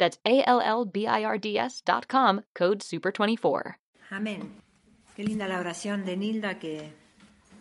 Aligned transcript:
That's 0.00 0.18
A-L-L-B-I-R-D-S 0.24 1.82
dot 1.84 2.06
com, 2.06 2.40
code 2.54 2.78
SUPER24. 2.80 3.76
Amén. 4.08 4.50
Qué 5.14 5.22
linda 5.22 5.46
la 5.46 5.60
oración 5.60 6.06
de 6.06 6.16
Nilda 6.16 6.58
que 6.58 6.90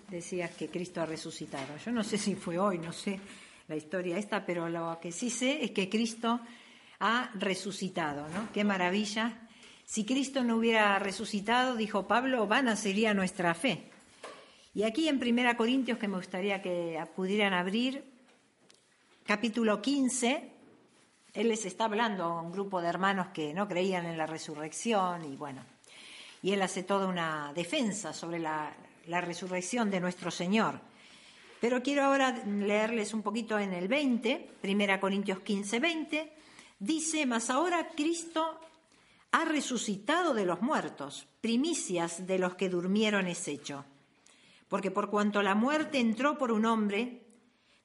decías 0.08 0.52
que 0.52 0.70
Cristo 0.70 1.02
ha 1.02 1.06
resucitado. 1.06 1.76
Yo 1.84 1.92
no 1.92 2.02
sé 2.02 2.18
si 2.18 2.36
fue 2.36 2.58
hoy, 2.58 2.78
no 2.78 2.94
sé 2.94 3.20
la 3.68 3.76
historia 3.76 4.18
esta, 4.18 4.46
pero 4.46 4.70
lo 4.70 5.00
que 5.02 5.12
sí 5.12 5.30
sé 5.30 5.66
es 5.66 5.72
que 5.72 5.90
Cristo 5.90 6.40
ha 7.02 7.30
resucitado, 7.36 8.26
¿no? 8.30 8.50
Qué 8.54 8.64
maravilla. 8.64 9.50
Si 9.84 10.06
Cristo 10.06 10.42
no 10.46 10.56
hubiera 10.56 10.98
resucitado, 10.98 11.76
dijo 11.76 12.08
Pablo, 12.08 12.48
vana 12.48 12.78
sería 12.78 13.14
nuestra 13.14 13.54
fe. 13.54 13.92
Y 14.74 14.84
aquí 14.84 15.10
en 15.10 15.20
Primera 15.20 15.58
Corintios, 15.58 15.98
que 15.98 16.08
me 16.08 16.16
gustaría 16.16 16.62
que 16.62 17.04
pudieran 17.18 17.52
abrir, 17.52 18.02
capítulo 19.26 19.82
15, 19.82 20.59
él 21.40 21.48
les 21.48 21.66
está 21.66 21.86
hablando 21.86 22.26
a 22.26 22.42
un 22.42 22.52
grupo 22.52 22.82
de 22.82 22.90
hermanos 22.90 23.28
que 23.28 23.54
no 23.54 23.66
creían 23.66 24.06
en 24.06 24.18
la 24.18 24.26
resurrección 24.26 25.24
y 25.24 25.38
bueno, 25.38 25.64
y 26.44 26.52
él 26.52 26.62
hace 26.62 26.84
toda 26.84 27.08
una 27.08 27.54
defensa 27.54 28.12
sobre 28.12 28.40
la, 28.40 28.76
resurrección 29.08 29.90
de 29.90 30.02
nuestro 30.02 30.32
Señor. 30.32 30.82
Pero 31.62 31.82
quiero 31.82 32.04
ahora 32.04 32.44
leerles 32.46 33.14
un 33.14 33.22
poquito 33.22 33.58
en 33.58 33.72
el 33.72 33.88
20, 33.88 34.58
Primera 34.62 35.00
Corintios 35.00 35.40
15, 35.40 35.80
20, 35.80 36.34
dice, 36.78 37.26
mas 37.26 37.50
ahora 37.50 37.88
Cristo 37.96 38.60
ha 39.32 39.46
resucitado 39.46 40.34
de 40.34 40.46
los 40.46 40.62
muertos, 40.62 41.26
primicias 41.40 42.28
de 42.28 42.38
los 42.38 42.56
que 42.56 42.68
durmieron 42.68 43.28
es 43.28 43.48
hecho. 43.48 43.86
Porque 44.68 44.92
por 44.92 45.10
cuanto 45.10 45.42
la 45.42 45.56
muerte 45.56 46.00
entró 46.00 46.38
por 46.38 46.52
un 46.52 46.66
hombre, 46.66 47.24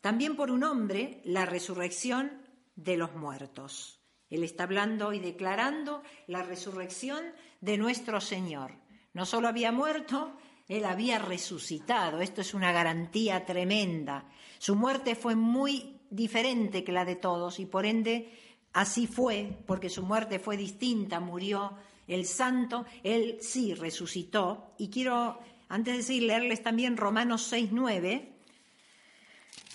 también 0.01 0.35
por 0.35 0.51
un 0.51 0.65
hombre 0.65 1.21
la 1.25 1.47
resurrección 1.47 2.44
de 2.77 2.97
los 2.97 3.15
muertos. 3.15 4.01
Él 4.31 4.43
está 4.43 4.65
hablando 4.65 5.13
y 5.13 5.21
declarando 5.21 6.03
la 6.27 6.43
resurrección 6.43 7.25
de 7.61 7.79
nuestro 7.79 8.21
Señor. 8.21 8.73
No 9.13 9.27
solo 9.27 9.49
había 9.49 9.71
muerto, 9.71 10.37
él 10.67 10.85
había 10.85 11.19
resucitado. 11.19 12.21
Esto 12.21 12.41
es 12.41 12.55
una 12.55 12.73
garantía 12.73 13.45
tremenda. 13.45 14.29
Su 14.59 14.75
muerte 14.75 15.15
fue 15.15 15.37
muy 15.37 16.01
diferente 16.11 16.85
que 16.85 16.93
la 16.93 17.05
de 17.05 17.17
todos 17.17 17.61
y 17.61 17.67
por 17.67 17.87
ende 17.87 18.33
así 18.73 19.07
fue, 19.07 19.59
porque 19.67 19.89
su 19.89 20.03
muerte 20.03 20.39
fue 20.39 20.57
distinta, 20.57 21.21
murió 21.21 21.77
el 22.07 22.27
santo, 22.27 22.85
él 23.03 23.39
sí 23.41 23.75
resucitó. 23.75 24.75
Y 24.79 24.91
quiero, 24.91 25.39
antes 25.69 25.97
de 25.97 26.03
seguir, 26.03 26.25
leerles 26.25 26.63
también 26.63 26.97
Romanos 26.97 27.43
6, 27.43 27.71
9, 27.73 28.34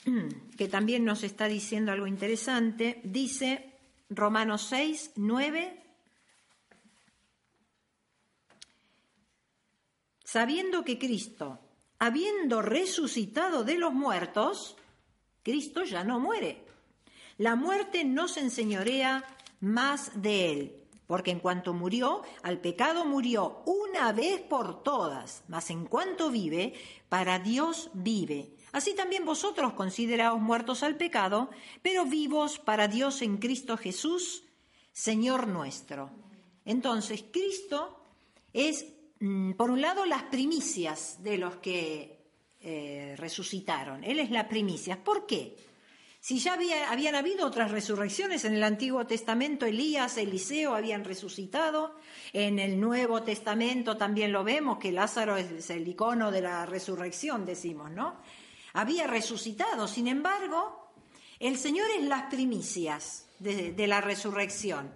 que 0.57 0.67
también 0.67 1.05
nos 1.05 1.23
está 1.23 1.47
diciendo 1.47 1.91
algo 1.91 2.07
interesante. 2.07 3.01
Dice 3.03 3.73
Romanos 4.09 4.67
6, 4.69 5.11
9, 5.17 5.83
sabiendo 10.23 10.83
que 10.83 10.97
Cristo, 10.97 11.59
habiendo 11.99 12.61
resucitado 12.61 13.63
de 13.63 13.77
los 13.77 13.93
muertos, 13.93 14.75
Cristo 15.43 15.83
ya 15.83 16.03
no 16.03 16.19
muere. 16.19 16.65
La 17.37 17.55
muerte 17.55 18.03
no 18.03 18.27
se 18.27 18.41
enseñorea 18.41 19.23
más 19.61 20.21
de 20.21 20.51
él, 20.51 20.75
porque 21.07 21.31
en 21.31 21.39
cuanto 21.39 21.73
murió, 21.73 22.21
al 22.43 22.59
pecado 22.59 23.05
murió 23.05 23.63
una 23.65 24.11
vez 24.11 24.41
por 24.41 24.83
todas, 24.83 25.43
mas 25.47 25.69
en 25.69 25.85
cuanto 25.85 26.29
vive, 26.29 26.73
para 27.09 27.39
Dios 27.39 27.89
vive. 27.93 28.51
Así 28.71 28.93
también 28.95 29.25
vosotros 29.25 29.73
consideraos 29.73 30.39
muertos 30.39 30.83
al 30.83 30.95
pecado, 30.95 31.49
pero 31.81 32.05
vivos 32.05 32.59
para 32.59 32.87
Dios 32.87 33.21
en 33.21 33.37
Cristo 33.37 33.77
Jesús, 33.77 34.43
Señor 34.91 35.47
nuestro. 35.47 36.11
Entonces, 36.65 37.23
Cristo 37.31 38.03
es 38.53 38.85
Mm, 39.19 39.53
por 39.53 39.69
un 39.69 39.81
lado, 39.81 40.05
las 40.05 40.23
primicias 40.23 41.21
de 41.21 41.37
los 41.37 41.57
que 41.57 42.17
eh, 42.61 43.15
resucitaron. 43.17 44.03
Él 44.03 44.19
es 44.19 44.31
la 44.31 44.47
primicia. 44.47 45.03
¿Por 45.03 45.25
qué? 45.25 45.57
Si 46.21 46.39
ya 46.39 46.57
habían 46.89 47.15
habido 47.15 47.47
otras 47.47 47.71
resurrecciones 47.71 48.43
en 48.43 48.53
el 48.53 48.63
Antiguo 48.63 49.07
Testamento, 49.07 49.65
Elías, 49.65 50.17
Eliseo 50.17 50.75
habían 50.75 51.05
resucitado, 51.05 51.95
en 52.33 52.59
el 52.59 52.79
Nuevo 52.79 53.23
Testamento 53.23 53.95
también 53.95 54.33
lo 54.33 54.43
vemos, 54.43 54.79
que 54.79 54.91
Lázaro 54.91 55.37
es 55.37 55.69
el 55.69 55.87
icono 55.87 56.29
de 56.29 56.41
la 56.41 56.65
resurrección, 56.65 57.45
decimos, 57.45 57.91
¿no? 57.91 58.17
Había 58.73 59.07
resucitado, 59.07 59.87
sin 59.87 60.07
embargo, 60.07 60.93
el 61.39 61.57
Señor 61.57 61.87
es 61.97 62.03
las 62.03 62.23
primicias 62.23 63.27
de 63.39 63.87
la 63.87 64.01
resurrección. 64.01 64.91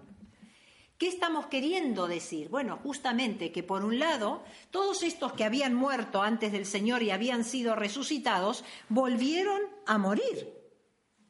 ¿Qué 0.97 1.09
estamos 1.09 1.47
queriendo 1.47 2.07
decir? 2.07 2.47
Bueno, 2.49 2.79
justamente 2.81 3.51
que 3.51 3.61
por 3.61 3.83
un 3.83 3.99
lado, 3.99 4.41
todos 4.71 5.03
estos 5.03 5.33
que 5.33 5.43
habían 5.43 5.73
muerto 5.73 6.21
antes 6.21 6.51
del 6.51 6.65
Señor 6.65 7.03
y 7.03 7.11
habían 7.11 7.43
sido 7.43 7.75
resucitados, 7.75 8.63
volvieron 8.89 9.61
a 9.85 9.97
morir. 9.97 10.53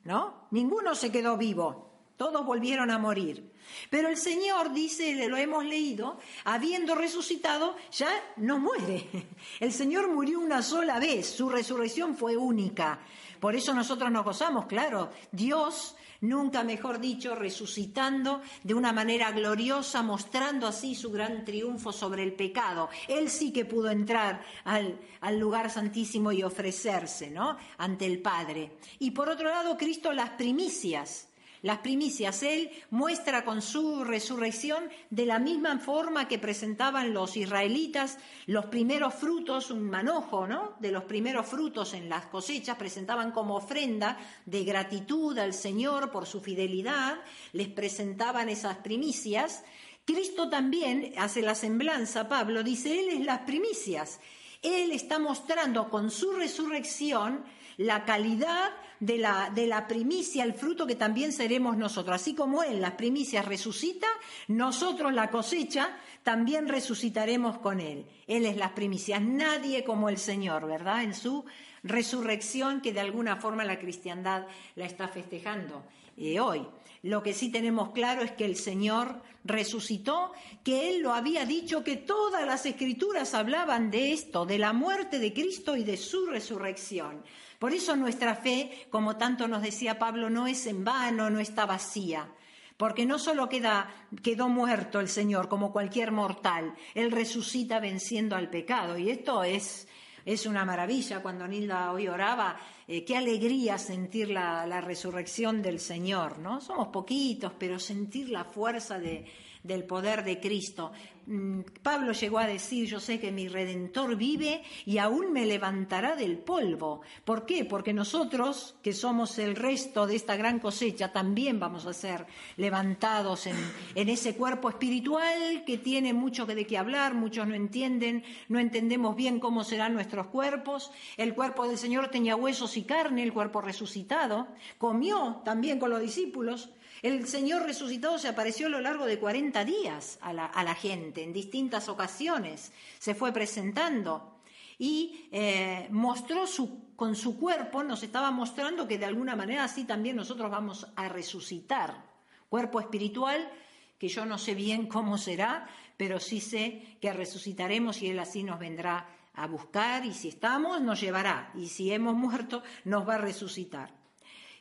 ¿No? 0.04 0.48
Ninguno 0.52 0.96
se 0.96 1.12
quedó 1.12 1.38
vivo, 1.38 1.93
todos 2.18 2.46
volvieron 2.46 2.92
a 2.92 2.98
morir. 2.98 3.52
Pero 3.90 4.10
el 4.10 4.18
Señor 4.18 4.74
dice, 4.74 5.28
lo 5.28 5.38
hemos 5.38 5.66
leído, 5.66 6.20
habiendo 6.44 6.96
resucitado, 6.96 7.76
ya 7.92 8.10
no 8.38 8.60
muere. 8.60 9.08
El 9.60 9.72
Señor 9.72 10.10
murió 10.10 10.40
una 10.40 10.62
sola 10.62 11.00
vez, 11.00 11.28
su 11.28 11.50
resurrección 11.50 12.16
fue 12.16 12.38
única. 12.38 13.00
Por 13.40 13.56
eso 13.56 13.74
nosotros 13.74 14.12
nos 14.12 14.24
gozamos, 14.24 14.66
claro, 14.68 15.12
Dios 15.32 15.96
nunca 16.24 16.64
mejor 16.64 17.00
dicho, 17.00 17.36
resucitando 17.36 18.42
de 18.64 18.74
una 18.74 18.94
manera 18.94 19.32
gloriosa, 19.32 20.02
mostrando 20.02 20.68
así 20.68 20.96
su 20.96 21.12
gran 21.12 21.44
triunfo 21.44 21.92
sobre 21.92 22.24
el 22.24 22.34
pecado. 22.34 22.90
Él 23.08 23.30
sí 23.30 23.52
que 23.52 23.66
pudo 23.66 23.92
entrar 23.92 24.44
al, 24.64 24.98
lugar 25.38 25.70
santísimo 25.70 26.32
y 26.32 26.44
ofrecerse, 26.44 27.30
¿no? 27.30 27.58
Ante 27.78 28.06
el 28.06 28.22
Padre. 28.22 28.78
Y 29.00 29.12
por 29.12 29.30
otro 29.30 29.50
lado, 29.50 29.78
Cristo 29.78 30.14
las 30.14 30.32
primicias 30.32 31.28
las 31.64 31.80
primicias. 31.80 32.44
Él 32.44 32.70
muestra 32.92 33.44
con 33.44 33.64
su 33.64 34.04
resurrección 34.04 34.84
de 35.10 35.26
la 35.26 35.40
misma 35.40 35.80
forma 35.80 36.28
que 36.28 36.38
presentaban 36.38 37.14
los 37.14 37.36
israelitas 37.36 38.20
los 38.46 38.66
primeros 38.66 39.14
frutos, 39.16 39.72
un 39.72 39.90
manojo, 39.90 40.46
¿no? 40.46 40.76
De 40.80 40.92
los 40.92 41.06
primeros 41.06 41.48
frutos 41.48 41.94
en 41.94 42.10
las 42.10 42.26
cosechas, 42.28 42.78
presentaban 42.78 43.32
como 43.32 43.56
ofrenda 43.56 44.18
de 44.46 44.64
gratitud 44.64 45.38
al 45.40 45.54
Señor 45.54 46.12
por 46.12 46.26
su 46.26 46.42
fidelidad, 46.42 47.18
les 47.54 47.70
presentaban 47.70 48.50
esas 48.50 48.78
primicias. 48.78 49.64
Cristo 50.06 50.50
también 50.50 51.14
hace 51.18 51.42
la 51.42 51.56
semblanza, 51.56 52.28
Pablo 52.28 52.62
dice, 52.62 53.00
Él 53.00 53.10
es 53.10 53.26
las 53.26 53.40
primicias. 53.40 54.20
Él 54.62 54.92
está 54.92 55.18
mostrando 55.20 55.90
con 55.90 56.12
su 56.12 56.34
resurrección 56.34 57.44
la 57.78 58.06
calidad 58.06 58.72
de 59.00 59.18
la, 59.18 59.52
de 59.54 59.68
la 59.68 59.88
primicia, 59.88 60.44
el 60.44 60.54
fruto 60.54 60.88
que 60.88 60.96
también 60.96 61.32
seremos 61.32 61.78
nosotros. 61.78 62.16
Así 62.16 62.34
como 62.34 62.64
Él 62.64 62.82
las 62.82 62.94
primicias 62.94 63.46
resucita, 63.46 64.08
nosotros 64.48 65.14
la 65.14 65.30
cosecha 65.30 65.98
también 66.24 66.68
resucitaremos 66.68 67.58
con 67.60 67.80
Él. 67.80 68.06
Él 68.28 68.46
es 68.46 68.56
las 68.56 68.72
primicias, 68.72 69.22
nadie 69.22 69.84
como 69.84 70.10
el 70.10 70.18
Señor, 70.18 70.68
¿verdad? 70.68 71.04
En 71.04 71.14
su 71.14 71.46
resurrección 71.84 72.82
que 72.82 72.94
de 72.94 73.02
alguna 73.02 73.36
forma 73.36 73.66
la 73.66 73.80
cristiandad 73.80 74.48
la 74.76 74.86
está 74.86 75.08
festejando 75.08 75.84
eh, 76.18 76.40
hoy. 76.40 76.66
Lo 77.02 77.22
que 77.22 77.34
sí 77.34 77.52
tenemos 77.52 77.90
claro 77.90 78.22
es 78.22 78.32
que 78.32 78.46
el 78.46 78.56
Señor 78.56 79.22
resucitó, 79.44 80.32
que 80.64 80.90
Él 80.90 81.02
lo 81.02 81.14
había 81.14 81.46
dicho, 81.46 81.84
que 81.84 81.98
todas 81.98 82.46
las 82.46 82.66
escrituras 82.66 83.34
hablaban 83.34 83.92
de 83.92 84.14
esto, 84.14 84.46
de 84.46 84.58
la 84.58 84.72
muerte 84.72 85.20
de 85.20 85.34
Cristo 85.34 85.76
y 85.76 85.84
de 85.84 85.98
su 85.98 86.28
resurrección. 86.28 87.22
Por 87.64 87.74
eso 87.74 87.96
nuestra 87.96 88.36
fe, 88.36 88.88
como 88.90 89.16
tanto 89.16 89.48
nos 89.48 89.62
decía 89.62 89.98
Pablo, 89.98 90.30
no 90.30 90.48
es 90.48 90.68
en 90.68 90.84
vano, 90.84 91.30
no 91.30 91.40
está 91.40 91.66
vacía. 91.66 92.30
Porque 92.76 93.06
no 93.06 93.18
solo 93.18 93.48
quedó 93.48 94.50
muerto 94.50 95.00
el 95.00 95.08
Señor 95.08 95.48
como 95.48 95.72
cualquier 95.72 96.12
mortal, 96.12 96.76
Él 96.94 97.10
resucita 97.10 97.80
venciendo 97.80 98.36
al 98.36 98.50
pecado. 98.50 98.98
Y 98.98 99.10
esto 99.10 99.46
es, 99.46 99.88
es 100.26 100.46
una 100.46 100.66
maravilla. 100.66 101.22
Cuando 101.22 101.48
Nilda 101.48 101.94
hoy 101.94 102.10
oraba, 102.10 102.60
eh, 102.86 103.06
qué 103.06 103.16
alegría 103.16 103.78
sentir 103.78 104.32
la, 104.32 104.82
resurrección 104.82 105.62
del 105.62 105.80
Señor, 105.80 106.40
¿no? 106.40 106.60
Somos 106.60 106.90
poquitos, 106.90 107.54
pero 107.58 107.80
sentir 107.80 108.28
la 108.28 108.44
fuerza 108.44 109.00
de, 109.00 109.24
del 109.64 109.86
poder 109.86 110.26
de 110.26 110.42
Cristo. 110.42 110.92
Mm, 111.26 111.62
Pablo 111.82 112.12
llegó 112.12 112.40
a 112.40 112.48
decir, 112.48 112.86
yo 112.86 113.00
sé 113.00 113.18
que 113.18 113.32
mi 113.32 113.48
redentor 113.48 114.18
vive 114.18 114.62
y 114.86 114.98
aún 114.98 115.32
me 115.32 115.46
levantará 115.46 116.18
del 116.18 116.38
polvo. 116.38 117.02
¿Por 117.24 117.46
qué? 117.46 117.64
Porque 117.64 117.94
nosotros, 117.94 118.76
que 118.84 118.92
somos 118.92 119.40
el 119.40 119.56
resto 119.56 120.06
de 120.06 120.18
esta 120.18 120.36
gran 120.36 120.60
cosecha, 120.60 121.14
también 121.14 121.62
vamos 121.62 121.86
a 121.86 121.94
ser 121.94 122.26
levantados 122.58 123.48
en, 123.48 123.56
ese 123.96 124.36
cuerpo 124.36 124.70
espiritual 124.70 125.64
que 125.66 125.78
tiene 125.78 126.14
mucho 126.14 126.46
de 126.46 126.68
qué 126.68 126.78
hablar, 126.78 127.14
muchos 127.14 127.48
no 127.48 127.56
entienden, 127.56 128.24
no 128.50 128.60
entendemos 128.60 129.16
bien 129.16 129.40
cómo 129.40 129.64
serán 129.64 129.94
nuestros 129.94 130.28
cuerpos. 130.28 130.92
El 131.16 131.34
cuerpo 131.34 131.68
del 131.68 131.78
Señor 131.78 132.10
tenía 132.10 132.36
huesos 132.36 132.76
y 132.76 132.84
carne, 132.84 133.24
el 133.24 133.32
cuerpo 133.32 133.62
resucitado, 133.62 134.48
comió 134.78 135.42
también 135.46 135.80
con 135.80 135.90
los 135.90 136.02
discípulos. 136.02 136.70
El 137.04 137.28
Señor 137.28 137.64
resucitado 137.64 138.18
se 138.18 138.30
apareció 138.30 138.68
a 138.68 138.70
lo 138.70 138.80
largo 138.80 139.06
de 139.06 139.20
40 139.20 139.66
días 139.66 140.18
a 140.22 140.32
la, 140.32 140.74
gente, 140.74 141.22
en 141.22 141.34
distintas 141.34 141.90
ocasiones, 141.90 142.72
se 142.98 143.14
fue 143.14 143.34
presentando 143.34 144.40
y 144.80 145.28
eh, 145.34 145.90
mostró 145.92 146.48
su, 146.48 146.96
con 146.96 147.18
su 147.18 147.38
cuerpo, 147.38 147.84
nos 147.84 148.04
estaba 148.04 148.32
mostrando 148.32 148.88
que 148.88 148.98
de 148.98 149.04
alguna 149.04 149.36
manera 149.36 149.66
así 149.66 149.84
también 149.84 150.16
nosotros 150.16 150.50
vamos 150.50 150.88
a 150.96 151.10
resucitar. 151.10 152.06
Cuerpo 152.48 152.80
espiritual, 152.80 153.52
que 154.00 154.08
yo 154.08 154.26
no 154.26 154.38
sé 154.38 154.56
bien 154.56 154.88
cómo 154.88 155.18
será, 155.18 155.68
pero 155.98 156.22
sí 156.22 156.40
sé 156.40 156.98
que 157.02 157.12
resucitaremos 157.12 158.02
y 158.02 158.12
Él 158.12 158.20
así 158.20 158.44
nos 158.44 158.60
vendrá 158.60 159.10
a 159.34 159.46
buscar 159.48 160.06
y 160.06 160.14
si 160.14 160.30
estamos 160.30 160.80
nos 160.80 161.02
llevará 161.02 161.52
y 161.54 161.68
si 161.68 161.92
hemos 161.92 162.16
muerto 162.16 162.64
nos 162.86 163.06
va 163.06 163.16
a 163.16 163.18
resucitar. 163.18 164.03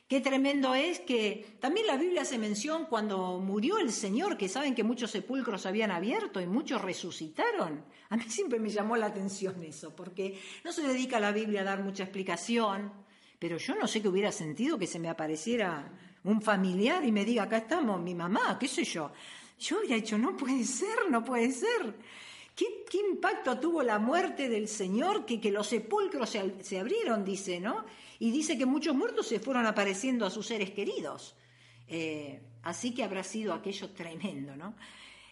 Qué 0.07 0.19
tremendo 0.19 0.75
es 0.75 0.99
que 0.99 1.57
también 1.59 1.87
la 1.87 1.97
Biblia 1.97 2.23
hace 2.23 2.37
mención 2.37 2.85
cuando 2.85 3.39
murió 3.39 3.79
el 3.79 3.91
Señor, 3.91 4.37
que 4.37 4.49
saben 4.49 4.75
que 4.75 4.83
muchos 4.83 5.11
sepulcros 5.11 5.65
habían 5.65 5.91
abierto 5.91 6.41
y 6.41 6.45
muchos 6.45 6.81
resucitaron. 6.81 7.85
A 8.09 8.17
mí 8.17 8.23
siempre 8.27 8.59
me 8.59 8.69
llamó 8.69 8.97
la 8.97 9.07
atención 9.07 9.63
eso, 9.63 9.95
porque 9.95 10.39
no 10.63 10.71
se 10.73 10.85
dedica 10.85 11.17
a 11.17 11.21
la 11.21 11.31
Biblia 11.31 11.61
a 11.61 11.63
dar 11.63 11.83
mucha 11.83 12.03
explicación, 12.03 12.91
pero 13.39 13.57
yo 13.57 13.75
no 13.75 13.87
sé 13.87 14.01
qué 14.01 14.09
hubiera 14.09 14.31
sentido 14.31 14.77
que 14.77 14.87
se 14.87 14.99
me 14.99 15.09
apareciera 15.09 15.91
un 16.25 16.41
familiar 16.41 17.03
y 17.05 17.11
me 17.11 17.25
diga, 17.25 17.43
acá 17.43 17.57
estamos, 17.57 18.01
mi 18.01 18.13
mamá, 18.13 18.57
qué 18.59 18.67
sé 18.67 18.83
yo. 18.83 19.11
Yo 19.59 19.79
hubiera 19.79 19.95
dicho, 19.95 20.17
no 20.17 20.35
puede 20.35 20.63
ser, 20.65 21.09
no 21.09 21.23
puede 21.23 21.51
ser. 21.51 21.95
¿Qué, 22.55 22.67
impacto 23.09 23.59
tuvo 23.59 23.81
la 23.81 23.97
muerte 23.97 24.47
del 24.47 24.67
Señor? 24.67 25.25
Que, 25.25 25.41
que 25.41 25.51
los 25.51 25.67
sepulcros 25.67 26.29
se, 26.29 26.63
se, 26.63 26.79
abrieron, 26.79 27.25
dice, 27.25 27.59
¿no? 27.59 27.85
Y 28.19 28.31
dice 28.31 28.57
que 28.57 28.65
muchos 28.65 28.95
muertos 28.95 29.27
se 29.27 29.39
fueron 29.39 29.65
apareciendo 29.65 30.25
a 30.25 30.29
sus 30.29 30.45
seres 30.45 30.71
queridos. 30.71 31.35
Eh, 31.87 32.41
así 32.63 32.93
que 32.93 33.03
habrá 33.03 33.23
sido 33.23 33.53
aquello 33.53 33.89
tremendo, 33.89 34.55
¿no? 34.55 34.75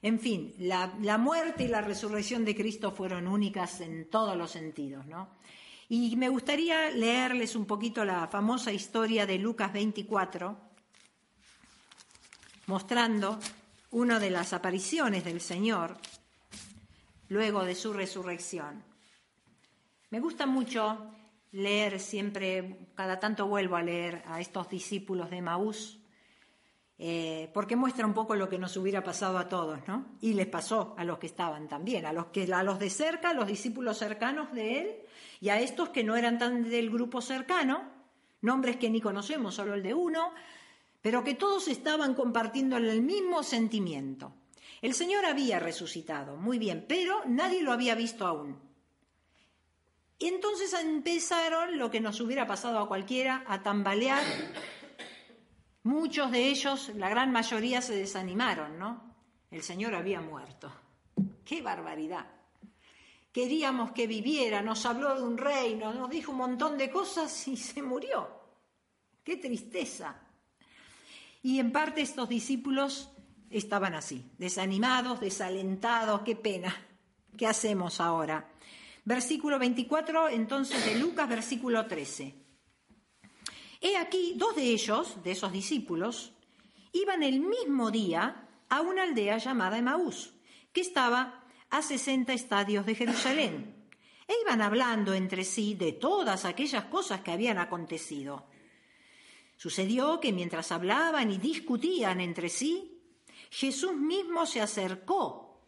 En 0.02 0.20
fin, 0.20 0.54
la, 0.58 0.94
la, 1.02 1.20
muerte 1.20 1.66
y 1.66 1.68
la 1.68 1.82
resurrección 1.82 2.44
de 2.44 2.56
Cristo 2.56 2.92
fueron 2.92 3.28
únicas 3.28 3.82
en 3.82 4.10
todos 4.10 4.36
los 4.36 4.50
sentidos, 4.50 5.06
¿no? 5.06 5.30
Y 5.90 6.16
me 6.16 6.30
gustaría 6.30 6.90
leerles 6.90 7.56
un 7.56 7.66
poquito 7.66 8.04
la 8.04 8.28
famosa 8.28 8.72
historia 8.72 9.28
de 9.28 9.38
Lucas 9.38 9.72
24, 9.72 10.58
mostrando 12.66 13.38
una 13.92 14.20
de 14.20 14.32
las 14.32 14.54
apariciones 14.54 15.24
del 15.24 15.42
Señor 15.42 15.98
luego 17.32 17.64
de 17.64 17.76
su 17.76 17.94
resurrección. 17.94 18.84
Me 20.10 20.20
gusta 20.20 20.46
mucho 20.46 21.14
leer 21.54 22.02
siempre, 22.02 22.90
cada 22.94 23.22
tanto 23.22 23.48
vuelvo 23.48 23.78
a 23.78 23.82
leer 23.82 24.22
a 24.26 24.42
estos 24.42 24.70
discípulos 24.70 25.30
de 25.30 25.42
Maús, 25.42 25.98
eh, 26.98 27.50
porque 27.54 27.78
muestra 27.78 28.06
un 28.06 28.14
poco 28.14 28.36
lo 28.36 28.50
que 28.50 28.60
nos 28.60 28.76
hubiera 28.76 29.02
pasado 29.02 29.38
a 29.38 29.48
todos, 29.48 29.80
¿no? 29.88 30.18
Y 30.20 30.34
les 30.34 30.48
pasó 30.48 30.94
a 30.98 31.06
los 31.06 31.20
que 31.20 31.28
estaban 31.28 31.70
también, 31.70 32.06
a 32.06 32.12
los, 32.12 32.26
que, 32.28 32.54
a 32.54 32.64
los 32.64 32.80
de 32.80 32.90
cerca, 32.90 33.30
a 33.30 33.34
los 33.34 33.48
discípulos 33.48 33.98
cercanos 33.98 34.52
de 34.52 34.82
él, 34.82 34.96
y 35.40 35.48
a 35.48 35.60
estos 35.62 35.88
que 35.88 36.04
no 36.04 36.18
eran 36.18 36.38
tan 36.38 36.70
del 36.70 36.90
grupo 36.90 37.22
cercano, 37.22 37.82
nombres 38.42 38.76
que 38.76 38.90
ni 38.90 39.00
conocemos, 39.00 39.56
solo 39.56 39.76
el 39.76 39.84
de 39.84 39.94
uno, 39.94 40.34
pero 41.02 41.24
que 41.24 41.36
todos 41.36 41.70
estaban 41.70 42.14
compartiendo 42.14 42.76
el 42.76 43.02
mismo 43.02 43.42
sentimiento. 43.42 44.34
El 44.82 44.96
Señor 44.96 45.26
había 45.26 45.60
resucitado, 45.60 46.38
muy 46.38 46.58
bien, 46.58 46.86
pero 46.88 47.24
nadie 47.28 47.62
lo 47.62 47.72
había 47.72 47.94
visto 47.94 48.26
aún. 48.26 48.60
Y 50.18 50.28
entonces 50.28 50.74
empezaron 50.74 51.78
lo 51.78 51.92
que 51.92 52.00
nos 52.00 52.20
hubiera 52.20 52.48
pasado 52.48 52.80
a 52.80 52.88
cualquiera, 52.88 53.44
a 53.48 53.62
tambalear. 53.62 54.24
Muchos 55.84 56.32
de 56.32 56.48
ellos, 56.50 56.92
la 56.96 57.10
gran 57.10 57.32
mayoría, 57.32 57.82
se 57.82 57.96
desanimaron, 57.96 58.78
¿no? 58.78 59.16
El 59.52 59.64
Señor 59.64 59.96
había 59.96 60.22
muerto. 60.22 60.72
¡Qué 61.46 61.62
barbaridad! 61.62 62.26
Queríamos 63.32 63.92
que 63.92 64.08
viviera, 64.08 64.62
nos 64.62 64.86
habló 64.86 65.16
de 65.16 65.24
un 65.24 65.38
reino, 65.38 65.94
nos 65.94 66.10
dijo 66.10 66.32
un 66.32 66.38
montón 66.40 66.78
de 66.78 66.92
cosas 66.92 67.48
y 67.48 67.56
se 67.56 67.82
murió. 67.82 68.30
¡Qué 69.24 69.38
tristeza! 69.38 70.22
Y 71.44 71.60
en 71.60 71.72
parte 71.72 72.02
estos 72.02 72.30
discípulos 72.30 73.10
estaban 73.52 73.94
así, 73.94 74.32
desanimados, 74.38 75.20
desalentados, 75.20 76.22
qué 76.22 76.36
pena. 76.36 76.76
¿Qué 77.38 77.48
hacemos 77.48 78.00
ahora? 78.00 78.52
Versículo 79.04 79.58
24, 79.58 80.30
entonces 80.30 80.86
de 80.86 80.96
Lucas, 80.96 81.28
versículo 81.28 81.86
13. 81.86 82.36
He 83.82 83.98
aquí, 83.98 84.36
dos 84.38 84.56
de 84.56 84.64
ellos, 84.64 85.24
de 85.24 85.32
esos 85.32 85.52
discípulos, 85.52 86.34
iban 86.92 87.24
el 87.24 87.40
mismo 87.40 87.90
día 87.90 88.48
a 88.70 88.82
una 88.82 89.04
aldea 89.04 89.38
llamada 89.38 89.78
Emaús, 89.78 90.34
que 90.72 90.82
estaba 90.82 91.44
a 91.70 91.82
60 91.82 92.32
estadios 92.34 92.86
de 92.86 92.96
Jerusalén, 92.96 93.88
e 94.28 94.34
iban 94.46 94.62
hablando 94.62 95.14
entre 95.14 95.44
sí 95.44 95.74
de 95.74 95.94
todas 95.94 96.46
aquellas 96.46 96.86
cosas 96.86 97.22
que 97.22 97.32
habían 97.32 97.58
acontecido. 97.58 98.46
Sucedió 99.58 100.20
que 100.20 100.32
mientras 100.32 100.72
hablaban 100.72 101.32
y 101.32 101.38
discutían 101.38 102.22
entre 102.22 102.50
sí, 102.50 102.91
Jesús 103.52 103.94
mismo 103.94 104.46
se 104.46 104.62
acercó, 104.62 105.60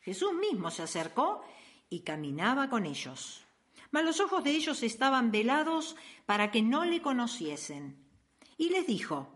Jesús 0.00 0.32
mismo 0.32 0.70
se 0.70 0.82
acercó 0.82 1.42
y 1.90 2.00
caminaba 2.00 2.70
con 2.70 2.86
ellos. 2.86 3.44
Mas 3.90 4.04
los 4.04 4.20
ojos 4.20 4.42
de 4.44 4.52
ellos 4.52 4.82
estaban 4.82 5.30
velados 5.30 5.94
para 6.24 6.50
que 6.50 6.62
no 6.62 6.86
le 6.86 7.02
conociesen. 7.02 8.02
Y 8.56 8.70
les 8.70 8.86
dijo, 8.86 9.28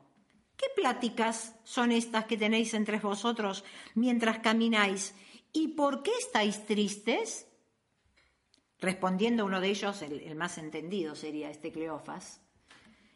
¿qué 0.56 0.66
pláticas 0.74 1.54
son 1.64 1.92
estas 1.92 2.24
que 2.24 2.38
tenéis 2.38 2.72
entre 2.72 2.98
vosotros 2.98 3.62
mientras 3.94 4.38
camináis? 4.38 5.14
¿Y 5.52 5.68
por 5.68 6.02
qué 6.02 6.12
estáis 6.18 6.64
tristes? 6.64 7.46
Respondiendo 8.78 9.44
uno 9.44 9.60
de 9.60 9.68
ellos, 9.68 10.00
el, 10.00 10.20
el 10.20 10.34
más 10.34 10.56
entendido 10.56 11.14
sería 11.14 11.50
este 11.50 11.70
Cleofas, 11.70 12.40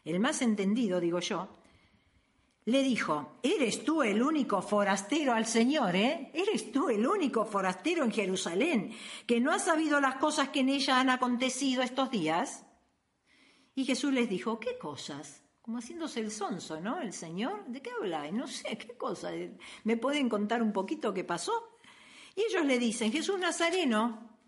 el 0.05 0.21
más 0.21 0.43
entendido, 0.43 1.01
digo 1.01 1.21
yo, 1.21 1.49
le 2.67 2.83
dijo, 2.83 3.39
¿eres 3.45 3.85
tú 3.85 4.03
el 4.03 4.21
único 4.21 4.61
forastero 4.61 5.33
al 5.33 5.47
Señor, 5.47 5.95
eh? 5.95 6.33
¿Eres 6.35 6.73
tú 6.73 6.89
el 6.89 7.07
único 7.07 7.45
forastero 7.45 8.03
en 8.03 8.11
Jerusalén 8.11 8.93
que 9.25 9.41
no 9.41 9.53
ha 9.53 9.61
sabido 9.61 10.01
las 10.01 10.17
cosas 10.17 10.49
que 10.49 10.61
en 10.61 10.71
ella 10.71 10.99
han 10.99 11.09
acontecido 11.09 11.83
estos 11.83 12.11
días? 12.11 12.67
Y 13.77 13.85
Jesús 13.85 14.13
les 14.13 14.29
dijo, 14.29 14.59
¿qué 14.59 14.79
cosas? 14.79 15.45
Como 15.63 15.79
haciéndose 15.79 16.19
el 16.19 16.33
sonso, 16.33 16.81
¿no? 16.81 17.01
El 17.01 17.13
Señor, 17.13 17.67
¿de 17.67 17.81
qué 17.81 17.91
habláis? 17.91 18.33
No 18.33 18.49
sé, 18.49 18.77
¿qué 18.77 18.97
cosa? 18.97 19.31
¿Me 19.85 19.97
pueden 19.97 20.29
contar 20.29 20.61
un 20.61 20.73
poquito 20.73 21.15
qué 21.15 21.23
pasó? 21.23 21.79
Y 22.35 22.43
ellos 22.43 22.67
le 22.67 22.81
dicen, 22.81 23.13
Jesús 23.13 23.39
Nazareno 23.39 24.39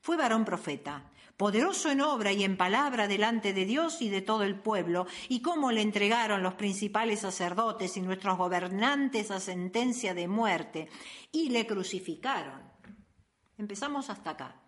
fue 0.00 0.16
varón 0.16 0.46
profeta 0.46 1.09
poderoso 1.40 1.90
en 1.90 2.02
obra 2.02 2.32
y 2.32 2.44
en 2.44 2.58
palabra 2.58 3.08
delante 3.08 3.54
de 3.54 3.64
Dios 3.64 4.02
y 4.02 4.10
de 4.10 4.20
todo 4.20 4.42
el 4.42 4.60
pueblo, 4.60 5.06
y 5.30 5.40
cómo 5.40 5.72
le 5.72 5.80
entregaron 5.80 6.42
los 6.42 6.52
principales 6.52 7.20
sacerdotes 7.20 7.96
y 7.96 8.02
nuestros 8.02 8.36
gobernantes 8.36 9.30
a 9.30 9.40
sentencia 9.40 10.12
de 10.12 10.28
muerte, 10.28 10.90
y 11.32 11.48
le 11.48 11.66
crucificaron. 11.66 12.60
Empezamos 13.56 14.10
hasta 14.10 14.32
acá. 14.32 14.60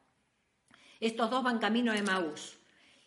Estos 0.98 1.28
dos 1.28 1.44
van 1.44 1.58
camino 1.58 1.92
de 1.92 2.00
Maús, 2.00 2.58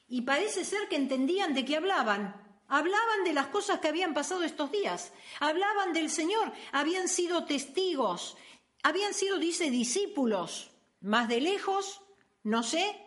y 0.08 0.22
parece 0.22 0.64
ser 0.64 0.88
que 0.88 0.98
entendían 0.98 1.56
de 1.56 1.66
qué 1.66 1.78
hablaban, 1.78 2.40
Hablaban 2.68 3.24
de 3.24 3.34
las 3.34 3.48
cosas 3.48 3.80
que 3.80 3.90
habían 3.90 4.16
pasado 4.16 4.42
estos 4.42 4.72
días. 4.72 5.14
Hablaban 5.40 5.94
del 5.94 6.10
Señor. 6.10 6.52
Habían 6.72 7.08
sido 7.08 7.46
testigos. 7.46 8.38
Habían 8.82 9.14
sido, 9.14 9.38
dice, 9.38 9.70
discípulos. 9.70 10.72
Más 11.00 11.28
de 11.28 11.42
lejos, 11.42 12.02
no 12.42 12.64
sé, 12.64 13.05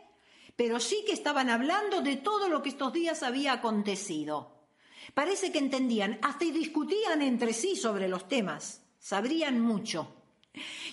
pero 0.59 0.81
sí 0.81 1.05
que 1.07 1.13
estaban 1.13 1.51
hablando 1.51 2.01
de 2.01 2.17
todo 2.17 2.49
lo 2.49 2.63
que 2.63 2.71
estos 2.71 2.93
días 2.93 3.23
había 3.23 3.53
acontecido. 3.53 4.67
Parece 5.15 5.53
que 5.53 5.61
entendían, 5.61 6.19
hasta 6.21 6.47
y 6.47 6.51
discutían 6.51 7.23
entre 7.23 7.53
sí 7.53 7.77
sobre 7.77 8.09
los 8.09 8.27
temas, 8.27 8.83
sabrían 8.99 9.61
mucho. 9.61 10.17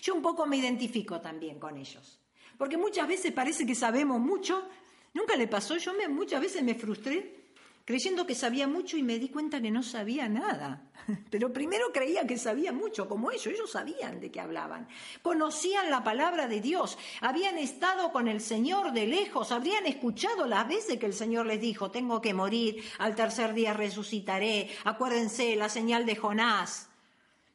Yo 0.04 0.14
un 0.14 0.22
poco 0.22 0.46
me 0.46 0.58
identifico 0.58 1.20
también 1.20 1.60
con 1.60 1.78
ellos, 1.78 2.20
porque 2.60 2.78
muchas 2.78 3.08
veces 3.08 3.32
parece 3.32 3.66
que 3.66 3.74
sabemos 3.74 4.20
mucho, 4.20 4.70
nunca 5.16 5.36
le 5.36 5.48
pasó, 5.48 5.78
yo 5.78 5.96
me, 5.96 6.08
muchas 6.08 6.42
veces 6.42 6.62
me 6.62 6.76
frustré 6.76 7.45
creyendo 7.86 8.25
que 8.25 8.34
sabía 8.34 8.68
mucho 8.68 8.98
y 8.98 9.04
me 9.04 9.20
di 9.20 9.30
cuenta 9.30 9.62
que 9.62 9.70
no 9.70 9.84
sabía 9.84 10.27
nada. 10.27 10.82
Pero 11.30 11.54
primero 11.54 11.92
creía 11.94 12.25
que 12.25 12.38
sabía 12.38 12.74
mucho, 12.74 13.08
como 13.08 13.32
ellos, 13.32 13.46
ellos 13.48 13.72
sabían 13.72 14.20
de 14.20 14.32
qué 14.32 14.42
hablaban. 14.42 14.88
Conocían 15.22 15.92
la 15.92 16.04
palabra 16.04 16.48
de 16.48 16.62
Dios, 16.62 16.98
habían 17.22 17.60
estado 17.60 18.12
con 18.12 18.27
el 18.27 18.42
Señor 18.42 18.92
de 18.92 19.06
lejos, 19.06 19.51
habrían 19.51 19.86
escuchado 19.86 20.48
las 20.48 20.68
veces 20.68 20.98
que 21.00 21.06
el 21.06 21.13
Señor 21.13 21.46
les 21.46 21.62
dijo, 21.62 21.92
tengo 21.92 22.20
que 22.22 22.34
morir, 22.34 22.84
al 22.98 23.15
tercer 23.15 23.54
día 23.54 23.74
resucitaré, 23.74 24.72
acuérdense 24.84 25.56
la 25.56 25.70
señal 25.70 26.08
de 26.08 26.15
Jonás. 26.15 26.89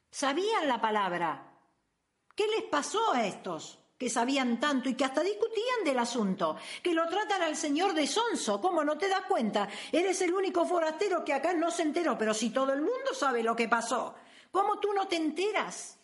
Sabían 0.09 0.67
la 0.67 0.79
palabra. 0.79 1.47
¿Qué 2.35 2.47
les 2.47 2.63
pasó 2.63 3.13
a 3.13 3.27
estos? 3.27 3.80
Que 4.01 4.09
sabían 4.09 4.59
tanto 4.59 4.89
y 4.89 4.95
que 4.95 5.05
hasta 5.05 5.21
discutían 5.21 5.83
del 5.85 5.99
asunto, 5.99 6.57
que 6.81 6.91
lo 6.91 7.07
tratan 7.07 7.43
al 7.43 7.55
señor 7.55 7.93
de 7.93 8.07
sonso, 8.07 8.59
¿cómo 8.59 8.83
no 8.83 8.97
te 8.97 9.07
das 9.07 9.25
cuenta? 9.27 9.69
Eres 9.91 10.19
el 10.21 10.33
único 10.33 10.65
forastero 10.65 11.23
que 11.23 11.35
acá 11.35 11.53
no 11.53 11.69
se 11.69 11.83
enteró, 11.83 12.17
pero 12.17 12.33
si 12.33 12.49
todo 12.49 12.73
el 12.73 12.81
mundo 12.81 13.13
sabe 13.13 13.43
lo 13.43 13.55
que 13.55 13.69
pasó, 13.69 14.15
¿cómo 14.49 14.79
tú 14.79 14.91
no 14.91 15.07
te 15.07 15.17
enteras? 15.17 15.99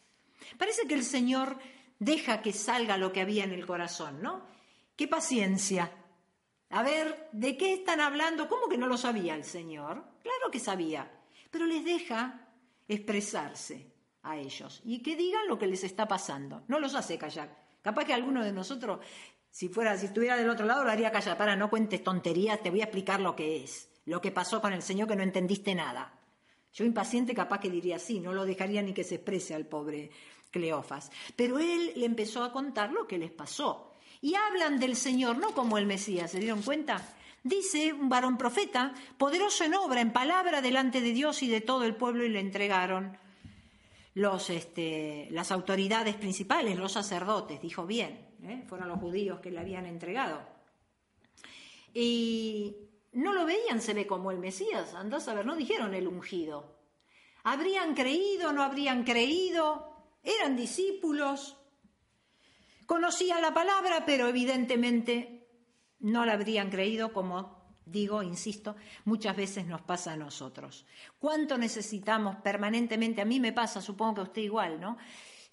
Parece 0.60 0.88
que 0.88 0.94
el 0.94 1.04
Señor 1.04 1.58
deja 1.98 2.44
que 2.44 2.54
salga 2.54 2.98
lo 2.98 3.12
que 3.12 3.22
había 3.22 3.46
en 3.46 3.52
el 3.52 3.66
corazón, 3.66 4.22
¿no? 4.22 4.46
Qué 4.96 5.08
paciencia. 5.08 5.92
A 6.70 6.84
ver, 6.84 7.30
¿de 7.32 7.58
qué 7.58 7.74
están 7.74 8.00
hablando? 8.00 8.48
¿Cómo 8.48 8.70
que 8.70 8.78
no 8.78 8.86
lo 8.86 8.98
sabía 8.98 9.34
el 9.34 9.44
Señor? 9.44 10.04
Claro 10.22 10.52
que 10.52 10.60
sabía, 10.60 11.12
pero 11.50 11.66
les 11.66 11.84
deja 11.84 12.48
expresarse 12.88 13.92
a 14.22 14.38
ellos 14.38 14.82
y 14.86 15.02
que 15.02 15.16
digan 15.16 15.48
lo 15.48 15.58
que 15.58 15.66
les 15.66 15.84
está 15.84 16.08
pasando. 16.08 16.62
No 16.68 16.80
los 16.80 16.94
hace 16.94 17.18
callar. 17.18 17.67
Capaz 17.88 18.04
que 18.04 18.14
alguno 18.14 18.44
de 18.44 18.52
nosotros, 18.52 19.00
si 19.50 19.70
fuera, 19.70 19.98
si 19.98 20.08
estuviera 20.08 20.36
del 20.36 20.50
otro 20.50 20.66
lado, 20.66 20.84
lo 20.84 20.92
haría 20.92 21.10
callar. 21.10 21.38
Para, 21.38 21.56
no 21.56 21.70
cuentes 21.70 22.04
tonterías, 22.04 22.62
te 22.62 22.70
voy 22.70 22.82
a 22.82 22.84
explicar 22.84 23.22
lo 23.22 23.34
que 23.34 23.64
es, 23.64 23.88
lo 24.04 24.20
que 24.20 24.30
pasó 24.30 24.60
con 24.60 24.74
el 24.74 24.82
Señor 24.82 25.08
que 25.08 25.16
no 25.16 25.24
entendiste 25.24 25.74
nada. 25.74 26.20
Yo 26.74 26.84
impaciente 26.84 27.34
capaz 27.34 27.62
que 27.62 27.70
diría 27.70 27.98
sí, 27.98 28.20
no 28.20 28.34
lo 28.34 28.44
dejaría 28.44 28.82
ni 28.82 28.94
que 28.94 29.06
se 29.06 29.16
exprese 29.16 29.56
al 29.56 29.68
pobre 29.68 30.12
Cleofas. 30.52 31.10
Pero 31.38 31.60
él 31.60 31.94
le 31.96 32.06
empezó 32.06 32.44
a 32.44 32.52
contar 32.52 32.92
lo 32.92 33.08
que 33.08 33.18
les 33.18 33.32
pasó. 33.32 33.94
Y 34.20 34.36
hablan 34.36 34.82
del 34.82 34.98
Señor, 34.98 35.38
no 35.38 35.54
como 35.54 35.78
el 35.78 35.86
Mesías, 35.86 36.32
¿se 36.32 36.42
dieron 36.42 36.64
cuenta? 36.64 37.02
Dice 37.42 37.94
un 37.94 38.10
varón 38.10 38.38
profeta, 38.38 38.94
poderoso 39.18 39.64
en 39.64 39.76
obra, 39.76 40.02
en 40.02 40.12
palabra 40.12 40.62
delante 40.62 41.00
de 41.00 41.14
Dios 41.14 41.42
y 41.42 41.48
de 41.48 41.62
todo 41.62 41.86
el 41.86 41.96
pueblo, 41.96 42.26
y 42.26 42.30
le 42.30 42.42
entregaron 42.42 43.18
este, 44.50 45.28
las 45.30 45.52
autoridades 45.52 46.16
principales, 46.16 46.78
los 46.78 46.94
sacerdotes, 46.94 47.62
dijo 47.62 47.86
bien, 47.86 48.36
¿eh? 48.44 48.64
fueron 48.68 48.88
los 48.88 49.00
judíos 49.00 49.40
que 49.40 49.52
le 49.52 49.60
habían 49.60 49.86
entregado. 49.86 50.42
Y 51.94 52.76
no 53.14 53.34
lo 53.34 53.46
veían, 53.46 53.80
se 53.80 53.94
ve 53.94 54.08
como 54.08 54.32
el 54.32 54.40
Mesías, 54.40 54.96
andás 54.96 55.28
a 55.28 55.36
ver, 55.36 55.46
no 55.46 55.56
dijeron 55.56 55.94
el 55.94 56.08
ungido. 56.08 56.80
¿Habrían 57.44 57.94
creído, 57.94 58.52
no 58.54 58.64
habrían 58.64 59.04
creído? 59.04 59.94
Eran 60.24 60.56
discípulos, 60.56 61.58
conocían 62.88 63.42
la 63.44 63.54
palabra, 63.54 64.04
pero 64.06 64.28
evidentemente 64.28 65.48
no 66.00 66.26
la 66.26 66.34
habrían 66.34 66.72
creído 66.72 67.14
como 67.14 67.57
digo, 67.92 68.24
insisto, 68.24 68.76
muchas 69.06 69.36
veces 69.36 69.66
nos 69.66 69.82
pasa 69.82 70.14
a 70.14 70.18
nosotros. 70.18 70.86
¿Cuánto 71.20 71.58
necesitamos 71.58 72.38
permanentemente? 72.38 73.22
A 73.22 73.26
mí 73.26 73.40
me 73.40 73.54
pasa, 73.54 73.82
supongo 73.82 74.16
que 74.16 74.22
a 74.22 74.24
usted 74.24 74.42
igual, 74.42 74.80
¿no? 74.80 74.98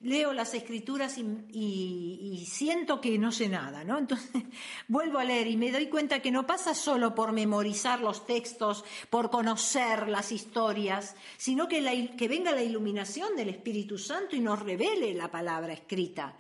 Leo 0.01 0.35
las 0.35 0.53
escrituras 0.53 1.17
y, 1.17 2.45
siento 2.47 3.01
que 3.01 3.17
no 3.17 3.33
sé 3.33 3.49
nada, 3.49 3.85
¿no? 3.85 3.99
Entonces 3.99 4.43
vuelvo 4.89 5.19
a 5.19 5.25
leer 5.25 5.47
y 5.47 5.57
me 5.57 5.71
doy 5.71 5.87
cuenta 5.87 6.21
que 6.21 6.31
no 6.31 6.47
pasa 6.47 6.75
solo 6.75 7.15
por 7.15 7.33
memorizar 7.33 8.01
los 8.01 8.27
textos, 8.27 8.85
por 9.09 9.31
conocer 9.31 10.09
las 10.09 10.31
historias, 10.31 11.17
sino 11.39 11.69
que, 11.69 11.81
venga 12.29 12.53
la 12.53 12.63
iluminación 12.63 13.35
del 13.35 13.49
Espíritu 13.49 13.97
Santo 13.97 14.37
y 14.37 14.41
nos 14.41 14.61
revele 14.61 15.15
la 15.15 15.31
palabra 15.31 15.73
escrita. 15.73 16.37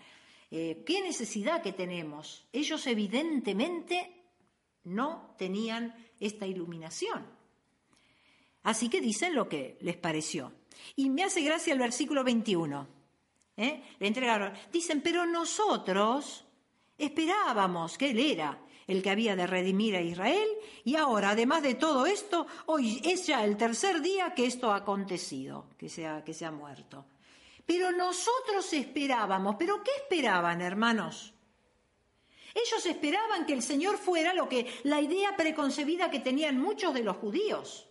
Eh, 0.51 0.83
¿Qué 0.85 1.01
necesidad 1.01 1.63
que 1.63 1.73
tenemos? 1.73 2.45
Ellos 2.53 2.87
evidentemente 2.87 4.24
no 4.85 5.35
tenían 5.39 5.95
esta 6.21 6.47
iluminación. 6.47 7.27
Así 8.63 8.89
que 8.89 9.01
dicen 9.01 9.35
lo 9.35 9.49
que 9.49 9.77
les 9.81 9.97
pareció. 9.97 10.53
Y 10.97 11.11
me 11.11 11.25
hace 11.25 11.43
gracia 11.43 11.73
el 11.73 11.79
versículo 11.79 12.25
21. 12.25 12.89
¿eh? 13.57 13.83
Le 13.99 14.07
entregaron. 14.07 14.53
Dicen, 14.73 15.01
pero 15.03 15.27
nosotros 15.27 16.45
esperábamos 16.97 17.99
que 17.99 18.11
Él 18.11 18.19
era 18.19 18.59
el 18.87 19.03
que 19.03 19.11
había 19.11 19.37
de 19.37 19.47
redimir 19.47 19.97
a 19.97 20.03
Israel 20.03 20.49
y 20.85 20.97
ahora, 20.97 21.31
además 21.31 21.63
de 21.63 21.75
todo 21.75 22.05
esto, 22.07 22.47
hoy 22.67 23.01
es 23.05 23.27
ya 23.27 23.45
el 23.45 23.57
tercer 23.57 24.03
día 24.03 24.35
que 24.35 24.47
esto 24.47 24.71
ha 24.71 24.77
acontecido, 24.77 25.69
que 25.79 25.87
que 26.25 26.35
se 26.35 26.45
ha 26.45 26.51
muerto. 26.51 27.07
Pero 27.67 27.93
nosotros 27.93 28.71
esperábamos, 28.73 29.57
pero 29.59 29.83
¿qué 29.83 29.91
esperaban, 30.03 30.61
hermanos? 30.61 31.34
Ellos 32.55 32.87
esperaban 32.87 33.47
que 33.47 33.53
el 33.53 33.63
Señor 33.63 33.99
fuera 33.99 34.33
lo 34.33 34.49
que 34.49 34.73
la 34.85 35.01
idea 35.01 35.37
preconcebida 35.37 36.11
que 36.11 36.21
tenían 36.21 36.61
muchos 36.61 36.95
de 36.95 37.03
los 37.03 37.17
judíos, 37.17 37.89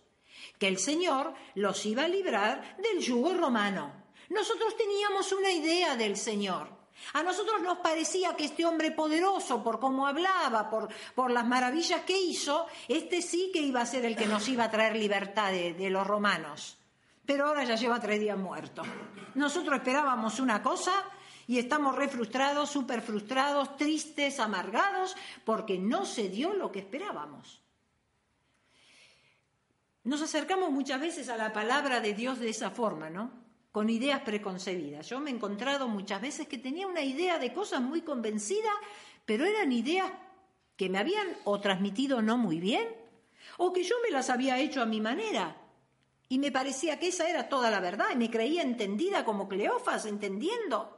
que 0.58 0.68
el 0.68 0.78
Señor 0.78 1.34
los 1.54 1.84
iba 1.84 2.04
a 2.04 2.08
librar 2.08 2.76
del 2.78 3.00
yugo 3.00 3.34
romano. 3.34 3.92
Nosotros 4.30 4.74
teníamos 4.76 5.32
una 5.32 5.50
idea 5.50 5.96
del 5.96 6.16
Señor. 6.16 6.72
A 7.12 7.22
nosotros 7.22 7.60
nos 7.60 7.78
parecía 7.78 8.34
que 8.34 8.44
este 8.44 8.64
hombre 8.64 8.90
poderoso, 8.90 9.62
por 9.62 9.78
cómo 9.78 10.06
hablaba, 10.06 10.70
por, 10.70 11.30
las 11.30 11.46
maravillas 11.46 12.02
que 12.02 12.18
hizo, 12.18 12.66
este 12.88 13.20
sí 13.20 13.50
que 13.52 13.60
iba 13.60 13.82
a 13.82 13.86
ser 13.86 14.06
el 14.06 14.16
que 14.16 14.26
nos 14.26 14.48
iba 14.48 14.64
a 14.64 14.70
traer 14.70 14.96
libertad 14.96 15.52
de, 15.52 15.74
de 15.74 15.90
los 15.90 16.06
romanos. 16.06 16.78
Pero 17.26 17.46
ahora 17.46 17.64
ya 17.64 17.74
lleva 17.74 18.00
tres 18.00 18.20
días 18.20 18.38
muerto. 18.38 18.82
Nosotros 19.34 19.76
esperábamos 19.76 20.40
una 20.40 20.62
cosa 20.62 20.92
y 21.46 21.58
estamos 21.58 21.96
re 21.96 22.08
frustrados, 22.08 22.70
súper 22.70 23.00
frustrados, 23.02 23.76
tristes, 23.76 24.40
amargados, 24.40 25.16
porque 25.44 25.78
no 25.78 26.04
se 26.04 26.28
dio 26.28 26.54
lo 26.54 26.72
que 26.72 26.80
esperábamos. 26.80 27.62
Nos 30.04 30.20
acercamos 30.20 30.70
muchas 30.70 31.00
veces 31.00 31.28
a 31.28 31.36
la 31.36 31.52
palabra 31.52 32.00
de 32.00 32.12
Dios 32.12 32.38
de 32.38 32.50
esa 32.50 32.70
forma, 32.70 33.08
¿no? 33.08 33.30
Con 33.72 33.88
ideas 33.88 34.20
preconcebidas. 34.20 35.08
Yo 35.08 35.18
me 35.18 35.30
he 35.30 35.34
encontrado 35.34 35.88
muchas 35.88 36.20
veces 36.20 36.46
que 36.46 36.58
tenía 36.58 36.86
una 36.86 37.02
idea 37.02 37.38
de 37.38 37.52
cosas 37.52 37.80
muy 37.80 38.02
convencida, 38.02 38.70
pero 39.24 39.46
eran 39.46 39.72
ideas 39.72 40.12
que 40.76 40.90
me 40.90 40.98
habían 40.98 41.26
o 41.44 41.60
transmitido 41.60 42.20
no 42.20 42.36
muy 42.36 42.60
bien, 42.60 42.86
o 43.56 43.72
que 43.72 43.82
yo 43.82 43.96
me 44.02 44.10
las 44.10 44.28
había 44.30 44.58
hecho 44.58 44.82
a 44.82 44.86
mi 44.86 45.00
manera. 45.00 45.56
Y 46.28 46.38
me 46.38 46.52
parecía 46.52 46.98
que 46.98 47.08
esa 47.08 47.28
era 47.28 47.48
toda 47.48 47.70
la 47.70 47.80
verdad, 47.80 48.06
y 48.12 48.16
me 48.16 48.30
creía 48.30 48.62
entendida 48.62 49.24
como 49.24 49.48
Cleofas, 49.48 50.04
entendiendo. 50.04 50.93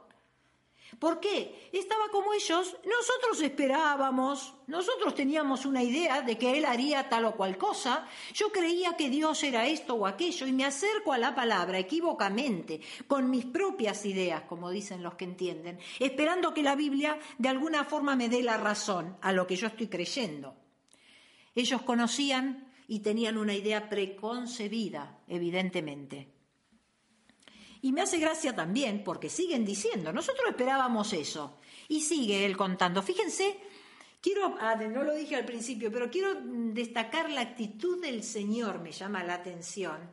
¿Por 0.99 1.19
qué? 1.19 1.69
Estaba 1.73 2.09
como 2.11 2.33
ellos, 2.33 2.75
nosotros 2.85 3.41
esperábamos, 3.41 4.53
nosotros 4.67 5.13
teníamos 5.13 5.65
una 5.65 5.83
idea 5.83 6.21
de 6.21 6.37
que 6.37 6.57
Él 6.57 6.65
haría 6.65 7.07
tal 7.09 7.25
o 7.25 7.35
cual 7.35 7.57
cosa, 7.57 8.07
yo 8.33 8.51
creía 8.51 8.95
que 8.95 9.09
Dios 9.09 9.43
era 9.43 9.67
esto 9.67 9.95
o 9.95 10.07
aquello 10.07 10.47
y 10.47 10.53
me 10.53 10.65
acerco 10.65 11.13
a 11.13 11.17
la 11.17 11.35
palabra 11.35 11.77
equivocamente, 11.77 12.81
con 13.05 13.29
mis 13.29 13.45
propias 13.45 14.05
ideas, 14.05 14.43
como 14.43 14.71
dicen 14.71 15.03
los 15.03 15.15
que 15.15 15.25
entienden, 15.25 15.77
esperando 15.99 16.53
que 16.53 16.63
la 16.63 16.75
Biblia 16.75 17.19
de 17.37 17.49
alguna 17.49 17.83
forma 17.83 18.15
me 18.15 18.29
dé 18.29 18.41
la 18.41 18.57
razón 18.57 19.17
a 19.21 19.33
lo 19.33 19.45
que 19.45 19.55
yo 19.55 19.67
estoy 19.67 19.87
creyendo. 19.87 20.55
Ellos 21.53 21.81
conocían 21.81 22.71
y 22.87 22.99
tenían 22.99 23.37
una 23.37 23.53
idea 23.53 23.89
preconcebida, 23.89 25.19
evidentemente. 25.27 26.36
Y 27.81 27.91
me 27.91 28.01
hace 28.01 28.17
gracia 28.17 28.55
también 28.55 29.03
porque 29.03 29.29
siguen 29.29 29.65
diciendo, 29.65 30.11
nosotros 30.11 30.49
esperábamos 30.49 31.13
eso. 31.13 31.59
Y 31.87 32.01
sigue 32.01 32.45
él 32.45 32.57
contando. 32.57 33.01
Fíjense, 33.01 33.59
quiero, 34.21 34.55
ah, 34.59 34.75
no 34.75 35.03
lo 35.03 35.13
dije 35.15 35.35
al 35.35 35.45
principio, 35.45 35.91
pero 35.91 36.09
quiero 36.09 36.35
destacar 36.41 37.29
la 37.29 37.41
actitud 37.41 38.01
del 38.01 38.23
Señor, 38.23 38.79
me 38.79 38.91
llama 38.91 39.23
la 39.23 39.35
atención. 39.35 40.09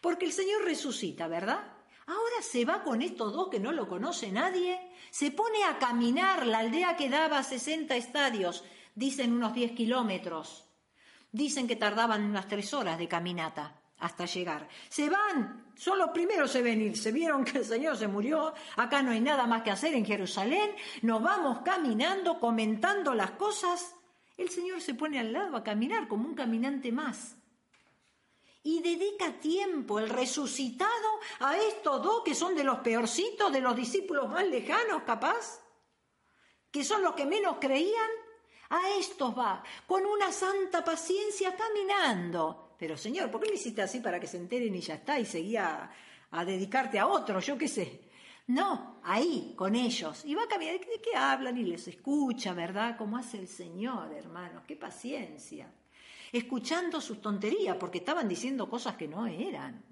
Porque 0.00 0.26
el 0.26 0.32
Señor 0.32 0.64
resucita, 0.64 1.28
¿verdad? 1.28 1.72
Ahora 2.06 2.42
se 2.42 2.64
va 2.64 2.84
con 2.84 3.02
estos 3.02 3.32
dos 3.32 3.48
que 3.48 3.58
no 3.58 3.72
lo 3.72 3.88
conoce 3.88 4.30
nadie, 4.30 4.78
se 5.10 5.30
pone 5.30 5.64
a 5.64 5.78
caminar 5.78 6.46
la 6.46 6.58
aldea 6.58 6.96
que 6.96 7.08
daba 7.08 7.42
60 7.42 7.96
estadios, 7.96 8.64
dicen 8.94 9.32
unos 9.32 9.54
10 9.54 9.72
kilómetros. 9.72 10.64
Dicen 11.32 11.66
que 11.66 11.76
tardaban 11.76 12.24
unas 12.24 12.46
tres 12.48 12.72
horas 12.72 12.98
de 12.98 13.08
caminata 13.08 13.80
hasta 13.98 14.26
llegar. 14.26 14.68
Se 14.88 15.08
van, 15.08 15.72
son 15.74 15.98
los 15.98 16.10
primeros 16.10 16.54
en 16.54 16.64
venir. 16.64 16.96
Se 16.96 17.12
vieron 17.12 17.44
que 17.44 17.58
el 17.58 17.64
Señor 17.64 17.96
se 17.96 18.08
murió, 18.08 18.52
acá 18.76 19.02
no 19.02 19.10
hay 19.10 19.20
nada 19.20 19.46
más 19.46 19.62
que 19.62 19.70
hacer 19.70 19.94
en 19.94 20.04
Jerusalén, 20.04 20.74
nos 21.02 21.22
vamos 21.22 21.60
caminando, 21.64 22.38
comentando 22.38 23.14
las 23.14 23.32
cosas. 23.32 23.94
El 24.36 24.50
Señor 24.50 24.80
se 24.80 24.94
pone 24.94 25.18
al 25.18 25.32
lado 25.32 25.56
a 25.56 25.64
caminar 25.64 26.08
como 26.08 26.28
un 26.28 26.34
caminante 26.34 26.92
más. 26.92 27.36
Y 28.62 28.82
dedica 28.82 29.32
tiempo 29.38 29.98
el 30.00 30.08
resucitado 30.08 31.20
a 31.40 31.56
estos 31.56 32.02
dos 32.02 32.22
que 32.24 32.34
son 32.34 32.54
de 32.54 32.64
los 32.64 32.80
peorcitos, 32.80 33.52
de 33.52 33.60
los 33.60 33.76
discípulos 33.76 34.28
más 34.28 34.44
lejanos, 34.44 35.04
capaz, 35.04 35.60
que 36.70 36.82
son 36.82 37.02
los 37.02 37.14
que 37.14 37.26
menos 37.26 37.56
creían. 37.60 38.10
A 38.68 38.90
estos 38.98 39.38
va, 39.38 39.62
con 39.86 40.04
una 40.04 40.32
santa 40.32 40.84
paciencia 40.84 41.54
caminando 41.54 42.65
pero 42.78 42.96
Señor, 42.96 43.30
¿por 43.30 43.40
qué 43.40 43.48
lo 43.48 43.54
hiciste 43.54 43.82
así 43.82 44.00
para 44.00 44.20
que 44.20 44.26
se 44.26 44.36
enteren 44.36 44.74
y 44.74 44.80
ya 44.80 44.94
está? 44.94 45.18
Y 45.18 45.24
seguía 45.24 45.90
a, 46.30 46.44
dedicarte 46.44 46.98
a 46.98 47.06
otro, 47.06 47.40
yo 47.40 47.56
qué 47.56 47.68
sé. 47.68 48.00
No, 48.48 49.00
ahí, 49.02 49.54
con 49.56 49.74
ellos. 49.74 50.24
Y 50.24 50.34
va 50.34 50.44
a 50.44 50.48
cambiar, 50.48 50.78
¿de 50.78 51.00
qué 51.02 51.16
hablan? 51.16 51.58
Y 51.58 51.64
les 51.64 51.88
escucha, 51.88 52.52
¿verdad? 52.52 52.96
Como 52.96 53.16
hace 53.16 53.38
el 53.38 53.48
Señor, 53.48 54.12
hermanos, 54.12 54.62
qué 54.66 54.76
paciencia. 54.76 55.72
Escuchando 56.30 57.00
sus 57.00 57.20
tonterías, 57.20 57.76
porque 57.76 57.98
estaban 57.98 58.28
diciendo 58.28 58.68
cosas 58.68 58.96
que 58.96 59.08
no 59.08 59.26
eran, 59.26 59.84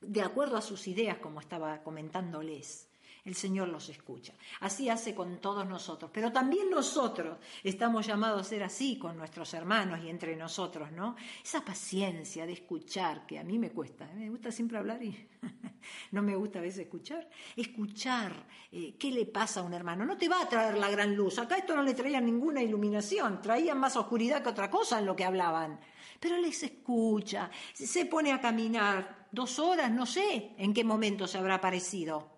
de 0.00 0.20
acuerdo 0.20 0.56
a 0.56 0.62
sus 0.62 0.86
ideas, 0.88 1.18
como 1.18 1.40
estaba 1.40 1.82
comentándoles 1.82 2.88
el 3.26 3.34
Señor 3.34 3.68
los 3.68 3.88
escucha. 3.88 4.32
Así 4.60 4.88
hace 4.88 5.14
con 5.14 5.40
todos 5.40 5.66
nosotros, 5.66 6.10
pero 6.14 6.32
también 6.32 6.70
nosotros 6.70 7.38
estamos 7.64 8.06
llamados 8.06 8.40
a 8.40 8.44
ser 8.44 8.62
así 8.62 8.96
con 8.96 9.18
nuestros 9.18 9.52
hermanos 9.52 10.00
y 10.02 10.08
entre 10.08 10.36
nosotros, 10.36 10.92
¿no? 10.92 11.16
Esa 11.44 11.64
paciencia 11.64 12.46
de 12.46 12.52
escuchar, 12.52 13.26
que 13.26 13.40
a 13.40 13.44
mí 13.44 13.58
me 13.58 13.70
cuesta, 13.70 14.04
¿eh? 14.12 14.14
me 14.14 14.30
gusta 14.30 14.52
siempre 14.52 14.78
hablar 14.78 15.02
y 15.02 15.28
no 16.12 16.22
me 16.22 16.36
gusta 16.36 16.60
a 16.60 16.62
veces 16.62 16.84
escuchar. 16.84 17.28
Escuchar 17.56 18.32
eh, 18.70 18.94
qué 18.96 19.10
le 19.10 19.26
pasa 19.26 19.58
a 19.58 19.64
un 19.64 19.74
hermano. 19.74 20.06
No 20.06 20.16
te 20.16 20.28
va 20.28 20.42
a 20.42 20.48
traer 20.48 20.78
la 20.78 20.88
gran 20.88 21.16
luz. 21.16 21.40
Acá 21.40 21.56
esto 21.56 21.74
no 21.74 21.82
le 21.82 21.94
traía 21.94 22.20
ninguna 22.20 22.62
iluminación, 22.62 23.42
traían 23.42 23.80
más 23.80 23.96
oscuridad 23.96 24.40
que 24.40 24.50
otra 24.50 24.70
cosa 24.70 25.00
en 25.00 25.06
lo 25.06 25.16
que 25.16 25.24
hablaban. 25.24 25.80
Pero 26.20 26.38
les 26.38 26.62
escucha, 26.62 27.50
se 27.74 28.06
pone 28.06 28.32
a 28.32 28.40
caminar 28.40 29.26
dos 29.32 29.58
horas, 29.58 29.90
no 29.90 30.06
sé 30.06 30.54
en 30.56 30.72
qué 30.72 30.84
momento 30.84 31.26
se 31.26 31.38
habrá 31.38 31.56
aparecido 31.56 32.35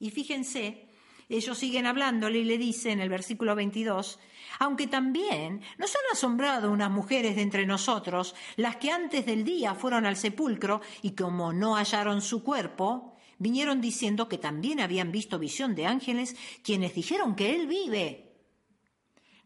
y 0.00 0.10
fíjense, 0.10 0.88
ellos 1.28 1.58
siguen 1.58 1.86
hablándole 1.86 2.40
y 2.40 2.44
le 2.44 2.58
dicen 2.58 2.94
en 2.94 3.00
el 3.00 3.08
versículo 3.08 3.54
22, 3.54 4.18
aunque 4.58 4.88
también 4.88 5.62
nos 5.78 5.94
han 5.94 6.02
asombrado 6.12 6.72
unas 6.72 6.90
mujeres 6.90 7.36
de 7.36 7.42
entre 7.42 7.66
nosotros, 7.66 8.34
las 8.56 8.76
que 8.76 8.90
antes 8.90 9.24
del 9.26 9.44
día 9.44 9.74
fueron 9.76 10.06
al 10.06 10.16
sepulcro 10.16 10.80
y 11.02 11.12
como 11.12 11.52
no 11.52 11.76
hallaron 11.76 12.20
su 12.20 12.42
cuerpo, 12.42 13.16
vinieron 13.38 13.80
diciendo 13.80 14.28
que 14.28 14.38
también 14.38 14.80
habían 14.80 15.12
visto 15.12 15.38
visión 15.38 15.76
de 15.76 15.86
ángeles, 15.86 16.34
quienes 16.64 16.94
dijeron 16.94 17.36
que 17.36 17.54
él 17.54 17.68
vive. 17.68 18.32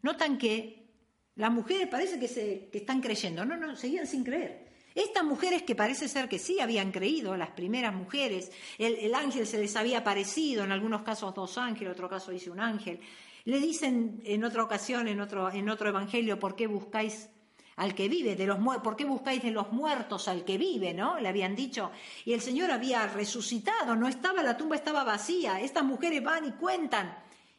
Notan 0.01 0.37
que 0.37 0.87
las 1.35 1.51
mujeres 1.51 1.87
parece 1.87 2.19
que, 2.19 2.27
se, 2.27 2.69
que 2.71 2.79
están 2.79 3.01
creyendo, 3.01 3.45
no, 3.45 3.57
no, 3.57 3.75
seguían 3.75 4.07
sin 4.07 4.23
creer. 4.23 4.64
Estas 4.95 5.25
mujeres 5.25 5.63
que 5.63 5.75
parece 5.75 6.07
ser 6.07 6.29
que 6.29 6.39
sí 6.39 6.61
habían 6.61 6.93
creído, 6.93 7.35
las 7.35 7.49
primeras 7.49 7.93
mujeres, 7.93 8.49
el, 8.77 9.13
ángel 9.13 9.45
se 9.45 9.59
les 9.59 9.75
había 9.75 9.99
aparecido, 9.99 10.63
en 10.63 10.71
algunos 10.71 11.01
casos 11.01 11.35
dos 11.35 11.57
ángeles, 11.57 11.87
en 11.87 11.91
otro 11.91 12.09
caso 12.09 12.31
dice 12.31 12.49
un 12.49 12.61
ángel, 12.61 13.01
le 13.43 13.59
dicen 13.59 14.21
en 14.23 14.45
otra 14.45 14.63
ocasión, 14.63 15.09
en 15.09 15.19
otro, 15.19 15.51
en 15.51 15.69
otro 15.69 15.89
evangelio, 15.89 16.39
¿por 16.39 16.55
qué 16.55 16.67
buscáis 16.67 17.29
al 17.75 17.93
que 17.93 18.07
vive, 18.07 18.37
de 18.37 18.45
los 18.45 18.57
¿por 18.81 18.95
qué 18.95 19.03
buscáis 19.03 19.43
de 19.43 19.51
los 19.51 19.73
muertos 19.73 20.29
al 20.29 20.45
que 20.45 20.57
vive? 20.57 20.93
¿No? 20.93 21.19
Le 21.19 21.27
habían 21.27 21.57
dicho. 21.57 21.91
Y 22.23 22.31
el 22.31 22.39
Señor 22.39 22.71
había 22.71 23.05
resucitado, 23.07 23.97
no 23.97 24.07
estaba, 24.07 24.41
la 24.43 24.55
tumba 24.55 24.77
estaba 24.77 25.03
vacía. 25.03 25.59
Estas 25.59 25.83
mujeres 25.83 26.23
van 26.23 26.45
y 26.45 26.51
cuentan. 26.53 27.17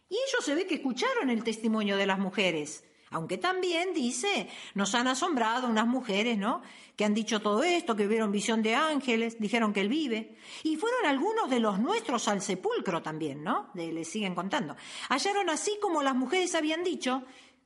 Y 0.08 0.14
ellos 0.14 0.42
se 0.42 0.54
ve 0.54 0.66
que 0.66 0.76
escucharon 0.76 1.28
el 1.28 1.44
testimonio 1.44 1.98
de 1.98 2.06
las 2.06 2.18
mujeres. 2.18 2.82
Aunque 3.16 3.38
también 3.38 3.94
dice, 3.94 4.46
nos 4.74 4.94
han 4.94 5.08
asombrado 5.08 5.68
unas 5.68 5.86
mujeres, 5.86 6.36
¿no? 6.36 6.60
Que 6.94 7.06
han 7.06 7.14
dicho 7.14 7.40
todo 7.40 7.62
esto, 7.62 7.96
que 7.96 8.06
vieron 8.06 8.30
visión 8.30 8.62
de 8.62 8.74
ángeles, 8.74 9.40
dijeron 9.40 9.72
que 9.72 9.80
él 9.80 9.88
vive. 9.88 10.36
Y 10.64 10.76
fueron 10.76 11.06
algunos 11.06 11.48
de 11.48 11.58
los 11.58 11.78
nuestros 11.78 12.28
al 12.28 12.42
sepulcro 12.42 13.00
también, 13.00 13.42
¿no? 13.42 13.70
Le 13.72 14.04
siguen 14.04 14.34
contando. 14.34 14.76
Hallaron 15.08 15.48
así 15.48 15.78
como 15.80 16.02
las 16.02 16.14
mujeres 16.14 16.54
habían 16.54 16.84
dicho, 16.84 17.22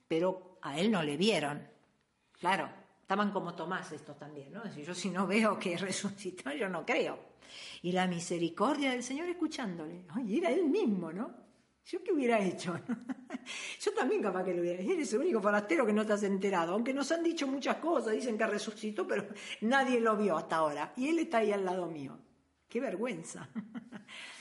pero 0.06 0.60
a 0.62 0.78
él 0.78 0.88
no 0.88 1.02
le 1.02 1.16
vieron. 1.16 1.66
Claro, 2.38 2.70
estaban 3.02 3.32
como 3.32 3.52
Tomás 3.56 3.90
estos 3.90 4.16
también, 4.16 4.52
¿no? 4.52 4.62
Si 4.72 4.84
yo 4.84 4.94
si 4.94 5.10
no 5.10 5.26
veo 5.26 5.58
que 5.58 5.76
resucitó, 5.76 6.52
yo 6.52 6.68
no 6.68 6.86
creo. 6.86 7.18
Y 7.82 7.90
la 7.90 8.06
misericordia 8.06 8.92
del 8.92 9.02
Señor 9.02 9.28
escuchándole. 9.28 10.04
Ay, 10.10 10.38
era 10.38 10.50
él 10.52 10.66
mismo, 10.66 11.12
¿no? 11.12 11.49
¿Yo 11.90 12.02
qué 12.04 12.12
hubiera 12.12 12.38
hecho? 12.38 12.78
Yo 13.80 13.92
también 13.94 14.22
capaz 14.22 14.44
que 14.44 14.54
lo 14.54 14.60
hubiera 14.60 14.80
hecho. 14.80 14.92
Eres 14.92 15.12
el 15.12 15.20
único 15.20 15.40
forastero 15.40 15.84
que 15.84 15.92
no 15.92 16.06
te 16.06 16.12
has 16.12 16.22
enterado. 16.22 16.72
Aunque 16.74 16.94
nos 16.94 17.10
han 17.10 17.24
dicho 17.24 17.48
muchas 17.48 17.76
cosas, 17.76 18.12
dicen 18.12 18.38
que 18.38 18.46
resucitó, 18.46 19.08
pero 19.08 19.26
nadie 19.62 19.98
lo 19.98 20.16
vio 20.16 20.36
hasta 20.36 20.56
ahora. 20.56 20.92
Y 20.96 21.08
él 21.08 21.18
está 21.18 21.38
ahí 21.38 21.50
al 21.50 21.64
lado 21.64 21.86
mío. 21.86 22.16
¡Qué 22.68 22.80
vergüenza! 22.80 23.48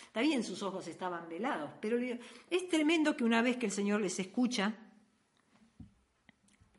Está 0.05 0.21
bien, 0.21 0.43
sus 0.43 0.63
ojos 0.63 0.87
estaban 0.87 1.29
velados, 1.29 1.69
pero 1.79 1.99
es 1.99 2.67
tremendo 2.67 3.15
que 3.15 3.23
una 3.23 3.43
vez 3.43 3.57
que 3.57 3.67
el 3.67 3.71
Señor 3.71 4.01
les 4.01 4.17
escucha, 4.19 4.75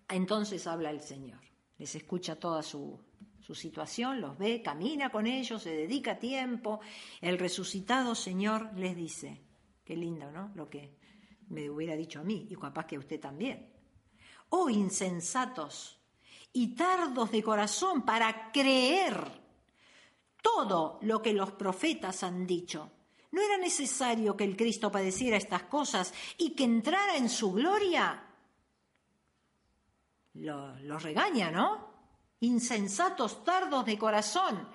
entonces 0.08 0.66
habla 0.66 0.90
el 0.90 1.00
Señor. 1.00 1.38
Les 1.78 1.94
escucha 1.94 2.34
toda 2.34 2.60
su, 2.64 2.98
su 3.38 3.54
situación, 3.54 4.20
los 4.20 4.36
ve, 4.36 4.60
camina 4.62 5.10
con 5.10 5.28
ellos, 5.28 5.62
se 5.62 5.70
dedica 5.70 6.18
tiempo. 6.18 6.80
El 7.20 7.38
resucitado 7.38 8.16
Señor 8.16 8.76
les 8.76 8.96
dice, 8.96 9.40
Qué 9.90 9.96
lindo, 9.96 10.30
¿no? 10.30 10.52
Lo 10.54 10.70
que 10.70 10.94
me 11.48 11.68
hubiera 11.68 11.96
dicho 11.96 12.20
a 12.20 12.22
mí 12.22 12.46
y 12.48 12.54
capaz 12.54 12.86
que 12.86 12.94
a 12.94 13.00
usted 13.00 13.18
también. 13.18 13.72
Oh 14.50 14.70
insensatos 14.70 15.98
y 16.52 16.76
tardos 16.76 17.32
de 17.32 17.42
corazón 17.42 18.02
para 18.02 18.52
creer 18.52 19.20
todo 20.40 21.00
lo 21.02 21.20
que 21.20 21.32
los 21.32 21.50
profetas 21.50 22.22
han 22.22 22.46
dicho. 22.46 22.88
¿No 23.32 23.42
era 23.42 23.58
necesario 23.58 24.36
que 24.36 24.44
el 24.44 24.56
Cristo 24.56 24.92
padeciera 24.92 25.36
estas 25.36 25.64
cosas 25.64 26.14
y 26.38 26.50
que 26.50 26.62
entrara 26.62 27.16
en 27.16 27.28
su 27.28 27.52
gloria? 27.52 28.22
Los 30.34 30.80
lo 30.82 31.00
regaña, 31.00 31.50
¿no? 31.50 31.90
Insensatos, 32.38 33.42
tardos 33.42 33.84
de 33.84 33.98
corazón. 33.98 34.68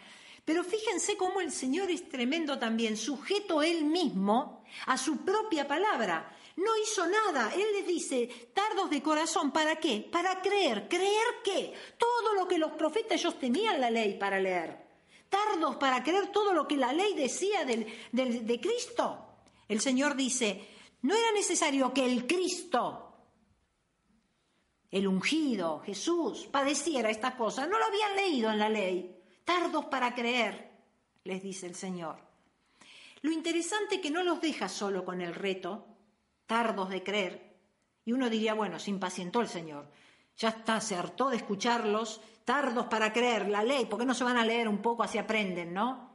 Pero 0.45 0.63
fíjense 0.63 1.17
cómo 1.17 1.41
el 1.41 1.51
Señor 1.51 1.89
es 1.89 2.07
tremendo 2.07 2.59
también, 2.59 2.95
sujeto 2.95 3.63
él 3.63 3.83
mismo 3.83 4.63
a 4.85 4.95
su 4.95 5.25
propia 5.25 5.67
palabra. 5.67 6.31
No 6.55 6.71
hizo 6.77 7.05
nada. 7.07 7.51
Él 7.53 7.65
les 7.73 7.87
dice, 7.87 8.51
tardos 8.53 8.91
de 8.91 9.01
corazón, 9.01 9.51
¿para 9.51 9.77
qué? 9.77 10.07
Para 10.09 10.41
creer. 10.41 10.87
¿Creer 10.87 11.41
qué? 11.43 11.73
Todo 11.97 12.33
lo 12.35 12.47
que 12.47 12.59
los 12.59 12.73
profetas, 12.73 13.19
ellos 13.19 13.39
tenían 13.39 13.81
la 13.81 13.89
ley 13.89 14.19
para 14.19 14.39
leer. 14.39 14.85
Tardos 15.27 15.77
para 15.77 16.03
creer 16.03 16.31
todo 16.31 16.53
lo 16.53 16.67
que 16.67 16.77
la 16.77 16.93
ley 16.93 17.15
decía 17.15 17.65
de 17.65 18.59
Cristo. 18.61 19.25
El 19.67 19.81
Señor 19.81 20.15
dice, 20.15 20.69
no 21.01 21.15
era 21.15 21.31
necesario 21.31 21.91
que 21.91 22.05
el 22.05 22.27
Cristo, 22.27 23.15
el 24.91 25.07
ungido, 25.07 25.81
Jesús, 25.83 26.47
padeciera 26.51 27.09
estas 27.09 27.33
cosas. 27.33 27.67
No 27.67 27.79
lo 27.79 27.85
habían 27.85 28.15
leído 28.15 28.51
en 28.51 28.59
la 28.59 28.69
ley 28.69 29.14
tardos 29.45 29.85
para 29.85 30.13
creer, 30.13 30.71
les 31.23 31.41
dice 31.41 31.67
el 31.67 31.75
Señor. 31.75 32.17
Lo 33.21 33.31
interesante 33.31 33.95
es 33.95 34.01
que 34.01 34.11
no 34.11 34.23
los 34.23 34.41
deja 34.41 34.67
solo 34.67 35.05
con 35.05 35.21
el 35.21 35.33
reto, 35.33 35.87
tardos 36.45 36.89
de 36.89 37.03
creer, 37.03 37.55
y 38.03 38.11
uno 38.11 38.29
diría, 38.29 38.53
bueno, 38.53 38.77
se 38.77 38.91
impacientó 38.91 39.41
el 39.41 39.47
Señor, 39.47 39.89
ya 40.37 40.49
está, 40.49 40.81
se 40.81 40.95
hartó 40.95 41.29
de 41.29 41.37
escucharlos, 41.37 42.21
tardos 42.43 42.87
para 42.87 43.13
creer, 43.13 43.47
la 43.47 43.63
ley, 43.63 43.85
¿por 43.85 43.99
qué 43.99 44.05
no 44.05 44.13
se 44.13 44.23
van 44.23 44.37
a 44.37 44.45
leer 44.45 44.67
un 44.67 44.81
poco 44.81 45.03
así 45.03 45.17
aprenden, 45.17 45.73
no? 45.73 46.13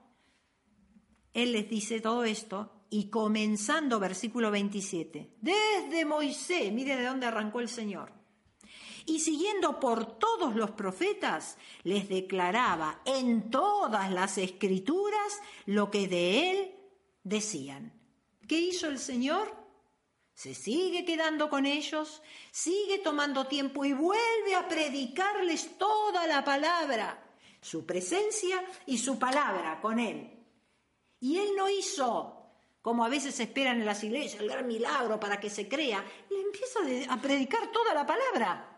Él 1.32 1.52
les 1.52 1.68
dice 1.68 2.00
todo 2.00 2.24
esto 2.24 2.84
y 2.90 3.08
comenzando 3.08 3.98
versículo 3.98 4.50
27, 4.50 5.36
desde 5.40 6.04
Moisés, 6.04 6.72
mire 6.72 6.96
de 6.96 7.04
dónde 7.04 7.26
arrancó 7.26 7.60
el 7.60 7.68
Señor, 7.68 8.12
y 9.06 9.20
siguiendo 9.20 9.80
por 9.80 10.18
todos 10.18 10.54
los 10.54 10.70
profetas, 10.72 11.56
les 11.82 12.08
declaraba 12.08 13.00
en 13.04 13.50
todas 13.50 14.10
las 14.10 14.38
escrituras 14.38 15.40
lo 15.66 15.90
que 15.90 16.08
de 16.08 16.50
él 16.50 16.74
decían. 17.22 17.92
¿Qué 18.46 18.58
hizo 18.58 18.88
el 18.88 18.98
Señor? 18.98 19.54
Se 20.34 20.54
sigue 20.54 21.04
quedando 21.04 21.50
con 21.50 21.66
ellos, 21.66 22.22
sigue 22.50 22.98
tomando 22.98 23.46
tiempo 23.46 23.84
y 23.84 23.92
vuelve 23.92 24.54
a 24.54 24.66
predicarles 24.68 25.76
toda 25.76 26.26
la 26.26 26.42
palabra, 26.44 27.22
su 27.60 27.84
presencia 27.84 28.64
y 28.86 28.98
su 28.98 29.18
palabra 29.18 29.80
con 29.80 29.98
él. 29.98 30.30
Y 31.20 31.38
él 31.38 31.50
no 31.56 31.68
hizo 31.68 32.40
como 32.82 33.04
a 33.04 33.08
veces 33.08 33.38
esperan 33.40 33.80
en 33.80 33.86
las 33.86 34.02
iglesias, 34.04 34.40
el 34.40 34.48
gran 34.48 34.66
milagro 34.66 35.20
para 35.20 35.38
que 35.38 35.50
se 35.50 35.68
crea, 35.68 36.02
le 36.30 36.40
empieza 36.40 36.80
a 37.12 37.20
predicar 37.20 37.70
toda 37.70 37.92
la 37.92 38.06
palabra 38.06 38.69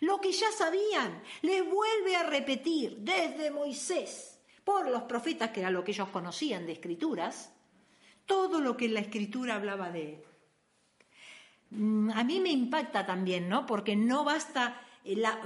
Lo 0.00 0.20
que 0.20 0.32
ya 0.32 0.50
sabían, 0.52 1.22
les 1.42 1.64
vuelve 1.64 2.16
a 2.16 2.24
repetir 2.24 2.98
desde 2.98 3.50
Moisés, 3.50 4.38
por 4.64 4.88
los 4.88 5.02
profetas, 5.04 5.50
que 5.50 5.60
era 5.60 5.70
lo 5.70 5.84
que 5.84 5.92
ellos 5.92 6.08
conocían 6.08 6.66
de 6.66 6.72
escrituras, 6.72 7.52
todo 8.26 8.60
lo 8.60 8.76
que 8.76 8.88
la 8.88 9.00
escritura 9.00 9.54
hablaba 9.54 9.90
de 9.90 10.14
él. 10.14 10.24
Mm, 11.70 12.10
a 12.10 12.24
mí 12.24 12.40
me 12.40 12.50
impacta 12.50 13.06
también, 13.06 13.48
¿no? 13.48 13.66
Porque 13.66 13.96
no 13.96 14.24
basta 14.24 14.85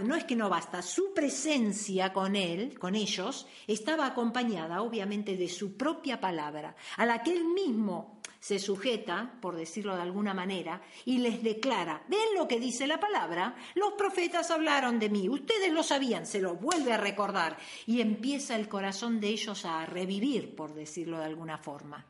no 0.03 0.17
es 0.17 0.25
que 0.25 0.37
no 0.37 0.49
basta, 0.49 0.83
su 0.83 1.13
presencia 1.13 2.13
con 2.13 2.37
él, 2.37 2.79
con 2.79 2.95
ellos, 2.95 3.47
estaba 3.67 4.07
acompañada 4.07 4.83
obviamente 4.83 5.37
de 5.37 5.49
su 5.49 5.77
propia 5.77 6.21
palabra, 6.21 6.75
a 6.97 7.07
la 7.07 7.23
que 7.23 7.33
él 7.33 7.45
mismo 7.45 8.21
se 8.41 8.59
sujeta, 8.59 9.39
por 9.41 9.55
decirlo 9.55 9.95
de 9.95 10.03
alguna 10.03 10.33
manera, 10.33 10.81
y 11.05 11.19
les 11.19 11.43
declara, 11.43 12.03
¿ven 12.09 12.35
lo 12.35 12.49
que 12.49 12.59
dice 12.59 12.87
la 12.87 12.99
palabra? 12.99 13.55
Los 13.75 13.93
profetas 13.93 14.51
hablaron 14.51 14.99
de 14.99 15.11
mí, 15.11 15.29
ustedes 15.29 15.73
lo 15.73 15.83
sabían, 15.83 16.27
se 16.27 16.41
lo 16.41 16.55
vuelve 16.55 16.93
a 16.93 16.97
recordar, 16.97 17.59
y 17.87 18.01
empieza 18.01 18.57
el 18.57 18.69
corazón 18.69 19.21
de 19.21 19.29
ellos 19.29 19.67
a 19.67 19.85
revivir, 19.85 20.57
por 20.57 20.73
decirlo 20.73 21.19
de 21.19 21.27
alguna 21.27 21.59
forma. 21.59 22.10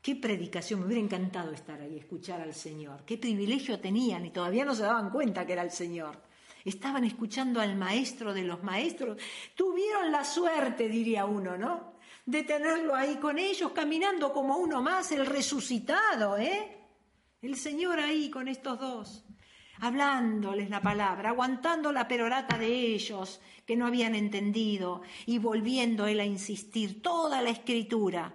Qué 0.00 0.14
predicación, 0.14 0.80
me 0.80 0.86
hubiera 0.86 1.02
encantado 1.02 1.52
estar 1.52 1.80
ahí, 1.80 1.98
escuchar 1.98 2.40
al 2.40 2.54
Señor. 2.54 3.04
Qué 3.04 3.18
privilegio 3.18 3.80
tenían 3.80 4.24
y 4.24 4.30
todavía 4.30 4.64
no 4.64 4.74
se 4.74 4.84
daban 4.84 5.10
cuenta 5.10 5.44
que 5.44 5.52
era 5.54 5.62
el 5.62 5.72
Señor. 5.72 6.22
Estaban 6.64 7.04
escuchando 7.04 7.60
al 7.60 7.76
maestro 7.76 8.32
de 8.32 8.44
los 8.44 8.62
maestros. 8.62 9.20
Tuvieron 9.54 10.12
la 10.12 10.24
suerte, 10.24 10.88
diría 10.88 11.24
uno, 11.24 11.56
¿no? 11.56 11.94
De 12.24 12.42
tenerlo 12.44 12.94
ahí 12.94 13.16
con 13.16 13.38
ellos, 13.38 13.72
caminando 13.72 14.32
como 14.32 14.56
uno 14.58 14.82
más, 14.82 15.10
el 15.12 15.26
resucitado, 15.26 16.36
¿eh? 16.36 16.76
El 17.40 17.56
Señor 17.56 17.98
ahí 17.98 18.30
con 18.30 18.48
estos 18.48 18.78
dos, 18.78 19.24
hablándoles 19.80 20.70
la 20.70 20.80
palabra, 20.80 21.30
aguantando 21.30 21.92
la 21.92 22.08
perorata 22.08 22.58
de 22.58 22.66
ellos 22.66 23.40
que 23.64 23.76
no 23.76 23.86
habían 23.86 24.14
entendido 24.14 25.02
y 25.24 25.38
volviendo 25.38 26.06
él 26.06 26.20
a 26.20 26.24
insistir 26.24 27.00
toda 27.00 27.40
la 27.40 27.50
escritura 27.50 28.34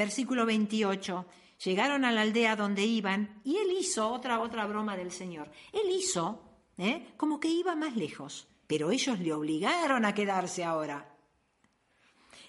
Versículo 0.00 0.46
28. 0.46 1.26
Llegaron 1.62 2.06
a 2.06 2.10
la 2.10 2.22
aldea 2.22 2.56
donde 2.56 2.86
iban 2.86 3.38
y 3.44 3.58
él 3.58 3.70
hizo 3.78 4.10
otra, 4.10 4.40
otra 4.40 4.64
broma 4.64 4.96
del 4.96 5.12
Señor. 5.12 5.50
Él 5.74 5.90
hizo 5.90 6.42
¿eh? 6.78 7.12
como 7.18 7.38
que 7.38 7.48
iba 7.48 7.74
más 7.74 7.94
lejos, 7.96 8.48
pero 8.66 8.92
ellos 8.92 9.18
le 9.18 9.34
obligaron 9.34 10.06
a 10.06 10.14
quedarse 10.14 10.64
ahora. 10.64 11.14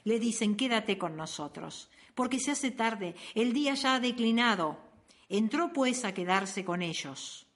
Le 0.06 0.18
dicen, 0.18 0.56
quédate 0.56 0.98
con 0.98 1.18
nosotros, 1.18 1.90
porque 2.16 2.40
se 2.40 2.52
hace 2.52 2.72
tarde, 2.72 3.16
el 3.36 3.52
día 3.52 3.74
ya 3.74 3.96
ha 3.96 4.00
declinado. 4.00 4.80
Entró 5.28 5.74
pues 5.74 6.06
a 6.06 6.14
quedarse 6.14 6.64
con 6.64 6.82
ellos. 6.82 7.48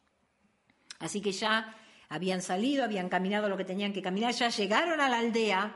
Así 0.99 1.21
que 1.21 1.31
ya 1.31 1.73
habían 2.09 2.41
salido, 2.41 2.83
habían 2.83 3.07
caminado 3.07 3.47
lo 3.47 3.55
que 3.55 3.63
tenían 3.63 3.93
que 3.93 4.01
caminar, 4.01 4.33
ya 4.33 4.49
llegaron 4.49 4.99
a 4.99 5.07
la 5.07 5.19
aldea 5.19 5.73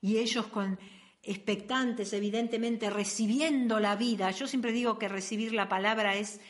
y 0.00 0.18
ellos 0.18 0.48
con 0.48 0.80
expectantes, 1.26 2.12
evidentemente, 2.12 2.88
recibiendo 2.88 3.80
la 3.80 3.96
vida. 3.96 4.30
Yo 4.30 4.46
siempre 4.46 4.72
digo 4.72 4.98
que 4.98 5.08
recibir 5.08 5.52
la 5.52 5.68
palabra 5.68 6.14
es, 6.14 6.40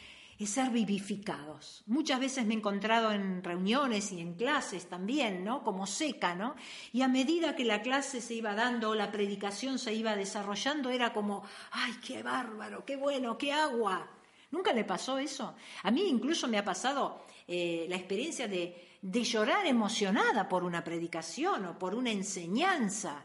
ser 0.44 0.68
vivificados. 0.68 1.82
Muchas 1.86 2.20
veces 2.20 2.44
me 2.44 2.52
he 2.52 2.58
encontrado 2.58 3.10
en 3.10 3.42
reuniones 3.42 4.12
y 4.12 4.20
en 4.20 4.34
clases 4.34 4.86
también, 4.86 5.44
¿no? 5.44 5.64
Como 5.64 5.86
seca, 5.86 6.34
¿no? 6.34 6.56
Y 6.92 7.00
a 7.00 7.08
medida 7.08 7.56
que 7.56 7.64
la 7.64 7.80
clase 7.80 8.20
se 8.20 8.34
iba 8.34 8.54
dando, 8.54 8.94
la 8.94 9.10
predicación 9.10 9.78
se 9.78 9.94
iba 9.94 10.14
desarrollando, 10.14 10.90
era 10.90 11.14
como, 11.14 11.42
¡ay, 11.70 11.94
qué 12.06 12.22
bárbaro, 12.22 12.84
qué 12.84 12.96
bueno, 12.96 13.38
qué 13.38 13.50
agua! 13.52 14.10
¿Nunca 14.50 14.74
le 14.74 14.84
pasó 14.84 15.18
eso? 15.18 15.54
A 15.82 15.90
mí 15.90 16.02
incluso 16.06 16.48
me 16.48 16.58
ha 16.58 16.64
pasado 16.64 17.24
eh, 17.48 17.86
la 17.88 17.96
experiencia 17.96 18.46
de, 18.46 18.98
de 19.00 19.24
llorar 19.24 19.66
emocionada 19.66 20.46
por 20.48 20.64
una 20.64 20.84
predicación 20.84 21.64
o 21.64 21.78
por 21.78 21.94
una 21.94 22.10
enseñanza. 22.10 23.24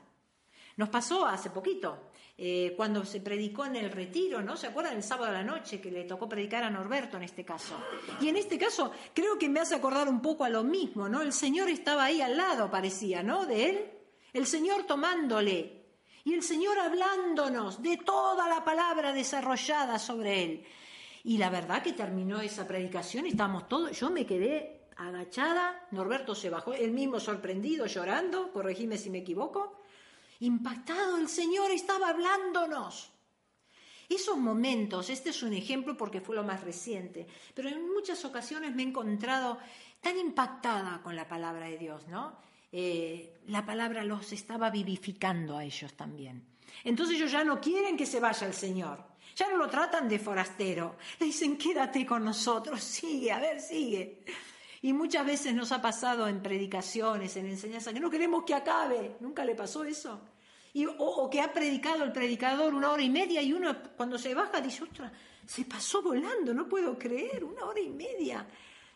Nos 0.77 0.89
pasó 0.89 1.25
hace 1.25 1.49
poquito, 1.49 2.11
eh, 2.37 2.73
cuando 2.75 3.05
se 3.05 3.21
predicó 3.21 3.65
en 3.65 3.75
el 3.75 3.91
retiro, 3.91 4.41
¿no? 4.41 4.57
¿Se 4.57 4.67
acuerdan 4.67 4.95
el 4.95 5.03
sábado 5.03 5.29
a 5.29 5.33
la 5.33 5.43
noche 5.43 5.79
que 5.79 5.91
le 5.91 6.05
tocó 6.05 6.27
predicar 6.27 6.63
a 6.63 6.69
Norberto 6.69 7.17
en 7.17 7.23
este 7.23 7.45
caso? 7.45 7.75
Y 8.19 8.29
en 8.29 8.37
este 8.37 8.57
caso 8.57 8.91
creo 9.13 9.37
que 9.37 9.49
me 9.49 9.59
hace 9.59 9.75
acordar 9.75 10.09
un 10.09 10.21
poco 10.21 10.43
a 10.43 10.49
lo 10.49 10.63
mismo, 10.63 11.07
¿no? 11.07 11.21
El 11.21 11.33
Señor 11.33 11.69
estaba 11.69 12.05
ahí 12.05 12.21
al 12.21 12.37
lado, 12.37 12.71
parecía, 12.71 13.21
¿no? 13.21 13.45
De 13.45 13.69
él. 13.69 13.91
El 14.33 14.47
Señor 14.47 14.83
tomándole 14.83 15.81
y 16.23 16.33
el 16.33 16.43
Señor 16.43 16.79
hablándonos 16.79 17.81
de 17.81 17.97
toda 17.97 18.47
la 18.47 18.63
palabra 18.63 19.11
desarrollada 19.11 19.99
sobre 19.99 20.43
él. 20.43 20.65
Y 21.23 21.37
la 21.37 21.49
verdad 21.49 21.83
que 21.83 21.93
terminó 21.93 22.41
esa 22.41 22.67
predicación, 22.67 23.25
estábamos 23.25 23.67
todos, 23.67 23.99
yo 23.99 24.09
me 24.09 24.25
quedé 24.25 24.87
agachada, 24.97 25.87
Norberto 25.91 26.33
se 26.33 26.49
bajó, 26.49 26.73
él 26.73 26.91
mismo 26.91 27.19
sorprendido, 27.19 27.85
llorando, 27.85 28.51
corregime 28.51 28.97
si 28.97 29.09
me 29.09 29.19
equivoco, 29.19 29.80
impactado, 30.41 31.17
el 31.17 31.27
Señor 31.27 31.71
estaba 31.71 32.09
hablándonos. 32.09 33.11
Esos 34.09 34.37
momentos, 34.37 35.09
este 35.09 35.29
es 35.29 35.41
un 35.41 35.53
ejemplo 35.53 35.95
porque 35.95 36.19
fue 36.19 36.35
lo 36.35 36.43
más 36.43 36.61
reciente, 36.61 37.25
pero 37.53 37.69
en 37.69 37.93
muchas 37.93 38.25
ocasiones 38.25 38.75
me 38.75 38.83
he 38.83 38.87
encontrado 38.87 39.57
tan 40.01 40.17
impactada 40.17 41.01
con 41.01 41.15
la 41.15 41.27
palabra 41.27 41.67
de 41.67 41.77
Dios, 41.77 42.07
¿no? 42.07 42.37
Eh, 42.73 43.39
la 43.47 43.65
palabra 43.65 44.03
los 44.03 44.33
estaba 44.33 44.69
vivificando 44.69 45.57
a 45.57 45.63
ellos 45.63 45.93
también. 45.93 46.45
Entonces 46.83 47.15
ellos 47.15 47.31
ya 47.31 47.43
no 47.43 47.61
quieren 47.61 47.95
que 47.95 48.05
se 48.05 48.19
vaya 48.19 48.47
el 48.47 48.53
Señor, 48.53 49.01
ya 49.35 49.49
no 49.49 49.57
lo 49.57 49.69
tratan 49.69 50.09
de 50.09 50.19
forastero, 50.19 50.97
le 51.19 51.27
dicen 51.27 51.57
quédate 51.57 52.05
con 52.05 52.25
nosotros, 52.25 52.83
sigue, 52.83 53.31
a 53.31 53.39
ver, 53.39 53.61
sigue. 53.61 54.25
Y 54.81 54.93
muchas 54.93 55.25
veces 55.25 55.53
nos 55.53 55.71
ha 55.71 55.81
pasado 55.81 56.27
en 56.27 56.41
predicaciones, 56.41 57.37
en 57.37 57.45
enseñanza, 57.45 57.93
que 57.93 57.99
no 57.99 58.09
queremos 58.09 58.43
que 58.43 58.55
acabe. 58.55 59.15
¿Nunca 59.19 59.45
le 59.45 59.53
pasó 59.53 59.83
eso? 59.83 60.19
O, 60.97 61.29
que 61.29 61.41
ha 61.41 61.51
predicado 61.51 62.03
el 62.03 62.11
predicador 62.11 62.73
una 62.73 62.91
hora 62.91 63.03
y 63.03 63.09
media 63.09 63.41
y 63.41 63.51
uno 63.51 63.75
cuando 63.97 64.17
se 64.17 64.33
baja 64.33 64.61
dice, 64.61 64.83
ostras, 64.83 65.11
se 65.45 65.65
pasó 65.65 66.01
volando, 66.01 66.53
no 66.53 66.67
puedo 66.67 66.97
creer, 66.97 67.43
una 67.43 67.65
hora 67.65 67.79
y 67.79 67.89
media. 67.89 68.47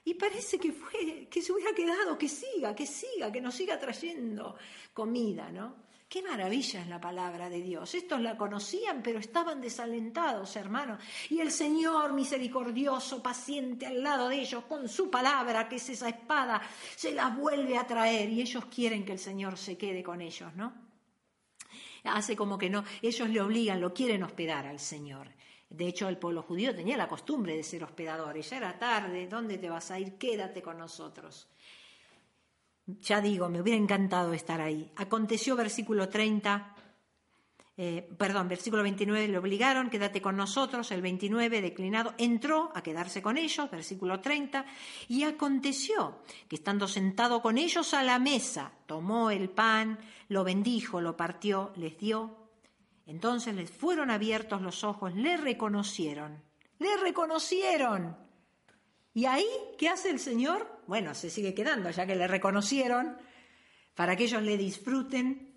Y 0.06 0.14
parece 0.14 0.58
que 0.60 0.72
fue, 0.72 1.28
que 1.30 1.42
se 1.42 1.52
hubiera 1.52 1.74
quedado, 1.74 2.18
que 2.18 2.30
siga, 2.30 2.76
que 2.76 2.86
siga, 2.86 3.32
que 3.32 3.42
nos 3.42 3.56
siga 3.56 3.78
trayendo 3.80 4.56
comida, 4.94 5.52
¿no? 5.52 5.86
Qué 6.08 6.22
maravilla 6.22 6.82
es 6.82 6.88
la 6.88 7.02
palabra 7.02 7.50
de 7.50 7.62
Dios. 7.62 7.94
Estos 7.96 8.22
la 8.22 8.38
conocían, 8.38 9.02
pero 9.02 9.20
estaban 9.20 9.60
desalentados, 9.60 10.56
hermanos. 10.56 11.04
Y 11.30 11.40
el 11.40 11.52
Señor 11.52 12.14
misericordioso, 12.14 13.22
paciente 13.22 13.88
al 13.88 14.04
lado 14.04 14.30
de 14.30 14.40
ellos, 14.40 14.64
con 14.66 14.88
su 14.88 15.10
palabra, 15.10 15.68
que 15.68 15.78
es 15.78 15.90
esa 15.90 16.08
espada, 16.08 16.62
se 16.96 17.12
las 17.12 17.36
vuelve 17.36 17.78
a 17.78 17.88
traer 17.88 18.30
y 18.30 18.42
ellos 18.42 18.66
quieren 18.66 19.04
que 19.04 19.14
el 19.14 19.20
Señor 19.20 19.58
se 19.58 19.78
quede 19.78 20.04
con 20.04 20.22
ellos, 20.22 20.56
¿no? 20.56 20.85
Hace 22.06 22.36
como 22.36 22.58
que 22.58 22.70
no, 22.70 22.84
ellos 23.02 23.30
le 23.30 23.42
obligan, 23.42 23.82
lo 23.82 23.94
quieren 23.94 24.24
hospedar 24.24 24.68
al 24.68 24.80
Señor. 24.80 25.30
De 25.70 25.88
hecho, 25.88 26.08
el 26.08 26.18
pueblo 26.18 26.44
judío 26.44 26.76
tenía 26.76 26.98
la 26.98 27.08
costumbre 27.08 27.56
de 27.56 27.64
ser 27.64 27.84
hospedadores. 27.84 28.50
Ya 28.50 28.58
era 28.58 28.78
tarde, 28.78 29.28
¿dónde 29.28 29.58
te 29.58 29.70
vas 29.70 29.92
a 29.92 30.00
ir? 30.00 30.18
Quédate 30.18 30.62
con 30.62 30.78
nosotros. 30.78 31.50
Ya 32.86 33.20
digo, 33.20 33.50
me 33.50 33.62
hubiera 33.62 33.80
encantado 33.80 34.34
estar 34.34 34.62
ahí. 34.62 34.92
Aconteció 34.96 35.56
versículo 35.56 36.08
30, 36.08 36.75
eh, 37.78 38.08
perdón, 38.18 38.48
versículo 38.48 38.84
29, 38.84 39.28
le 39.28 39.38
obligaron, 39.38 39.90
quédate 39.90 40.22
con 40.22 40.38
nosotros, 40.38 40.92
el 40.92 41.02
29 41.02 41.62
declinado, 41.62 42.14
entró 42.18 42.72
a 42.74 42.82
quedarse 42.82 43.22
con 43.22 43.38
ellos, 43.38 43.70
versículo 43.70 44.22
30, 44.22 44.66
y 45.10 45.24
aconteció 45.24 46.20
que 46.48 46.56
estando 46.56 46.88
sentado 46.88 47.42
con 47.42 47.58
ellos 47.58 47.94
a 47.94 48.02
la 48.04 48.18
mesa, 48.18 48.72
tomó 48.86 49.30
el 49.30 49.50
pan, 49.50 50.00
lo 50.30 50.46
bendijo, 50.46 51.02
lo 51.02 51.18
partió, 51.18 51.74
les 51.76 51.98
dio. 51.98 52.50
Entonces 53.06 53.54
les 53.54 53.70
fueron 53.70 54.10
abiertos 54.10 54.62
los 54.62 54.86
ojos, 54.86 55.14
le 55.14 55.36
reconocieron, 55.36 56.42
le 56.80 56.96
reconocieron. 56.98 58.16
¿Y 59.14 59.26
ahí 59.26 59.48
qué 59.78 59.90
hace 59.90 60.10
el 60.12 60.20
Señor? 60.20 60.82
Bueno, 60.88 61.14
se 61.14 61.30
sigue 61.30 61.54
quedando, 61.54 61.90
ya 61.90 62.06
que 62.06 62.16
le 62.16 62.28
reconocieron, 62.28 63.18
para 63.96 64.16
que 64.16 64.24
ellos 64.24 64.44
le 64.44 64.58
disfruten. 64.58 65.55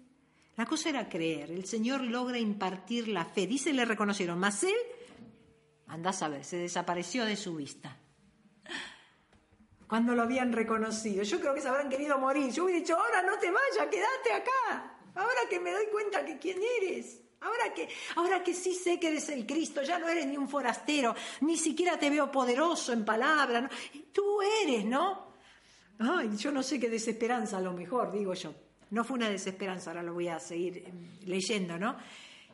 La 0.58 0.66
cosa 0.66 0.88
era 0.88 1.08
creer. 1.08 1.52
El 1.52 1.66
Señor 1.66 2.00
logra 2.00 2.36
impartir 2.36 3.06
la 3.06 3.24
fe. 3.24 3.46
Dice, 3.46 3.72
le 3.72 3.84
reconocieron, 3.84 4.40
mas 4.40 4.64
él, 4.64 4.74
anda 5.86 6.10
a 6.10 6.12
saber, 6.12 6.44
se 6.44 6.56
desapareció 6.56 7.24
de 7.24 7.36
su 7.36 7.54
vista. 7.54 7.96
Cuando 9.86 10.16
lo 10.16 10.22
habían 10.22 10.52
reconocido. 10.52 11.22
Yo 11.22 11.38
creo 11.38 11.54
que 11.54 11.60
se 11.60 11.68
habrán 11.68 11.88
querido 11.88 12.18
morir. 12.18 12.50
Yo 12.50 12.64
hubiera 12.64 12.80
dicho, 12.80 12.96
ahora 12.96 13.22
no 13.22 13.38
te 13.38 13.52
vayas, 13.52 13.86
quédate 13.88 14.32
acá. 14.32 14.98
Ahora 15.14 15.40
que 15.48 15.60
me 15.60 15.70
doy 15.70 15.86
cuenta 15.92 16.24
que 16.24 16.40
quién 16.40 16.58
eres. 16.82 17.22
Ahora 17.40 17.72
que, 17.72 17.88
ahora 18.16 18.42
que 18.42 18.52
sí 18.52 18.74
sé 18.74 18.98
que 18.98 19.10
eres 19.10 19.28
el 19.28 19.46
Cristo, 19.46 19.82
ya 19.82 19.96
no 20.00 20.08
eres 20.08 20.26
ni 20.26 20.36
un 20.36 20.48
forastero, 20.48 21.14
ni 21.42 21.56
siquiera 21.56 21.96
te 21.96 22.10
veo 22.10 22.32
poderoso 22.32 22.92
en 22.92 23.04
palabra, 23.04 23.70
tú 24.12 24.42
eres, 24.64 24.84
¿no? 24.84 25.34
Ay, 26.00 26.36
yo 26.36 26.50
no 26.50 26.64
sé 26.64 26.80
qué 26.80 26.90
desesperanza 26.90 27.58
a 27.58 27.60
lo 27.60 27.72
mejor, 27.72 28.10
digo 28.10 28.34
yo. 28.34 28.52
No 28.90 29.04
fue 29.04 29.16
una 29.16 29.30
desesperanza, 29.30 29.90
ahora 29.90 30.02
lo 30.02 30.14
voy 30.14 30.28
a 30.28 30.38
seguir 30.38 30.84
em, 30.86 31.26
leyendo, 31.26 31.78
¿no? 31.78 31.96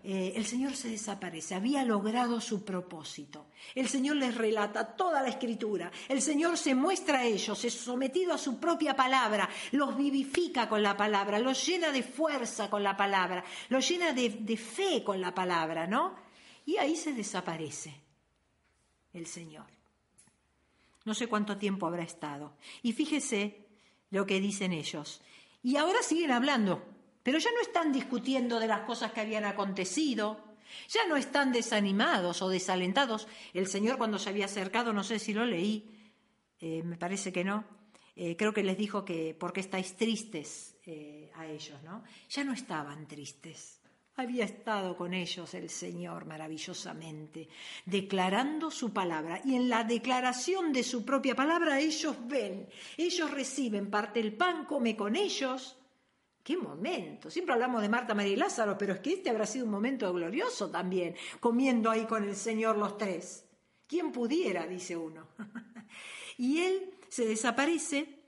eh, 0.07 0.35
el 0.37 0.45
Señor 0.45 0.77
se 0.77 0.91
desaparece, 0.91 1.55
había 1.55 1.83
logrado 1.83 2.39
su 2.39 2.63
propósito. 2.63 3.47
El 3.75 3.89
Señor 3.89 4.17
les 4.17 4.35
relata 4.35 4.95
toda 4.95 5.23
la 5.23 5.31
escritura, 5.31 5.91
el 6.09 6.21
Señor 6.21 6.59
se 6.59 6.75
muestra 6.75 7.21
a 7.21 7.25
ellos, 7.25 7.65
es 7.65 7.73
sometido 7.73 8.35
a 8.35 8.39
su 8.39 8.61
propia 8.61 8.95
palabra, 8.95 9.49
los 9.73 9.97
vivifica 9.97 10.69
con 10.69 10.83
la 10.83 10.95
palabra, 10.95 11.39
los 11.39 11.67
llena 11.67 11.91
de 11.91 12.03
fuerza 12.03 12.69
con 12.69 12.83
la 12.83 12.95
palabra, 12.95 13.43
los 13.71 13.89
llena 13.89 14.13
de 14.13 14.57
fe 14.59 15.03
con 15.03 15.23
la 15.23 15.35
palabra, 15.35 15.87
¿no? 15.87 16.15
Y 16.67 16.77
ahí 16.77 16.97
se 16.97 17.15
desaparece 17.15 17.95
el 19.15 19.27
Señor. 19.27 19.65
No 21.07 21.15
sé 21.15 21.29
cuánto 21.29 21.57
tiempo 21.57 21.87
habrá 21.87 22.03
estado. 22.03 22.57
Y 22.83 22.93
fíjese 22.93 23.67
lo 24.11 24.27
que 24.27 24.41
dicen 24.41 24.73
ellos. 24.73 25.23
Y 25.65 25.77
ahora 25.79 26.03
siguen 26.03 26.31
hablando, 26.31 26.85
pero 27.23 27.39
ya 27.39 27.51
no 27.51 27.63
están 27.63 27.91
discutiendo 27.91 28.61
de 28.61 28.67
las 28.67 28.81
cosas 28.83 29.13
que 29.13 29.23
habían 29.23 29.47
acontecido, 29.47 30.39
ya 30.89 31.07
no 31.09 31.17
están 31.17 31.53
desanimados 31.53 32.43
o 32.43 32.51
desalentados. 32.51 33.27
El 33.55 33.67
Señor 33.67 33.97
cuando 33.97 34.19
se 34.19 34.29
había 34.29 34.45
acercado, 34.45 34.93
no 34.93 35.03
sé 35.03 35.19
si 35.19 35.33
lo 35.33 35.47
leí, 35.47 35.91
eh, 36.61 36.83
me 36.83 36.99
parece 36.99 37.33
que 37.33 37.45
no, 37.45 37.65
eh, 38.15 38.37
creo 38.37 38.53
que 38.53 38.63
les 38.63 38.77
dijo 38.77 39.07
que 39.07 39.35
porque 39.35 39.61
estáis 39.61 39.97
tristes 39.97 40.77
eh, 40.85 41.33
a 41.35 41.47
ellos, 41.47 41.83
¿no? 41.83 42.05
Ya 42.29 42.45
no 42.45 42.53
estaban 42.53 43.09
tristes. 43.09 43.81
Había 44.17 44.45
estado 44.45 44.97
con 44.97 45.13
ellos 45.13 45.55
el 45.55 45.69
Señor 45.69 46.25
maravillosamente, 46.25 47.49
declarando 47.85 48.71
su 48.71 48.93
palabra. 48.93 49.41
Y 49.45 49.57
en 49.57 49.69
la 49.69 49.83
declaración 49.83 50.73
de 50.73 50.85
su 50.85 51.05
propia 51.05 51.35
palabra 51.35 51.81
ellos 51.81 52.17
ven, 52.27 52.69
ellos 52.97 53.31
reciben 53.31 53.91
parte 53.91 54.23
del 54.23 54.35
pan, 54.35 54.67
come 54.67 54.95
con 54.97 55.17
ellos, 55.17 55.77
¡Qué 56.45 56.59
momento! 56.59 57.31
Siempre 57.31 57.55
hablamos 57.55 57.81
de 57.81 57.89
Marta, 57.89 58.15
María 58.15 58.35
y 58.35 58.37
Lázaro, 58.37 58.77
pero 58.77 58.93
es 58.93 59.01
que 59.01 59.15
este 59.15 59.31
habrá 59.31 59.47
sido 59.47 59.65
un 59.65 59.71
momento 59.71 60.13
glorioso 60.13 60.71
también, 60.71 61.17
comiendo 61.41 61.91
ahí 61.91 62.05
con 62.05 62.23
el 62.23 62.37
Señor 62.37 62.77
los 62.77 62.99
tres. 62.99 63.47
¿Quién 63.87 64.13
pudiera? 64.13 64.67
dice 64.67 64.95
uno. 64.95 65.27
y 66.37 66.59
él 66.59 66.91
se 67.09 67.25
desaparece 67.25 68.21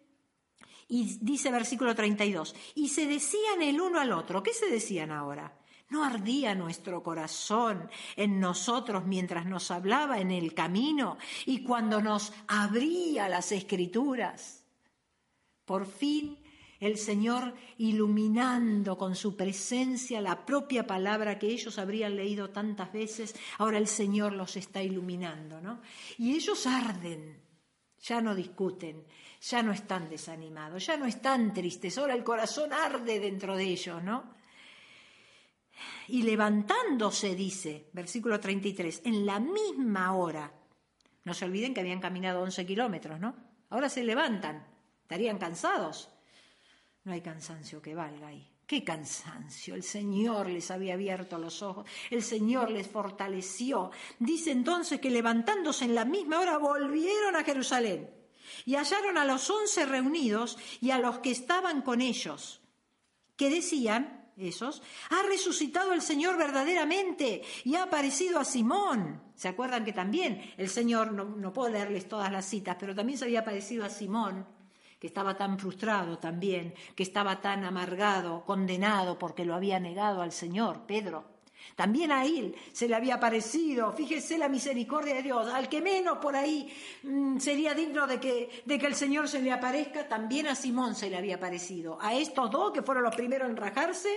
y 0.89 1.19
dice 1.21 1.51
versículo 1.51 1.95
32, 1.95 2.55
y 2.75 2.89
se 2.89 3.07
decían 3.07 3.61
el 3.61 3.81
uno 3.81 4.01
al 4.01 4.13
otro, 4.13 4.43
¿qué 4.43 4.55
se 4.55 4.71
decían 4.71 5.11
ahora? 5.11 5.53
¿No 5.89 6.05
ardía 6.05 6.55
nuestro 6.55 7.03
corazón 7.03 7.89
en 8.17 8.41
nosotros 8.41 9.05
mientras 9.07 9.47
nos 9.47 9.71
hablaba 9.71 10.19
en 10.19 10.33
el 10.33 10.53
camino 10.53 11.17
y 11.45 11.63
cuando 11.63 12.01
nos 12.01 12.33
abría 12.49 13.29
las 13.29 13.53
escrituras? 13.53 14.65
Por 15.65 15.87
fin 15.87 16.39
el 16.81 16.99
Señor 16.99 17.55
iluminando 17.79 18.99
con 18.99 19.15
su 19.15 19.37
presencia 19.37 20.21
la 20.21 20.45
propia 20.45 20.87
palabra 20.87 21.39
que 21.39 21.49
ellos 21.49 21.79
habrían 21.79 22.17
leído 22.17 22.51
tantas 22.51 22.93
veces, 22.93 23.35
ahora 23.59 23.79
el 23.79 23.87
Señor 23.87 24.33
los 24.33 24.57
está 24.57 24.83
iluminando, 24.83 25.61
¿no? 25.61 25.81
Y 26.19 26.35
ellos 26.35 26.67
arden, 26.67 27.41
ya 28.01 28.21
no 28.21 28.35
discuten, 28.35 29.05
ya 29.41 29.63
no 29.63 29.73
están 29.73 30.09
desanimados, 30.09 30.85
ya 30.87 30.97
no 30.97 31.07
están 31.07 31.55
tristes, 31.55 31.97
ahora 31.97 32.15
el 32.15 32.25
corazón 32.25 32.73
arde 32.73 33.21
dentro 33.21 33.57
de 33.57 33.65
ellos, 33.65 34.03
¿no? 34.03 34.36
Y 36.09 36.23
levantándose, 36.23 37.35
dice, 37.35 37.89
versículo 37.93 38.41
33, 38.41 39.03
en 39.05 39.27
la 39.27 39.41
misma 39.41 40.15
hora, 40.15 40.53
no 41.25 41.35
se 41.35 41.45
olviden 41.45 41.75
que 41.75 41.81
habían 41.81 42.01
caminado 42.01 42.43
11 42.43 42.67
kilómetros, 42.67 43.21
¿no? 43.21 43.35
Ahora 43.71 43.89
se 43.89 44.05
levantan, 44.05 44.67
estarían 45.03 45.39
cansados, 45.39 46.11
no 47.05 47.13
hay 47.13 47.21
cansancio 47.21 47.83
que 47.83 47.95
valga 47.95 48.29
ahí. 48.29 48.51
¡Qué 48.67 48.83
cansancio! 48.83 49.77
El 49.77 49.85
Señor 49.85 50.49
les 50.49 50.73
había 50.73 50.95
abierto 50.95 51.39
los 51.39 51.63
ojos, 51.63 51.89
el 52.11 52.23
Señor 52.23 52.71
les 52.71 52.89
fortaleció. 52.89 53.93
Dice 54.19 54.51
entonces 54.51 55.01
que 55.01 55.11
levantándose 55.11 55.85
en 55.85 55.95
la 55.95 56.05
misma 56.05 56.41
hora 56.41 56.59
volvieron 56.59 57.37
a 57.37 57.45
Jerusalén 57.45 58.11
y 58.65 58.75
hallaron 58.75 59.19
a 59.19 59.25
los 59.25 59.49
once 59.51 59.87
reunidos 59.87 60.59
y 60.81 60.91
a 60.91 60.99
los 60.99 61.21
que 61.21 61.31
estaban 61.31 61.83
con 61.83 62.01
ellos, 62.01 62.61
que 63.37 63.51
decían, 63.51 64.26
esos, 64.37 64.83
ha 65.11 65.23
resucitado 65.23 65.93
el 65.93 66.03
Señor 66.03 66.37
verdaderamente 66.37 67.43
y 67.65 67.75
ha 67.75 67.85
aparecido 67.85 68.39
a 68.39 68.45
Simón. 68.45 69.23
¿Se 69.35 69.49
acuerdan 69.49 69.85
que 69.85 69.93
también 69.93 70.55
el 70.57 70.69
Señor, 70.69 71.13
no, 71.13 71.25
no 71.25 71.53
puedo 71.53 71.71
leerles 71.71 72.09
todas 72.09 72.31
las 72.31 72.47
citas, 72.47 72.77
pero 72.79 72.95
también 72.95 73.19
se 73.19 73.25
había 73.25 73.41
aparecido 73.41 73.85
a 73.85 73.89
Simón? 73.89 74.47
que 74.99 75.07
estaba 75.07 75.37
tan 75.37 75.59
frustrado 75.59 76.19
también, 76.19 76.75
que 76.95 77.03
estaba 77.03 77.43
tan 77.43 77.65
amargado, 77.65 78.47
condenado 78.47 79.19
porque 79.19 79.45
lo 79.45 79.55
había 79.55 79.79
negado 79.79 80.23
al 80.23 80.33
Señor, 80.33 80.87
Pedro. 80.87 81.36
También 81.75 82.13
a 82.13 82.25
él 82.25 82.55
se 82.73 82.89
le 82.89 82.95
había 82.95 83.19
parecido, 83.21 83.93
fíjese 83.93 84.39
la 84.39 84.49
misericordia 84.49 85.15
de 85.15 85.23
Dios, 85.23 85.49
al 85.49 85.69
que 85.69 85.81
menos 85.81 86.19
por 86.19 86.37
ahí 86.37 86.73
mm, 87.03 87.39
sería 87.39 87.75
digno 87.75 88.07
de 88.07 88.21
que, 88.21 88.63
de 88.65 88.79
que 88.79 88.87
el 88.87 88.95
Señor 88.95 89.29
se 89.29 89.43
le 89.43 89.53
aparezca, 89.53 90.09
también 90.09 90.47
a 90.47 90.55
Simón 90.55 90.95
se 90.95 91.11
le 91.11 91.17
había 91.17 91.41
parecido. 91.41 91.99
A 92.01 92.15
estos 92.15 92.51
dos 92.51 92.73
que 92.73 92.83
fueron 92.83 93.05
los 93.05 93.15
primeros 93.15 93.49
en 93.49 93.57
rajarse, 93.57 94.11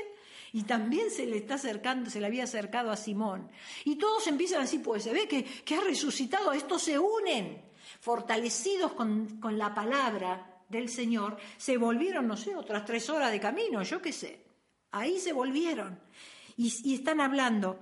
y 0.51 0.63
también 0.63 1.11
se 1.11 1.25
le 1.25 1.37
está 1.37 1.55
acercando, 1.55 2.09
se 2.09 2.19
le 2.19 2.25
había 2.25 2.43
acercado 2.43 2.91
a 2.91 2.97
Simón. 2.97 3.49
Y 3.85 3.97
todos 3.97 4.25
empiezan 4.27 4.61
así, 4.61 4.79
pues 4.79 5.03
se 5.03 5.13
ve 5.13 5.27
que, 5.27 5.43
que 5.43 5.75
ha 5.75 5.81
resucitado, 5.81 6.51
estos 6.53 6.81
se 6.81 6.97
unen, 6.97 7.61
fortalecidos 7.99 8.93
con, 8.93 9.39
con 9.39 9.57
la 9.57 9.73
palabra, 9.75 10.49
del 10.69 10.87
Señor, 10.87 11.37
se 11.57 11.77
volvieron, 11.77 12.27
no 12.27 12.37
sé, 12.37 12.55
otras 12.55 12.85
tres 12.85 13.09
horas 13.09 13.31
de 13.31 13.39
camino, 13.39 13.81
yo 13.83 14.01
qué 14.01 14.13
sé. 14.13 14.45
Ahí 14.91 15.19
se 15.19 15.33
volvieron. 15.33 15.99
Y, 16.61 16.93
están 16.93 17.21
hablando. 17.21 17.79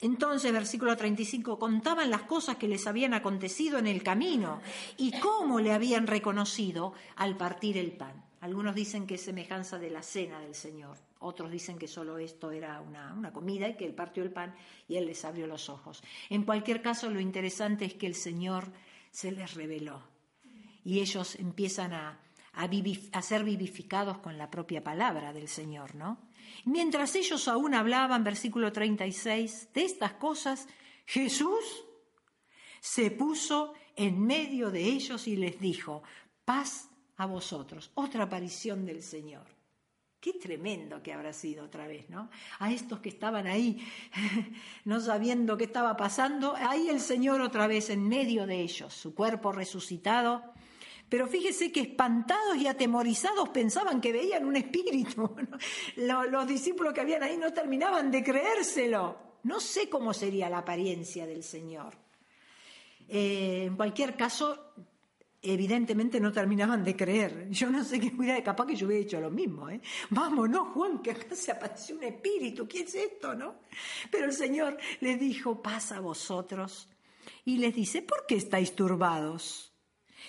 Entonces, 0.00 0.52
versículo 0.52 0.96
35, 0.96 1.58
contaban 1.58 2.10
las 2.10 2.22
cosas 2.22 2.54
que 2.54 2.68
les 2.68 2.86
habían 2.86 3.12
acontecido 3.12 3.76
en 3.76 3.88
el 3.88 4.04
camino 4.04 4.60
y 4.96 5.18
cómo 5.18 5.58
le 5.58 5.72
habían 5.72 6.06
reconocido 6.06 6.92
al 7.16 7.36
partir 7.36 7.76
el 7.76 7.90
pan. 7.90 8.24
Algunos 8.40 8.76
dicen 8.76 9.04
que 9.04 9.16
es 9.16 9.22
semejanza 9.22 9.80
de 9.80 9.90
la 9.90 10.04
cena 10.04 10.38
del 10.38 10.54
Señor, 10.54 10.96
otros 11.18 11.50
dicen 11.50 11.76
que 11.76 11.88
solo 11.88 12.18
esto 12.18 12.52
era 12.52 12.80
una, 12.80 13.12
una, 13.14 13.32
comida 13.32 13.68
y 13.68 13.76
que 13.76 13.84
él 13.84 13.94
partió 13.94 14.22
el 14.22 14.30
pan 14.30 14.54
y 14.86 14.94
él 14.94 15.06
les 15.06 15.24
abrió 15.24 15.48
los 15.48 15.68
ojos. 15.68 16.00
En 16.30 16.44
cualquier 16.44 16.80
caso, 16.80 17.10
lo 17.10 17.18
interesante 17.18 17.84
es 17.84 17.94
que 17.94 18.06
el 18.06 18.14
Señor 18.14 18.70
se 19.10 19.32
les 19.32 19.54
reveló 19.54 20.00
y 20.84 21.00
ellos 21.00 21.34
empiezan 21.34 21.94
a, 21.94 22.20
a, 22.52 23.22
ser 23.22 23.42
vivificados 23.42 24.18
con 24.18 24.38
la 24.38 24.52
propia 24.52 24.84
palabra 24.84 25.32
del 25.32 25.48
Señor, 25.48 25.96
¿no? 25.96 26.27
Mientras 26.64 27.14
ellos 27.14 27.48
aún 27.48 27.74
hablaban, 27.74 28.24
versículo 28.24 28.72
36, 28.72 29.68
de 29.72 29.84
estas 29.84 30.14
cosas, 30.14 30.68
Jesús 31.06 31.84
se 32.80 33.10
puso 33.10 33.74
en 33.96 34.20
medio 34.20 34.70
de 34.70 34.82
ellos 34.82 35.26
y 35.26 35.36
les 35.36 35.58
dijo, 35.60 36.02
paz 36.44 36.88
a 37.16 37.26
vosotros, 37.26 37.90
otra 37.94 38.24
aparición 38.24 38.86
del 38.86 39.02
Señor. 39.02 39.46
Qué 40.20 40.32
tremendo 40.32 41.00
que 41.02 41.12
habrá 41.12 41.32
sido 41.32 41.64
otra 41.64 41.86
vez, 41.86 42.10
¿no? 42.10 42.28
A 42.58 42.72
estos 42.72 42.98
que 42.98 43.08
estaban 43.08 43.46
ahí, 43.46 43.86
no 44.84 45.00
sabiendo 45.00 45.56
qué 45.56 45.64
estaba 45.64 45.96
pasando, 45.96 46.56
ahí 46.56 46.88
el 46.88 47.00
Señor 47.00 47.40
otra 47.40 47.68
vez 47.68 47.88
en 47.90 48.08
medio 48.08 48.46
de 48.46 48.60
ellos, 48.60 48.92
su 48.92 49.14
cuerpo 49.14 49.52
resucitado, 49.52 50.42
pero 51.08 51.26
fíjese 51.26 51.72
que 51.72 51.80
espantados 51.80 52.56
y 52.56 52.66
atemorizados 52.66 53.48
pensaban 53.48 54.00
que 54.00 54.12
veían 54.12 54.44
un 54.44 54.56
espíritu. 54.56 55.34
Los, 55.96 56.46
discípulos 56.46 56.92
que 56.92 57.00
habían 57.00 57.22
ahí 57.22 57.36
no 57.36 57.52
terminaban 57.52 58.10
de 58.10 58.22
creérselo. 58.22 59.16
No 59.44 59.60
sé 59.60 59.88
cómo 59.88 60.12
sería 60.12 60.50
la 60.50 60.58
apariencia 60.58 61.26
del 61.26 61.42
Señor. 61.42 61.94
Eh, 63.08 63.64
en 63.68 63.76
cualquier 63.76 64.16
caso, 64.16 64.74
evidentemente 65.40 66.20
no 66.20 66.30
terminaban 66.30 66.84
de 66.84 66.94
creer. 66.94 67.48
Yo 67.50 67.70
no 67.70 67.84
sé 67.84 68.00
qué 68.00 68.12
hubiera, 68.14 68.42
capaz 68.42 68.66
que 68.66 68.76
yo 68.76 68.86
hubiera 68.86 69.02
hecho 69.02 69.20
lo 69.20 69.30
mismo. 69.30 69.70
¿eh? 69.70 69.80
Vámonos, 70.10 70.68
Juan, 70.74 71.00
que 71.00 71.12
acá 71.12 71.34
se 71.34 71.52
apareció 71.52 71.96
un 71.96 72.04
espíritu. 72.04 72.68
¿Qué 72.68 72.80
es 72.80 72.94
esto, 72.94 73.34
no? 73.34 73.56
Pero 74.10 74.26
el 74.26 74.32
Señor 74.32 74.76
les 75.00 75.18
dijo, 75.18 75.62
pasa 75.62 75.96
a 75.96 76.00
vosotros. 76.00 76.88
Y 77.46 77.56
les 77.56 77.74
dice, 77.74 78.02
¿por 78.02 78.26
qué 78.26 78.36
estáis 78.36 78.74
turbados? 78.74 79.67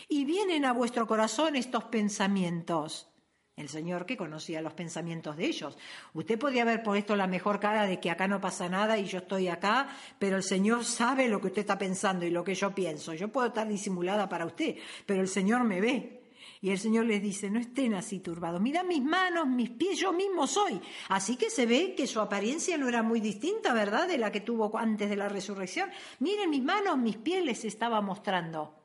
Y 0.07 0.25
vienen 0.25 0.65
a 0.65 0.73
vuestro 0.73 1.07
corazón 1.07 1.55
estos 1.55 1.85
pensamientos. 1.85 3.09
El 3.55 3.67
Señor 3.67 4.05
que 4.05 4.15
conocía 4.15 4.61
los 4.61 4.73
pensamientos 4.73 5.35
de 5.35 5.45
ellos. 5.45 5.77
Usted 6.13 6.39
podría 6.39 6.61
haber 6.61 6.81
puesto 6.81 7.17
la 7.17 7.27
mejor 7.27 7.59
cara 7.59 7.85
de 7.85 7.99
que 7.99 8.09
acá 8.09 8.25
no 8.25 8.39
pasa 8.39 8.69
nada 8.69 8.97
y 8.97 9.03
yo 9.03 9.17
estoy 9.17 9.49
acá, 9.49 9.89
pero 10.17 10.37
el 10.37 10.43
Señor 10.43 10.85
sabe 10.85 11.27
lo 11.27 11.41
que 11.41 11.47
usted 11.47 11.61
está 11.61 11.77
pensando 11.77 12.25
y 12.25 12.29
lo 12.29 12.41
que 12.41 12.55
yo 12.55 12.73
pienso. 12.73 13.13
Yo 13.13 13.27
puedo 13.27 13.47
estar 13.47 13.67
disimulada 13.67 14.29
para 14.29 14.45
usted, 14.45 14.77
pero 15.05 15.19
el 15.19 15.27
Señor 15.27 15.65
me 15.65 15.81
ve. 15.81 16.19
Y 16.61 16.71
el 16.71 16.79
Señor 16.79 17.05
les 17.05 17.21
dice, 17.21 17.49
no 17.49 17.59
estén 17.59 17.95
así 17.95 18.19
turbados. 18.19 18.61
Mira 18.61 18.83
mis 18.83 19.03
manos, 19.03 19.45
mis 19.45 19.71
pies, 19.71 19.99
yo 19.99 20.13
mismo 20.13 20.47
soy. 20.47 20.79
Así 21.09 21.35
que 21.35 21.49
se 21.49 21.65
ve 21.65 21.95
que 21.95 22.07
su 22.07 22.21
apariencia 22.21 22.77
no 22.77 22.87
era 22.87 23.03
muy 23.03 23.19
distinta, 23.19 23.73
¿verdad?, 23.73 24.07
de 24.07 24.17
la 24.17 24.31
que 24.31 24.39
tuvo 24.41 24.77
antes 24.77 25.09
de 25.09 25.17
la 25.17 25.27
resurrección. 25.27 25.89
Miren 26.19 26.49
mis 26.49 26.63
manos, 26.63 26.97
mis 26.97 27.17
pies 27.17 27.43
les 27.43 27.65
estaba 27.65 27.99
mostrando. 28.01 28.78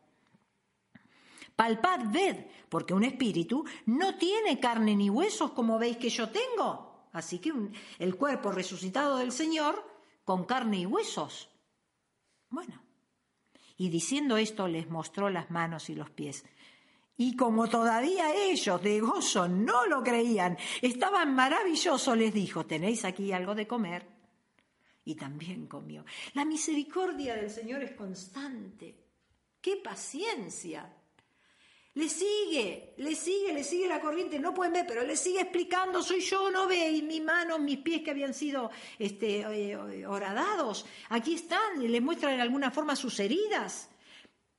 Palpad, 1.57 2.11
ved, 2.11 2.47
porque 2.69 2.95
un 2.95 3.05
espíritu 3.05 3.64
no 3.87 4.17
tiene 4.17 4.59
carne 4.59 4.97
ni 4.97 5.09
huesos 5.09 5.53
como 5.53 5.79
veis 5.79 5.97
que 5.97 6.11
yo 6.11 6.29
tengo. 6.31 7.09
Así 7.12 7.38
que 7.38 7.53
el 7.99 8.17
cuerpo 8.17 8.51
resucitado 8.51 9.19
del 9.19 9.31
Señor 9.31 9.88
con 10.25 10.45
carne 10.45 10.79
y 10.79 10.87
huesos. 10.87 11.49
Bueno, 12.51 12.83
y 13.77 13.88
diciendo 13.88 14.37
esto 14.37 14.67
les 14.67 14.90
mostró 14.90 15.31
las 15.31 15.51
manos 15.51 15.90
y 15.90 15.95
los 15.95 16.11
pies. 16.11 16.45
Y 17.17 17.37
como 17.37 17.69
todavía 17.69 18.35
ellos 18.35 18.83
de 18.83 19.01
gozo 19.01 19.47
no 19.47 19.87
lo 19.87 20.03
creían, 20.03 20.59
estaban 20.83 21.35
maravillosos, 21.35 22.17
les 22.17 22.35
dijo, 22.35 22.67
¿tenéis 22.67 23.05
aquí 23.05 23.31
algo 23.31 23.55
de 23.55 23.69
comer? 23.69 24.09
Y 25.05 25.14
también 25.14 25.69
comió. 25.69 26.05
La 26.33 26.45
misericordia 26.45 27.37
del 27.37 27.51
Señor 27.51 27.85
es 27.85 27.93
constante. 27.93 29.05
¡Qué 29.61 29.77
paciencia! 29.77 31.04
Le 31.94 32.09
sigue, 32.09 32.94
le 32.96 33.14
sigue, 33.14 33.52
le 33.52 33.62
sigue 33.62 33.87
la 33.87 34.00
corriente, 34.00 34.40
no 34.40 34.52
pueden 34.52 34.72
ver, 34.72 34.85
pero 34.87 35.04
le 35.04 35.16
sigue 35.16 35.42
explicando, 35.42 36.02
soy 36.02 36.20
yo, 36.20 36.50
no 36.50 36.66
veis 36.66 37.04
mis 37.04 37.22
manos, 37.22 37.61
mis 37.61 37.78
pies 37.78 38.02
que 38.02 38.11
habían 38.11 38.35
sido 38.35 38.68
este, 38.98 39.42
eh, 39.42 40.07
horadados, 40.07 40.87
aquí 41.11 41.35
están, 41.35 41.80
le 41.80 42.00
muestra 42.00 42.30
de 42.30 42.40
alguna 42.40 42.72
forma 42.72 42.96
sus 42.96 43.20
heridas. 43.20 43.90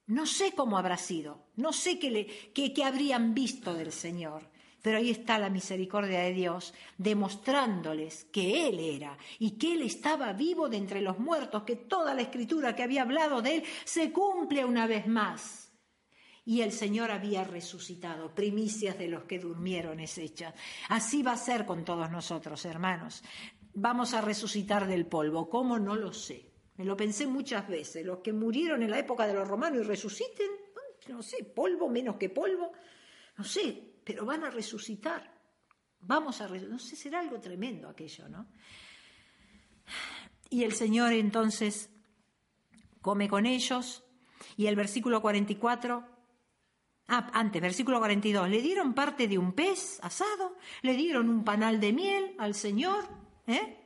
No 0.08 0.26
sé 0.26 0.54
cómo 0.54 0.78
habrá 0.78 0.98
sido, 0.98 1.48
no 1.58 1.74
sé 1.74 2.00
qué, 2.00 2.10
le, 2.10 2.26
qué, 2.54 2.72
qué 2.72 2.86
habrían 2.86 3.34
visto 3.34 3.74
del 3.74 3.92
Señor, 3.92 4.44
pero 4.82 5.00
ahí 5.00 5.10
está 5.10 5.38
la 5.38 5.50
misericordia 5.50 6.22
de 6.22 6.32
Dios, 6.32 6.74
demostrándoles 6.98 8.26
que 8.26 8.68
Él 8.68 8.80
era 8.80 9.18
y 9.40 9.58
que 9.58 9.74
Él 9.74 9.82
estaba 9.82 10.32
vivo 10.32 10.70
de 10.70 10.78
entre 10.78 11.02
los 11.02 11.20
muertos, 11.20 11.64
que 11.64 11.76
toda 11.76 12.14
la 12.14 12.22
escritura 12.22 12.76
que 12.76 12.84
había 12.84 13.02
hablado 13.02 13.42
de 13.42 13.56
Él 13.58 13.64
se 13.84 14.14
cumple 14.14 14.64
una 14.64 14.88
vez 14.88 15.06
más. 15.06 15.65
Y 16.46 16.62
el 16.62 16.72
Señor 16.72 17.10
había 17.10 17.44
resucitado, 17.44 18.34
primicias 18.34 18.98
de 19.00 19.08
los 19.08 19.24
que 19.24 19.40
durmieron 19.40 20.00
es 20.00 20.18
hecha. 20.20 20.54
Así 20.90 21.24
va 21.24 21.32
a 21.32 21.38
ser 21.38 21.66
con 21.66 21.84
todos 21.84 22.12
nosotros, 22.12 22.64
hermanos. 22.66 23.24
Vamos 23.74 24.14
a 24.14 24.22
resucitar 24.22 24.88
del 24.88 25.08
polvo. 25.08 25.50
¿Cómo? 25.50 25.80
No 25.80 25.96
lo 25.96 26.14
sé. 26.14 26.52
Me 26.78 26.86
lo 26.86 26.96
pensé 26.96 27.26
muchas 27.26 27.68
veces. 27.68 28.06
Los 28.06 28.20
que 28.20 28.32
murieron 28.32 28.84
en 28.84 28.92
la 28.92 29.00
época 29.00 29.26
de 29.26 29.34
los 29.34 29.48
romanos 29.48 29.80
y 29.80 29.84
resuciten, 29.88 30.52
no 31.08 31.24
sé, 31.24 31.44
polvo 31.44 31.90
menos 31.90 32.18
que 32.18 32.30
polvo, 32.30 32.72
no 33.38 33.44
sé, 33.44 33.96
pero 34.04 34.24
van 34.24 34.44
a 34.44 34.52
resucitar. 34.52 35.34
Vamos 36.02 36.42
a 36.42 36.48
resucitar. 36.48 36.72
No 36.72 36.80
sé, 36.80 36.96
será 36.96 37.22
algo 37.22 37.40
tremendo 37.40 37.90
aquello, 37.90 38.30
¿no? 38.30 38.48
Y 40.52 40.64
el 40.64 40.74
Señor 40.74 41.12
entonces 41.14 41.90
come 43.02 43.28
con 43.28 43.48
ellos 43.48 44.04
y 44.58 44.68
el 44.68 44.76
versículo 44.76 45.22
44 45.22 46.15
Ah, 47.08 47.30
antes, 47.34 47.62
versículo 47.62 48.00
42. 48.00 48.50
Le 48.50 48.62
dieron 48.62 48.94
parte 48.94 49.28
de 49.28 49.38
un 49.38 49.54
pez 49.54 50.00
asado, 50.02 50.56
le 50.82 50.96
dieron 50.96 51.30
un 51.30 51.44
panal 51.44 51.80
de 51.80 51.94
miel 51.94 52.36
al 52.40 52.56
Señor, 52.56 53.08
¿eh? 53.48 53.78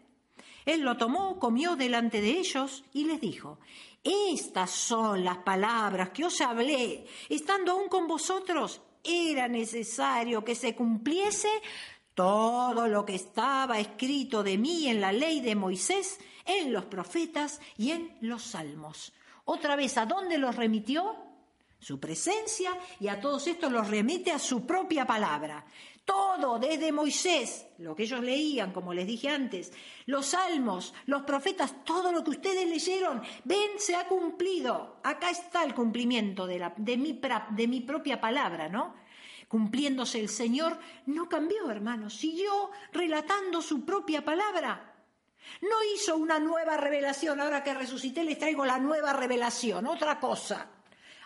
Él 0.65 0.81
lo 0.81 0.97
tomó, 0.97 1.39
comió 1.39 1.75
delante 1.75 2.21
de 2.21 2.39
ellos 2.39 2.83
y 2.93 3.05
les 3.05 3.19
dijo, 3.19 3.59
estas 4.03 4.69
son 4.69 5.23
las 5.23 5.39
palabras 5.39 6.11
que 6.11 6.25
os 6.25 6.39
hablé, 6.41 7.05
estando 7.27 7.71
aún 7.71 7.89
con 7.89 8.07
vosotros, 8.07 8.81
era 9.03 9.47
necesario 9.47 10.43
que 10.43 10.55
se 10.55 10.75
cumpliese 10.75 11.49
todo 12.13 12.87
lo 12.87 13.05
que 13.05 13.15
estaba 13.15 13.79
escrito 13.79 14.43
de 14.43 14.57
mí 14.57 14.87
en 14.87 15.01
la 15.01 15.11
ley 15.11 15.41
de 15.41 15.55
Moisés, 15.55 16.19
en 16.45 16.71
los 16.71 16.85
profetas 16.85 17.59
y 17.77 17.91
en 17.91 18.17
los 18.21 18.43
salmos. 18.43 19.13
Otra 19.45 19.75
vez, 19.75 19.97
¿a 19.97 20.05
dónde 20.05 20.37
los 20.37 20.55
remitió? 20.55 21.28
Su 21.79 21.99
presencia 21.99 22.77
y 22.99 23.07
a 23.07 23.21
todos 23.21 23.47
estos 23.47 23.71
los 23.71 23.87
remite 23.87 24.31
a 24.31 24.39
su 24.39 24.65
propia 24.65 25.07
palabra. 25.07 25.65
Todo, 26.03 26.59
desde 26.59 26.91
Moisés, 26.91 27.67
lo 27.77 27.95
que 27.95 28.03
ellos 28.03 28.21
leían, 28.21 28.73
como 28.73 28.93
les 28.93 29.07
dije 29.07 29.29
antes, 29.29 29.71
los 30.07 30.25
salmos, 30.25 30.93
los 31.05 31.21
profetas, 31.21 31.83
todo 31.85 32.11
lo 32.11 32.23
que 32.23 32.31
ustedes 32.31 32.67
leyeron, 32.67 33.21
ven, 33.45 33.77
se 33.77 33.95
ha 33.95 34.07
cumplido. 34.07 34.99
Acá 35.03 35.29
está 35.29 35.63
el 35.63 35.73
cumplimiento 35.73 36.47
de, 36.47 36.59
la, 36.59 36.73
de, 36.75 36.97
mi, 36.97 37.21
de 37.51 37.67
mi 37.67 37.81
propia 37.81 38.19
palabra, 38.19 38.67
¿no? 38.67 38.95
Cumpliéndose 39.47 40.19
el 40.19 40.29
Señor, 40.29 40.79
no 41.05 41.29
cambió, 41.29 41.69
hermanos, 41.69 42.15
siguió 42.15 42.71
relatando 42.91 43.61
su 43.61 43.85
propia 43.85 44.25
palabra. 44.25 44.95
No 45.61 45.83
hizo 45.95 46.17
una 46.17 46.39
nueva 46.39 46.75
revelación, 46.75 47.39
ahora 47.39 47.63
que 47.63 47.73
resucité 47.73 48.23
les 48.23 48.37
traigo 48.37 48.65
la 48.65 48.79
nueva 48.79 49.13
revelación, 49.13 49.87
otra 49.87 50.19
cosa. 50.19 50.69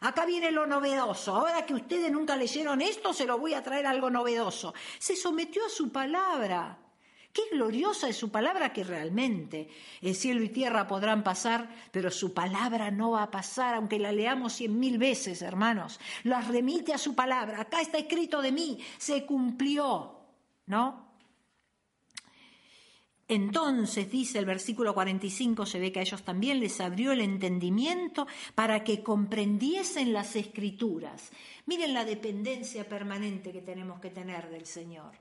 Acá 0.04 0.26
viene 0.26 0.52
lo 0.52 0.68
novedoso. 0.68 1.34
Ahora 1.34 1.66
que 1.66 1.74
ustedes 1.74 2.12
nunca 2.12 2.36
leyeron 2.36 2.82
esto, 2.82 3.14
se 3.14 3.26
lo 3.26 3.38
voy 3.40 3.54
a 3.54 3.64
traer 3.64 3.88
algo 3.88 4.10
novedoso. 4.10 4.74
Se 5.00 5.16
sometió 5.16 5.66
a 5.66 5.70
su 5.70 5.94
palabra. 5.94 6.78
Qué 7.32 7.44
gloriosa 7.52 8.10
es 8.10 8.18
su 8.18 8.30
palabra 8.30 8.74
que 8.74 8.84
realmente 8.84 9.70
el 10.02 10.14
cielo 10.14 10.44
y 10.44 10.50
tierra 10.50 10.88
podrán 10.88 11.24
pasar, 11.24 11.70
pero 11.92 12.12
su 12.12 12.34
palabra 12.34 12.92
no 12.92 13.12
va 13.12 13.24
a 13.24 13.32
pasar, 13.32 13.76
aunque 13.76 13.98
la 13.98 14.12
leamos 14.12 14.54
cien 14.54 14.78
mil 14.78 14.98
veces, 14.98 15.42
hermanos. 15.42 16.02
Las 16.24 16.50
remite 16.50 16.94
a 16.94 16.98
su 16.98 17.16
palabra. 17.16 17.62
Acá 17.62 17.80
está 17.80 17.98
escrito 17.98 18.42
de 18.42 18.52
mí, 18.52 18.80
se 18.98 19.26
cumplió, 19.26 20.20
¿no? 20.66 21.13
Entonces, 23.28 24.12
dice 24.12 24.40
el 24.40 24.46
versículo 24.46 24.94
45, 24.94 25.66
se 25.66 25.80
ve 25.80 25.92
que 25.92 26.00
a 26.00 26.02
ellos 26.02 26.24
también 26.24 26.60
les 26.60 26.82
abrió 26.82 27.14
el 27.14 27.22
entendimiento 27.22 28.28
para 28.54 28.84
que 28.84 29.02
comprendiesen 29.02 30.12
las 30.12 30.36
escrituras. 30.36 31.32
Miren 31.66 31.94
la 31.94 32.04
dependencia 32.04 32.88
permanente 32.88 33.52
que 33.52 33.62
tenemos 33.62 34.02
que 34.02 34.10
tener 34.10 34.50
del 34.50 34.66
Señor. 34.66 35.14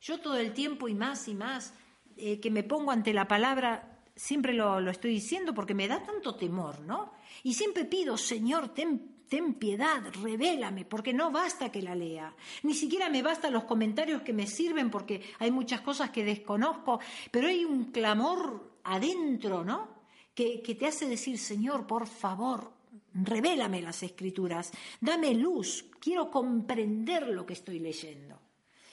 Yo 0.00 0.20
todo 0.20 0.38
el 0.38 0.52
tiempo 0.52 0.88
y 0.88 0.94
más 0.94 1.26
y 1.26 1.34
más 1.34 1.74
eh, 2.16 2.38
que 2.38 2.52
me 2.52 2.62
pongo 2.62 2.92
ante 2.92 3.12
la 3.12 3.26
palabra, 3.26 3.98
siempre 4.14 4.52
lo, 4.52 4.80
lo 4.80 4.90
estoy 4.92 5.10
diciendo 5.10 5.54
porque 5.54 5.74
me 5.74 5.88
da 5.88 6.04
tanto 6.04 6.36
temor, 6.36 6.80
¿no? 6.80 7.12
Y 7.42 7.54
siempre 7.54 7.84
pido, 7.84 8.16
Señor, 8.16 8.68
ten 8.68 9.17
ten 9.28 9.54
piedad, 9.54 10.02
revélame, 10.22 10.84
porque 10.84 11.12
no 11.12 11.30
basta 11.30 11.70
que 11.70 11.82
la 11.82 11.94
lea. 11.94 12.34
Ni 12.62 12.74
siquiera 12.74 13.08
me 13.08 13.22
bastan 13.22 13.52
los 13.52 13.64
comentarios 13.64 14.22
que 14.22 14.32
me 14.32 14.46
sirven 14.46 14.90
porque 14.90 15.22
hay 15.38 15.50
muchas 15.50 15.80
cosas 15.82 16.10
que 16.10 16.24
desconozco, 16.24 17.00
pero 17.30 17.48
hay 17.48 17.64
un 17.64 17.92
clamor 17.92 18.80
adentro, 18.84 19.64
¿no? 19.64 19.98
Que, 20.34 20.62
que 20.62 20.74
te 20.74 20.86
hace 20.86 21.08
decir, 21.08 21.38
Señor, 21.38 21.86
por 21.86 22.06
favor, 22.06 22.72
revélame 23.14 23.82
las 23.82 24.02
escrituras, 24.02 24.72
dame 25.00 25.34
luz, 25.34 25.86
quiero 26.00 26.30
comprender 26.30 27.28
lo 27.28 27.44
que 27.44 27.54
estoy 27.54 27.80
leyendo 27.80 28.47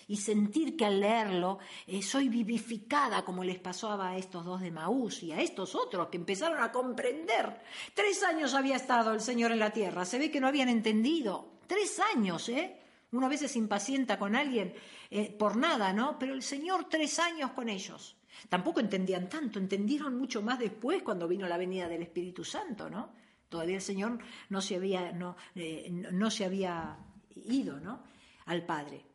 y 0.07 0.17
sentir 0.17 0.77
que 0.77 0.85
al 0.85 0.99
leerlo 0.99 1.59
eh, 1.87 2.01
soy 2.01 2.29
vivificada 2.29 3.23
como 3.23 3.43
les 3.43 3.59
pasó 3.59 3.99
a 3.99 4.17
estos 4.17 4.45
dos 4.45 4.61
de 4.61 4.71
Maús 4.71 5.23
y 5.23 5.31
a 5.31 5.41
estos 5.41 5.75
otros 5.75 6.07
que 6.09 6.17
empezaron 6.17 6.61
a 6.61 6.71
comprender. 6.71 7.61
Tres 7.93 8.23
años 8.23 8.53
había 8.53 8.75
estado 8.75 9.13
el 9.13 9.21
Señor 9.21 9.51
en 9.51 9.59
la 9.59 9.71
tierra, 9.71 10.05
se 10.05 10.19
ve 10.19 10.31
que 10.31 10.39
no 10.39 10.47
habían 10.47 10.69
entendido. 10.69 11.53
Tres 11.67 11.99
años, 12.13 12.47
¿eh? 12.49 12.79
Uno 13.11 13.25
a 13.25 13.29
veces 13.29 13.51
se 13.51 13.59
impacienta 13.59 14.19
con 14.19 14.35
alguien 14.35 14.73
eh, 15.09 15.31
por 15.31 15.55
nada, 15.55 15.93
¿no? 15.93 16.19
Pero 16.19 16.33
el 16.33 16.43
Señor 16.43 16.87
tres 16.89 17.17
años 17.19 17.51
con 17.51 17.69
ellos. 17.69 18.17
Tampoco 18.49 18.81
entendían 18.81 19.29
tanto, 19.29 19.59
entendieron 19.59 20.17
mucho 20.17 20.41
más 20.41 20.59
después 20.59 21.01
cuando 21.01 21.27
vino 21.27 21.47
la 21.47 21.57
venida 21.57 21.87
del 21.87 22.03
Espíritu 22.03 22.43
Santo, 22.43 22.89
¿no? 22.89 23.13
Todavía 23.47 23.75
el 23.77 23.81
Señor 23.81 24.19
no 24.49 24.61
se 24.61 24.75
había, 24.75 25.11
no, 25.13 25.37
eh, 25.55 25.87
no 25.89 26.29
se 26.29 26.45
había 26.45 26.97
ido, 27.35 27.79
¿no? 27.79 28.03
Al 28.45 28.65
Padre 28.65 29.14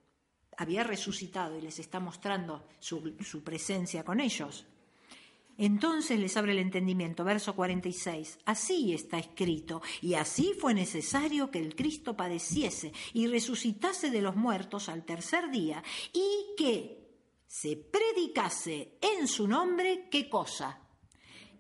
había 0.61 0.85
resucitado 0.85 1.57
y 1.57 1.63
les 1.63 1.79
está 1.79 2.01
mostrando 2.01 2.67
su, 2.79 3.43
presencia 3.43 4.05
con 4.05 4.21
ellos. 4.21 4.67
Entonces 5.57 6.21
les 6.21 6.37
abre 6.37 6.53
el 6.53 6.59
entendimiento, 6.59 7.25
verso 7.25 7.57
46. 7.57 8.41
Así 8.45 8.93
está 8.93 9.19
escrito, 9.19 9.81
y 10.03 10.15
así 10.15 10.53
fue 10.59 10.75
necesario 10.75 11.51
que 11.51 11.61
el 11.61 11.75
Cristo 11.75 12.15
padeciese 12.15 12.93
y 13.15 13.27
resucitase 13.27 14.11
de 14.11 14.21
los 14.21 14.37
muertos 14.37 14.91
al 14.91 15.05
tercer 15.07 15.51
día, 15.51 15.83
y 16.13 16.55
que 16.59 17.09
se 17.47 17.77
predicase 17.77 18.99
en 19.01 19.27
su 19.27 19.49
nombre, 19.49 20.09
¿qué 20.11 20.29
cosa? 20.29 20.79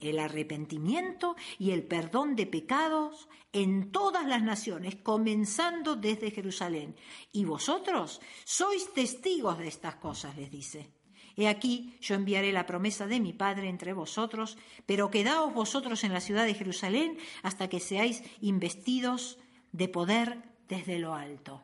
El 0.00 0.18
arrepentimiento 0.18 1.36
y 1.58 1.70
el 1.70 1.82
perdón 1.84 2.36
de 2.36 2.46
pecados 2.46 3.28
en 3.52 3.90
todas 3.92 4.26
las 4.26 4.42
naciones, 4.42 4.96
comenzando 4.96 5.96
desde 5.96 6.30
Jerusalén. 6.30 6.96
Y 7.32 7.44
vosotros 7.44 8.20
sois 8.44 8.92
testigos 8.94 9.58
de 9.58 9.68
estas 9.68 9.96
cosas, 9.96 10.36
les 10.36 10.50
dice. 10.50 10.92
He 11.36 11.48
aquí, 11.48 11.96
yo 12.00 12.16
enviaré 12.16 12.52
la 12.52 12.66
promesa 12.66 13.06
de 13.06 13.20
mi 13.20 13.32
Padre 13.32 13.68
entre 13.68 13.92
vosotros, 13.92 14.58
pero 14.86 15.10
quedaos 15.10 15.54
vosotros 15.54 16.04
en 16.04 16.12
la 16.12 16.20
ciudad 16.20 16.44
de 16.44 16.54
Jerusalén 16.54 17.18
hasta 17.42 17.68
que 17.68 17.80
seáis 17.80 18.22
investidos 18.40 19.38
de 19.72 19.88
poder 19.88 20.42
desde 20.68 20.98
lo 20.98 21.14
alto. 21.14 21.62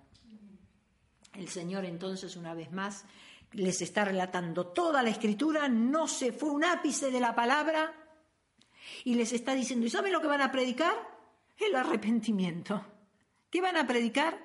El 1.35 1.49
Señor 1.49 1.85
entonces, 1.85 2.37
una 2.37 2.55
vez 2.55 2.73
más, 2.73 3.05
les 3.53 3.83
está 3.83 4.05
relatando 4.05 4.69
toda 4.69 5.03
la 5.03 5.11
escritura, 5.11 5.69
no 5.69 6.09
se 6.09 6.33
fue 6.33 6.51
un 6.51 6.65
ápice 6.65 7.11
de 7.11 7.21
la 7.21 7.35
palabra, 7.35 7.93
y 9.05 9.15
les 9.15 9.33
está 9.33 9.55
diciendo, 9.55 9.87
¿y 9.87 9.91
saben 9.91 10.13
lo 10.13 10.21
que 10.21 10.27
van 10.27 10.43
a 10.43 10.53
predicar? 10.53 10.95
El 11.59 11.75
arrepentimiento. 11.75 12.85
¿Qué 13.51 13.61
van 13.61 13.77
a 13.77 13.87
predicar? 13.87 14.39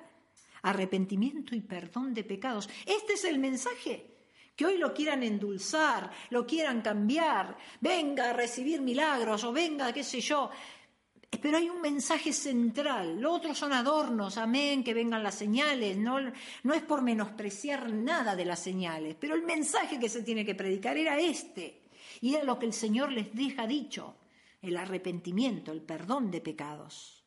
Arrepentimiento 0.62 1.54
y 1.54 1.60
perdón 1.60 2.14
de 2.14 2.24
pecados. 2.24 2.68
Este 2.86 3.14
es 3.14 3.24
el 3.24 3.38
mensaje 3.38 4.12
que 4.56 4.66
hoy 4.66 4.78
lo 4.78 4.92
quieran 4.92 5.22
endulzar, 5.22 6.10
lo 6.30 6.46
quieran 6.46 6.82
cambiar, 6.82 7.56
venga 7.80 8.30
a 8.30 8.32
recibir 8.32 8.80
milagros 8.80 9.44
o 9.44 9.52
venga, 9.52 9.92
qué 9.92 10.04
sé 10.04 10.20
yo. 10.20 10.50
Pero 11.40 11.56
hay 11.56 11.70
un 11.70 11.80
mensaje 11.80 12.32
central, 12.32 13.18
lo 13.18 13.32
otro 13.32 13.54
son 13.54 13.72
adornos, 13.72 14.36
amén, 14.36 14.84
que 14.84 14.92
vengan 14.92 15.22
las 15.22 15.34
señales, 15.34 15.96
no, 15.96 16.18
no 16.62 16.74
es 16.74 16.82
por 16.82 17.00
menospreciar 17.00 17.90
nada 17.90 18.36
de 18.36 18.44
las 18.44 18.60
señales, 18.60 19.16
pero 19.18 19.34
el 19.34 19.42
mensaje 19.42 19.98
que 19.98 20.10
se 20.10 20.22
tiene 20.22 20.44
que 20.44 20.54
predicar 20.54 20.98
era 20.98 21.18
este, 21.18 21.80
y 22.20 22.34
era 22.34 22.44
lo 22.44 22.58
que 22.58 22.66
el 22.66 22.74
Señor 22.74 23.10
les 23.10 23.34
deja 23.34 23.66
dicho, 23.66 24.14
el 24.62 24.76
arrepentimiento, 24.76 25.72
el 25.72 25.82
perdón 25.82 26.30
de 26.30 26.40
pecados. 26.40 27.24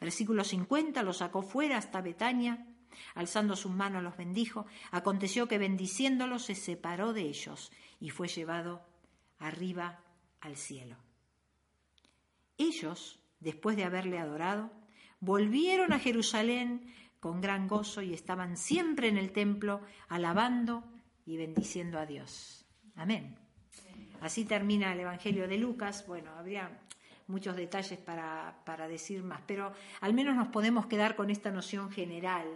Versículo 0.00 0.42
50, 0.42 1.02
lo 1.02 1.12
sacó 1.12 1.42
fuera 1.42 1.76
hasta 1.76 2.00
Betania, 2.00 2.66
Alzando 3.14 3.56
sus 3.56 3.72
manos 3.72 4.02
los 4.02 4.16
bendijo. 4.16 4.66
Aconteció 4.90 5.48
que 5.48 5.58
bendiciéndolos 5.58 6.44
se 6.44 6.54
separó 6.54 7.12
de 7.12 7.22
ellos 7.22 7.72
y 8.00 8.10
fue 8.10 8.28
llevado 8.28 8.82
arriba 9.38 10.00
al 10.40 10.56
cielo. 10.56 10.96
Ellos, 12.58 13.20
después 13.40 13.76
de 13.76 13.84
haberle 13.84 14.18
adorado, 14.18 14.70
volvieron 15.20 15.92
a 15.92 15.98
Jerusalén 15.98 16.94
con 17.20 17.40
gran 17.40 17.68
gozo 17.68 18.02
y 18.02 18.12
estaban 18.12 18.56
siempre 18.56 19.08
en 19.08 19.16
el 19.16 19.32
templo 19.32 19.80
alabando 20.08 20.84
y 21.24 21.36
bendiciendo 21.36 21.98
a 21.98 22.06
Dios. 22.06 22.66
Amén. 22.94 23.41
Así 24.22 24.44
termina 24.44 24.92
el 24.92 25.00
Evangelio 25.00 25.48
de 25.48 25.58
Lucas. 25.58 26.04
Bueno, 26.06 26.30
habría 26.36 26.70
muchos 27.26 27.56
detalles 27.56 27.98
para, 27.98 28.62
para 28.64 28.86
decir 28.86 29.22
más, 29.22 29.40
pero 29.46 29.72
al 30.00 30.14
menos 30.14 30.36
nos 30.36 30.48
podemos 30.48 30.86
quedar 30.86 31.16
con 31.16 31.28
esta 31.28 31.50
noción 31.50 31.90
general 31.90 32.46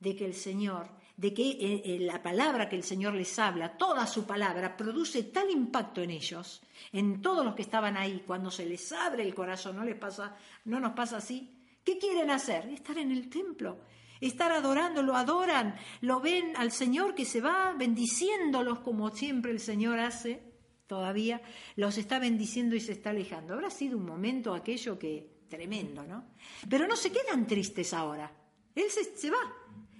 de 0.00 0.16
que 0.16 0.24
el 0.24 0.34
Señor, 0.34 0.88
de 1.16 1.32
que 1.32 1.50
eh, 1.50 1.82
eh, 1.84 1.98
la 2.00 2.22
palabra 2.22 2.68
que 2.68 2.76
el 2.76 2.82
Señor 2.82 3.14
les 3.14 3.38
habla, 3.38 3.76
toda 3.76 4.06
su 4.06 4.26
palabra, 4.26 4.76
produce 4.76 5.22
tal 5.24 5.50
impacto 5.50 6.02
en 6.02 6.10
ellos, 6.10 6.62
en 6.92 7.22
todos 7.22 7.44
los 7.44 7.54
que 7.54 7.62
estaban 7.62 7.96
ahí, 7.96 8.24
cuando 8.26 8.50
se 8.50 8.66
les 8.66 8.90
abre 8.92 9.22
el 9.22 9.34
corazón, 9.34 9.76
no 9.76 9.84
les 9.84 9.96
pasa, 9.96 10.36
no 10.64 10.80
nos 10.80 10.92
pasa 10.92 11.18
así. 11.18 11.50
¿Qué 11.84 11.98
quieren 11.98 12.30
hacer? 12.30 12.66
Estar 12.70 12.98
en 12.98 13.12
el 13.12 13.28
templo, 13.28 13.78
estar 14.20 14.50
adorando, 14.50 15.02
lo 15.02 15.14
adoran, 15.14 15.76
lo 16.00 16.20
ven 16.20 16.56
al 16.56 16.72
Señor 16.72 17.14
que 17.14 17.24
se 17.24 17.40
va 17.40 17.72
bendiciéndolos 17.78 18.80
como 18.80 19.10
siempre 19.10 19.52
el 19.52 19.60
Señor 19.60 20.00
hace, 20.00 20.53
todavía, 20.86 21.40
los 21.76 21.98
está 21.98 22.18
bendiciendo 22.18 22.76
y 22.76 22.80
se 22.80 22.92
está 22.92 23.10
alejando. 23.10 23.54
Habrá 23.54 23.70
sido 23.70 23.98
un 23.98 24.06
momento 24.06 24.54
aquello 24.54 24.98
que 24.98 25.34
tremendo, 25.48 26.04
¿no? 26.04 26.24
Pero 26.68 26.86
no 26.86 26.96
se 26.96 27.12
quedan 27.12 27.46
tristes 27.46 27.92
ahora. 27.94 28.30
Él 28.74 28.86
se 28.90 29.30
va, 29.30 29.38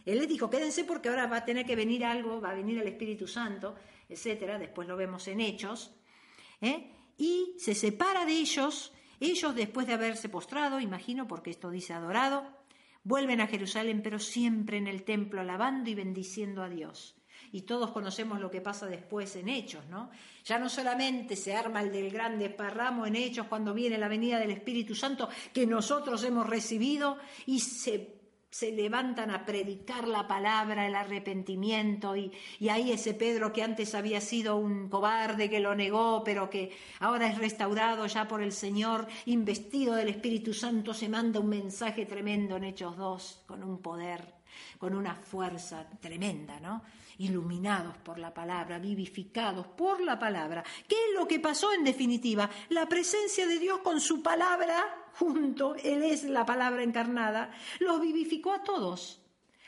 él 0.04 0.18
les 0.18 0.28
dijo, 0.28 0.50
quédense 0.50 0.84
porque 0.84 1.08
ahora 1.08 1.26
va 1.26 1.38
a 1.38 1.44
tener 1.44 1.64
que 1.64 1.76
venir 1.76 2.04
algo, 2.04 2.40
va 2.40 2.50
a 2.50 2.54
venir 2.54 2.78
el 2.78 2.88
Espíritu 2.88 3.26
Santo, 3.26 3.76
etcétera, 4.08 4.58
después 4.58 4.86
lo 4.86 4.96
vemos 4.96 5.26
en 5.28 5.40
Hechos, 5.40 5.94
¿eh? 6.60 6.90
y 7.16 7.54
se 7.58 7.74
separa 7.74 8.26
de 8.26 8.32
ellos, 8.32 8.92
ellos 9.20 9.54
después 9.54 9.86
de 9.86 9.94
haberse 9.94 10.28
postrado, 10.28 10.80
imagino, 10.80 11.26
porque 11.26 11.50
esto 11.50 11.70
dice 11.70 11.94
adorado, 11.94 12.44
vuelven 13.02 13.40
a 13.40 13.46
Jerusalén, 13.46 14.02
pero 14.02 14.18
siempre 14.18 14.76
en 14.76 14.88
el 14.88 15.04
templo, 15.04 15.40
alabando 15.40 15.88
y 15.88 15.94
bendiciendo 15.94 16.62
a 16.62 16.68
Dios. 16.68 17.16
Y 17.54 17.62
todos 17.62 17.92
conocemos 17.92 18.40
lo 18.40 18.50
que 18.50 18.60
pasa 18.60 18.88
después 18.88 19.36
en 19.36 19.48
Hechos, 19.48 19.86
¿no? 19.86 20.10
Ya 20.44 20.58
no 20.58 20.68
solamente 20.68 21.36
se 21.36 21.54
arma 21.54 21.82
el 21.82 21.92
del 21.92 22.10
gran 22.10 22.36
desparramo 22.36 23.06
en 23.06 23.14
Hechos 23.14 23.46
cuando 23.46 23.72
viene 23.72 23.96
la 23.96 24.08
venida 24.08 24.40
del 24.40 24.50
Espíritu 24.50 24.96
Santo 24.96 25.28
que 25.52 25.64
nosotros 25.64 26.24
hemos 26.24 26.48
recibido 26.48 27.16
y 27.46 27.60
se 27.60 28.24
se 28.50 28.70
levantan 28.70 29.32
a 29.32 29.44
predicar 29.44 30.06
la 30.06 30.28
palabra, 30.28 30.86
el 30.86 30.94
arrepentimiento, 30.94 32.14
y, 32.14 32.30
y, 32.60 32.68
ahí 32.68 32.92
ese 32.92 33.12
Pedro 33.12 33.52
que 33.52 33.64
antes 33.64 33.96
había 33.96 34.20
sido 34.20 34.54
un 34.54 34.88
cobarde 34.88 35.50
que 35.50 35.58
lo 35.58 35.74
negó, 35.74 36.22
pero 36.22 36.48
que 36.48 36.70
ahora 37.00 37.26
es 37.26 37.36
restaurado 37.36 38.06
ya 38.06 38.28
por 38.28 38.42
el 38.42 38.52
Señor, 38.52 39.08
investido 39.26 39.96
del 39.96 40.08
Espíritu 40.08 40.54
Santo, 40.54 40.94
se 40.94 41.08
manda 41.08 41.40
un 41.40 41.48
mensaje 41.48 42.06
tremendo 42.06 42.56
en 42.56 42.62
Hechos 42.62 42.96
2, 42.96 43.42
con 43.48 43.64
un 43.64 43.82
poder, 43.82 44.34
con 44.78 44.94
una 44.94 45.14
fuerza 45.14 45.88
tremenda, 46.00 46.60
¿no? 46.60 46.82
Iluminados 47.18 47.96
por 47.98 48.18
la 48.18 48.34
palabra, 48.34 48.78
vivificados 48.78 49.66
por 49.68 50.00
la 50.00 50.18
palabra. 50.18 50.64
¿Qué 50.88 50.96
es 50.96 51.14
lo 51.14 51.28
que 51.28 51.40
pasó 51.40 51.72
en 51.72 51.84
definitiva? 51.84 52.50
La 52.70 52.88
presencia 52.88 53.46
de 53.46 53.58
Dios 53.58 53.80
con 53.80 54.00
su 54.00 54.22
palabra 54.22 55.04
junto, 55.18 55.74
Él 55.76 56.02
es 56.02 56.24
la 56.24 56.44
palabra 56.44 56.82
encarnada, 56.82 57.50
los 57.78 58.00
vivificó 58.00 58.52
a 58.52 58.62
todos, 58.62 59.20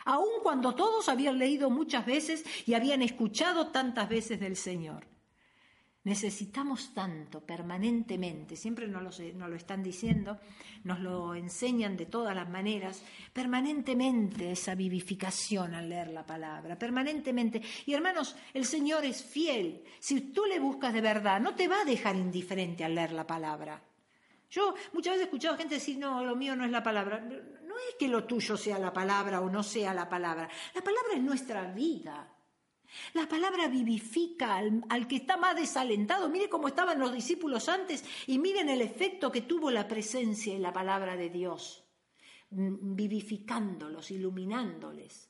aun 0.04 0.40
cuando 0.42 0.74
todos 0.74 1.08
habían 1.08 1.38
leído 1.38 1.70
muchas 1.70 2.04
veces 2.04 2.44
y 2.66 2.74
habían 2.74 3.02
escuchado 3.02 3.68
tantas 3.68 4.08
veces 4.08 4.40
del 4.40 4.56
Señor. 4.56 5.15
Necesitamos 6.06 6.94
tanto 6.94 7.40
permanentemente, 7.40 8.54
siempre 8.54 8.86
nos 8.86 9.02
lo, 9.02 9.48
lo, 9.48 9.56
están 9.56 9.82
diciendo, 9.82 10.38
nos 10.84 11.00
lo 11.00 11.34
enseñan 11.34 11.96
de 11.96 12.06
todas 12.06 12.32
las 12.32 12.48
maneras, 12.48 13.02
permanentemente 13.32 14.52
esa 14.52 14.76
vivificación 14.76 15.74
al 15.74 15.88
leer 15.88 16.10
la 16.10 16.24
palabra, 16.24 16.78
permanentemente. 16.78 17.60
Y 17.86 17.94
hermanos, 17.94 18.36
el 18.54 18.66
Señor 18.66 19.04
es 19.04 19.24
fiel. 19.24 19.82
Si 19.98 20.20
tú 20.30 20.44
le 20.44 20.60
buscas 20.60 20.94
de 20.94 21.00
verdad, 21.00 21.40
no 21.40 21.56
te 21.56 21.66
va 21.66 21.80
a 21.80 21.84
dejar 21.84 22.14
indiferente 22.14 22.84
al 22.84 22.94
leer 22.94 23.10
la 23.10 23.26
palabra. 23.26 23.82
Yo 24.48 24.76
muchas 24.92 25.14
veces 25.14 25.22
he 25.22 25.24
escuchado 25.24 25.56
gente 25.56 25.74
decir, 25.74 25.98
no, 25.98 26.24
lo 26.24 26.36
mío 26.36 26.54
no 26.54 26.64
es 26.64 26.70
la 26.70 26.84
palabra. 26.84 27.18
No 27.18 27.74
es 27.78 27.96
que 27.98 28.06
lo 28.06 28.22
tuyo 28.22 28.56
sea 28.56 28.78
la 28.78 28.92
palabra 28.92 29.40
o 29.40 29.50
no 29.50 29.64
sea 29.64 29.92
la 29.92 30.08
palabra. 30.08 30.48
La 30.72 30.82
palabra 30.82 31.14
es 31.16 31.20
nuestra 31.20 31.64
vida. 31.64 32.32
La 33.14 33.28
palabra 33.28 33.68
vivifica 33.68 34.56
al, 34.56 35.08
que 35.08 35.16
está 35.16 35.36
más 35.36 35.56
desalentado. 35.56 36.28
Mire 36.28 36.48
cómo 36.48 36.68
estaban 36.68 36.98
los 36.98 37.12
discípulos 37.12 37.68
antes 37.68 38.04
y 38.26 38.38
miren 38.38 38.68
el 38.68 38.80
efecto 38.80 39.30
que 39.30 39.42
tuvo 39.42 39.70
la 39.70 39.86
presencia 39.86 40.54
y 40.54 40.58
la 40.58 40.72
palabra 40.72 41.16
de 41.16 41.30
Dios, 41.30 41.84
mm, 42.50 42.94
vivificándolos, 42.94 44.10
iluminándoles. 44.10 45.28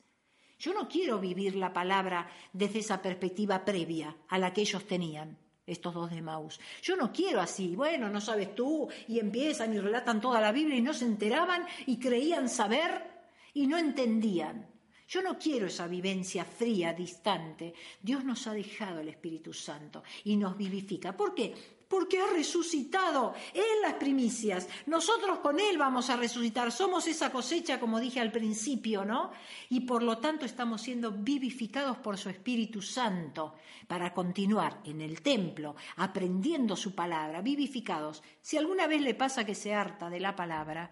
Yo 0.58 0.72
no 0.72 0.88
quiero 0.88 1.18
vivir 1.18 1.56
la 1.56 1.72
palabra 1.72 2.30
desde 2.52 2.78
esa 2.78 3.02
perspectiva 3.02 3.64
previa 3.64 4.16
a 4.28 4.38
la 4.38 4.52
que 4.52 4.62
ellos 4.62 4.86
tenían 4.86 5.36
estos 5.66 5.92
dos 5.92 6.10
de 6.10 6.22
Maus. 6.22 6.60
Yo 6.80 6.96
no 6.96 7.12
quiero 7.12 7.40
así, 7.40 7.74
bueno, 7.74 8.08
no 8.08 8.20
sabes 8.20 8.54
tú, 8.54 8.88
y 9.08 9.18
empiezan 9.18 9.74
y 9.74 9.80
relatan 9.80 10.20
toda 10.20 10.40
la 10.40 10.52
Biblia 10.52 10.76
y 10.76 10.82
no 10.82 10.94
se 10.94 11.04
enteraban 11.04 11.66
y 11.86 11.98
creían 11.98 12.48
saber 12.48 13.16
y 13.52 13.66
no 13.66 13.76
entendían. 13.76 14.75
Yo 15.08 15.22
no 15.22 15.38
quiero 15.38 15.66
esa 15.66 15.86
vivencia 15.86 16.44
fría, 16.44 16.92
distante. 16.92 17.74
Dios 18.00 18.24
nos 18.24 18.46
ha 18.46 18.52
dejado 18.52 19.00
el 19.00 19.08
Espíritu 19.08 19.52
Santo 19.52 20.02
y 20.24 20.36
nos 20.36 20.56
vivifica. 20.56 21.16
¿Por 21.16 21.34
qué? 21.34 21.54
Porque 21.86 22.18
ha 22.18 22.26
resucitado 22.26 23.32
en 23.54 23.82
las 23.82 23.94
primicias. 23.94 24.68
Nosotros 24.86 25.38
con 25.38 25.60
Él 25.60 25.78
vamos 25.78 26.10
a 26.10 26.16
resucitar. 26.16 26.72
Somos 26.72 27.06
esa 27.06 27.30
cosecha, 27.30 27.78
como 27.78 28.00
dije 28.00 28.18
al 28.18 28.32
principio, 28.32 29.04
¿no? 29.04 29.30
Y 29.68 29.80
por 29.82 30.02
lo 30.02 30.18
tanto 30.18 30.44
estamos 30.44 30.82
siendo 30.82 31.12
vivificados 31.12 31.98
por 31.98 32.18
su 32.18 32.28
Espíritu 32.28 32.82
Santo 32.82 33.54
para 33.86 34.12
continuar 34.12 34.80
en 34.84 35.00
el 35.00 35.22
templo, 35.22 35.76
aprendiendo 35.94 36.74
su 36.74 36.96
palabra, 36.96 37.40
vivificados. 37.40 38.24
Si 38.42 38.56
alguna 38.56 38.88
vez 38.88 39.02
le 39.02 39.14
pasa 39.14 39.46
que 39.46 39.54
se 39.54 39.72
harta 39.72 40.10
de 40.10 40.18
la 40.18 40.34
palabra, 40.34 40.90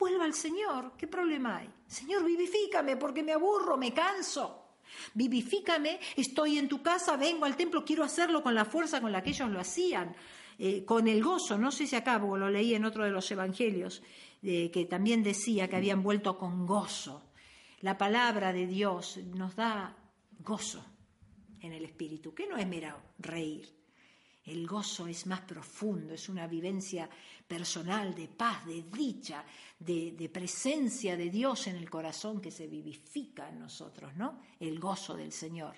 Vuelva 0.00 0.24
al 0.24 0.32
Señor, 0.32 0.92
¿qué 0.96 1.06
problema 1.06 1.58
hay? 1.58 1.70
Señor, 1.86 2.24
vivifícame 2.24 2.96
porque 2.96 3.22
me 3.22 3.32
aburro, 3.32 3.76
me 3.76 3.92
canso. 3.92 4.78
Vivifícame, 5.12 6.00
estoy 6.16 6.56
en 6.56 6.68
tu 6.68 6.82
casa, 6.82 7.18
vengo 7.18 7.44
al 7.44 7.54
templo, 7.54 7.84
quiero 7.84 8.02
hacerlo 8.02 8.42
con 8.42 8.54
la 8.54 8.64
fuerza 8.64 9.02
con 9.02 9.12
la 9.12 9.22
que 9.22 9.30
ellos 9.30 9.50
lo 9.50 9.60
hacían, 9.60 10.16
eh, 10.58 10.86
con 10.86 11.06
el 11.06 11.22
gozo. 11.22 11.58
No 11.58 11.70
sé 11.70 11.86
si 11.86 11.96
acabo, 11.96 12.38
lo 12.38 12.48
leí 12.48 12.74
en 12.74 12.86
otro 12.86 13.04
de 13.04 13.10
los 13.10 13.30
evangelios, 13.30 14.02
eh, 14.42 14.70
que 14.70 14.86
también 14.86 15.22
decía 15.22 15.68
que 15.68 15.76
habían 15.76 16.02
vuelto 16.02 16.38
con 16.38 16.66
gozo. 16.66 17.30
La 17.82 17.98
palabra 17.98 18.54
de 18.54 18.66
Dios 18.66 19.18
nos 19.18 19.54
da 19.54 19.94
gozo 20.38 20.82
en 21.60 21.74
el 21.74 21.84
espíritu, 21.84 22.32
que 22.32 22.46
no 22.46 22.56
es 22.56 22.66
mera 22.66 22.96
reír, 23.18 23.68
el 24.44 24.66
gozo 24.66 25.06
es 25.06 25.26
más 25.26 25.40
profundo, 25.42 26.14
es 26.14 26.28
una 26.28 26.46
vivencia 26.46 27.08
personal 27.46 28.14
de 28.14 28.28
paz, 28.28 28.64
de 28.66 28.84
dicha, 28.84 29.44
de, 29.78 30.30
presencia 30.32 31.16
de 31.16 31.30
Dios 31.30 31.66
en 31.66 31.76
el 31.76 31.90
corazón 31.90 32.40
que 32.40 32.50
se 32.50 32.66
vivifica 32.66 33.48
en 33.48 33.58
nosotros, 33.58 34.14
¿no? 34.16 34.40
El 34.58 34.78
gozo 34.78 35.16
del 35.16 35.32
Señor. 35.32 35.76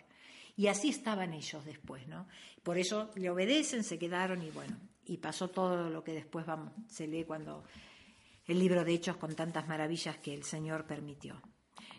Y 0.56 0.66
así 0.66 0.90
estaban 0.90 1.32
ellos 1.32 1.64
después, 1.64 2.06
¿no? 2.06 2.28
Por 2.62 2.78
eso 2.78 3.10
le 3.16 3.30
obedecen, 3.30 3.84
se 3.84 3.98
quedaron 3.98 4.42
y 4.42 4.50
bueno, 4.50 4.76
y 5.06 5.16
pasó 5.16 5.48
todo 5.48 5.90
lo 5.90 6.04
que 6.04 6.12
después 6.12 6.46
vamos, 6.46 6.72
se 6.88 7.06
lee 7.06 7.24
cuando 7.24 7.64
el 8.46 8.58
libro 8.58 8.84
de 8.84 8.94
Hechos 8.94 9.16
con 9.16 9.34
tantas 9.34 9.66
maravillas 9.68 10.18
que 10.18 10.34
el 10.34 10.44
Señor 10.44 10.86
permitió. 10.86 11.40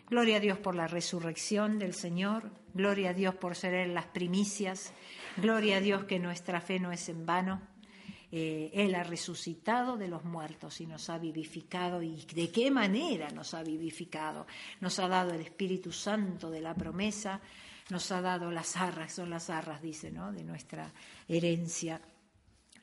Gloria 0.06 0.36
a 0.36 0.40
Dios 0.40 0.58
por 0.58 0.74
la 0.74 0.86
resurrección 0.86 1.78
del 1.78 1.94
Señor, 1.94 2.50
gloria 2.74 3.10
a 3.10 3.14
Dios 3.14 3.34
por 3.34 3.56
ser 3.56 3.74
en 3.74 3.94
las 3.94 4.06
primicias, 4.06 4.92
gloria 5.36 5.76
a 5.76 5.80
Dios 5.80 6.04
que 6.04 6.18
nuestra 6.18 6.60
fe 6.60 6.78
no 6.78 6.92
es 6.92 7.08
en 7.08 7.26
vano. 7.26 7.60
Eh, 8.36 8.70
él 8.74 8.94
ha 8.96 9.04
resucitado 9.04 9.96
de 9.96 10.08
los 10.08 10.24
muertos 10.24 10.80
y 10.80 10.86
nos 10.86 11.08
ha 11.08 11.18
vivificado. 11.18 12.02
¿Y 12.02 12.24
de 12.34 12.50
qué 12.50 12.70
manera 12.70 13.28
nos 13.30 13.54
ha 13.54 13.62
vivificado? 13.62 14.46
Nos 14.80 14.98
ha 14.98 15.06
dado 15.06 15.32
el 15.32 15.40
Espíritu 15.40 15.92
Santo 15.92 16.50
de 16.50 16.60
la 16.60 16.74
promesa, 16.74 17.40
nos 17.90 18.10
ha 18.10 18.20
dado 18.20 18.50
las 18.50 18.76
arras, 18.76 19.12
son 19.12 19.30
las 19.30 19.50
arras, 19.50 19.80
dice, 19.80 20.10
¿no? 20.10 20.32
De 20.32 20.42
nuestra 20.42 20.92
herencia. 21.28 22.00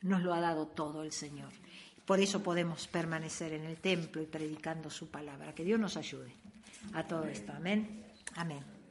Nos 0.02 0.22
lo 0.22 0.32
ha 0.32 0.40
dado 0.40 0.68
todo 0.68 1.02
el 1.02 1.12
Señor. 1.12 1.52
Por 2.06 2.18
eso 2.18 2.42
podemos 2.42 2.88
permanecer 2.88 3.52
en 3.52 3.64
el 3.64 3.76
templo 3.76 4.22
y 4.22 4.26
predicando 4.26 4.90
su 4.90 5.10
palabra. 5.10 5.54
Que 5.54 5.64
Dios 5.64 5.78
nos 5.78 5.96
ayude 5.96 6.32
a 6.94 7.06
todo 7.06 7.24
esto. 7.26 7.52
Amén. 7.52 8.04
Amén. 8.36 8.81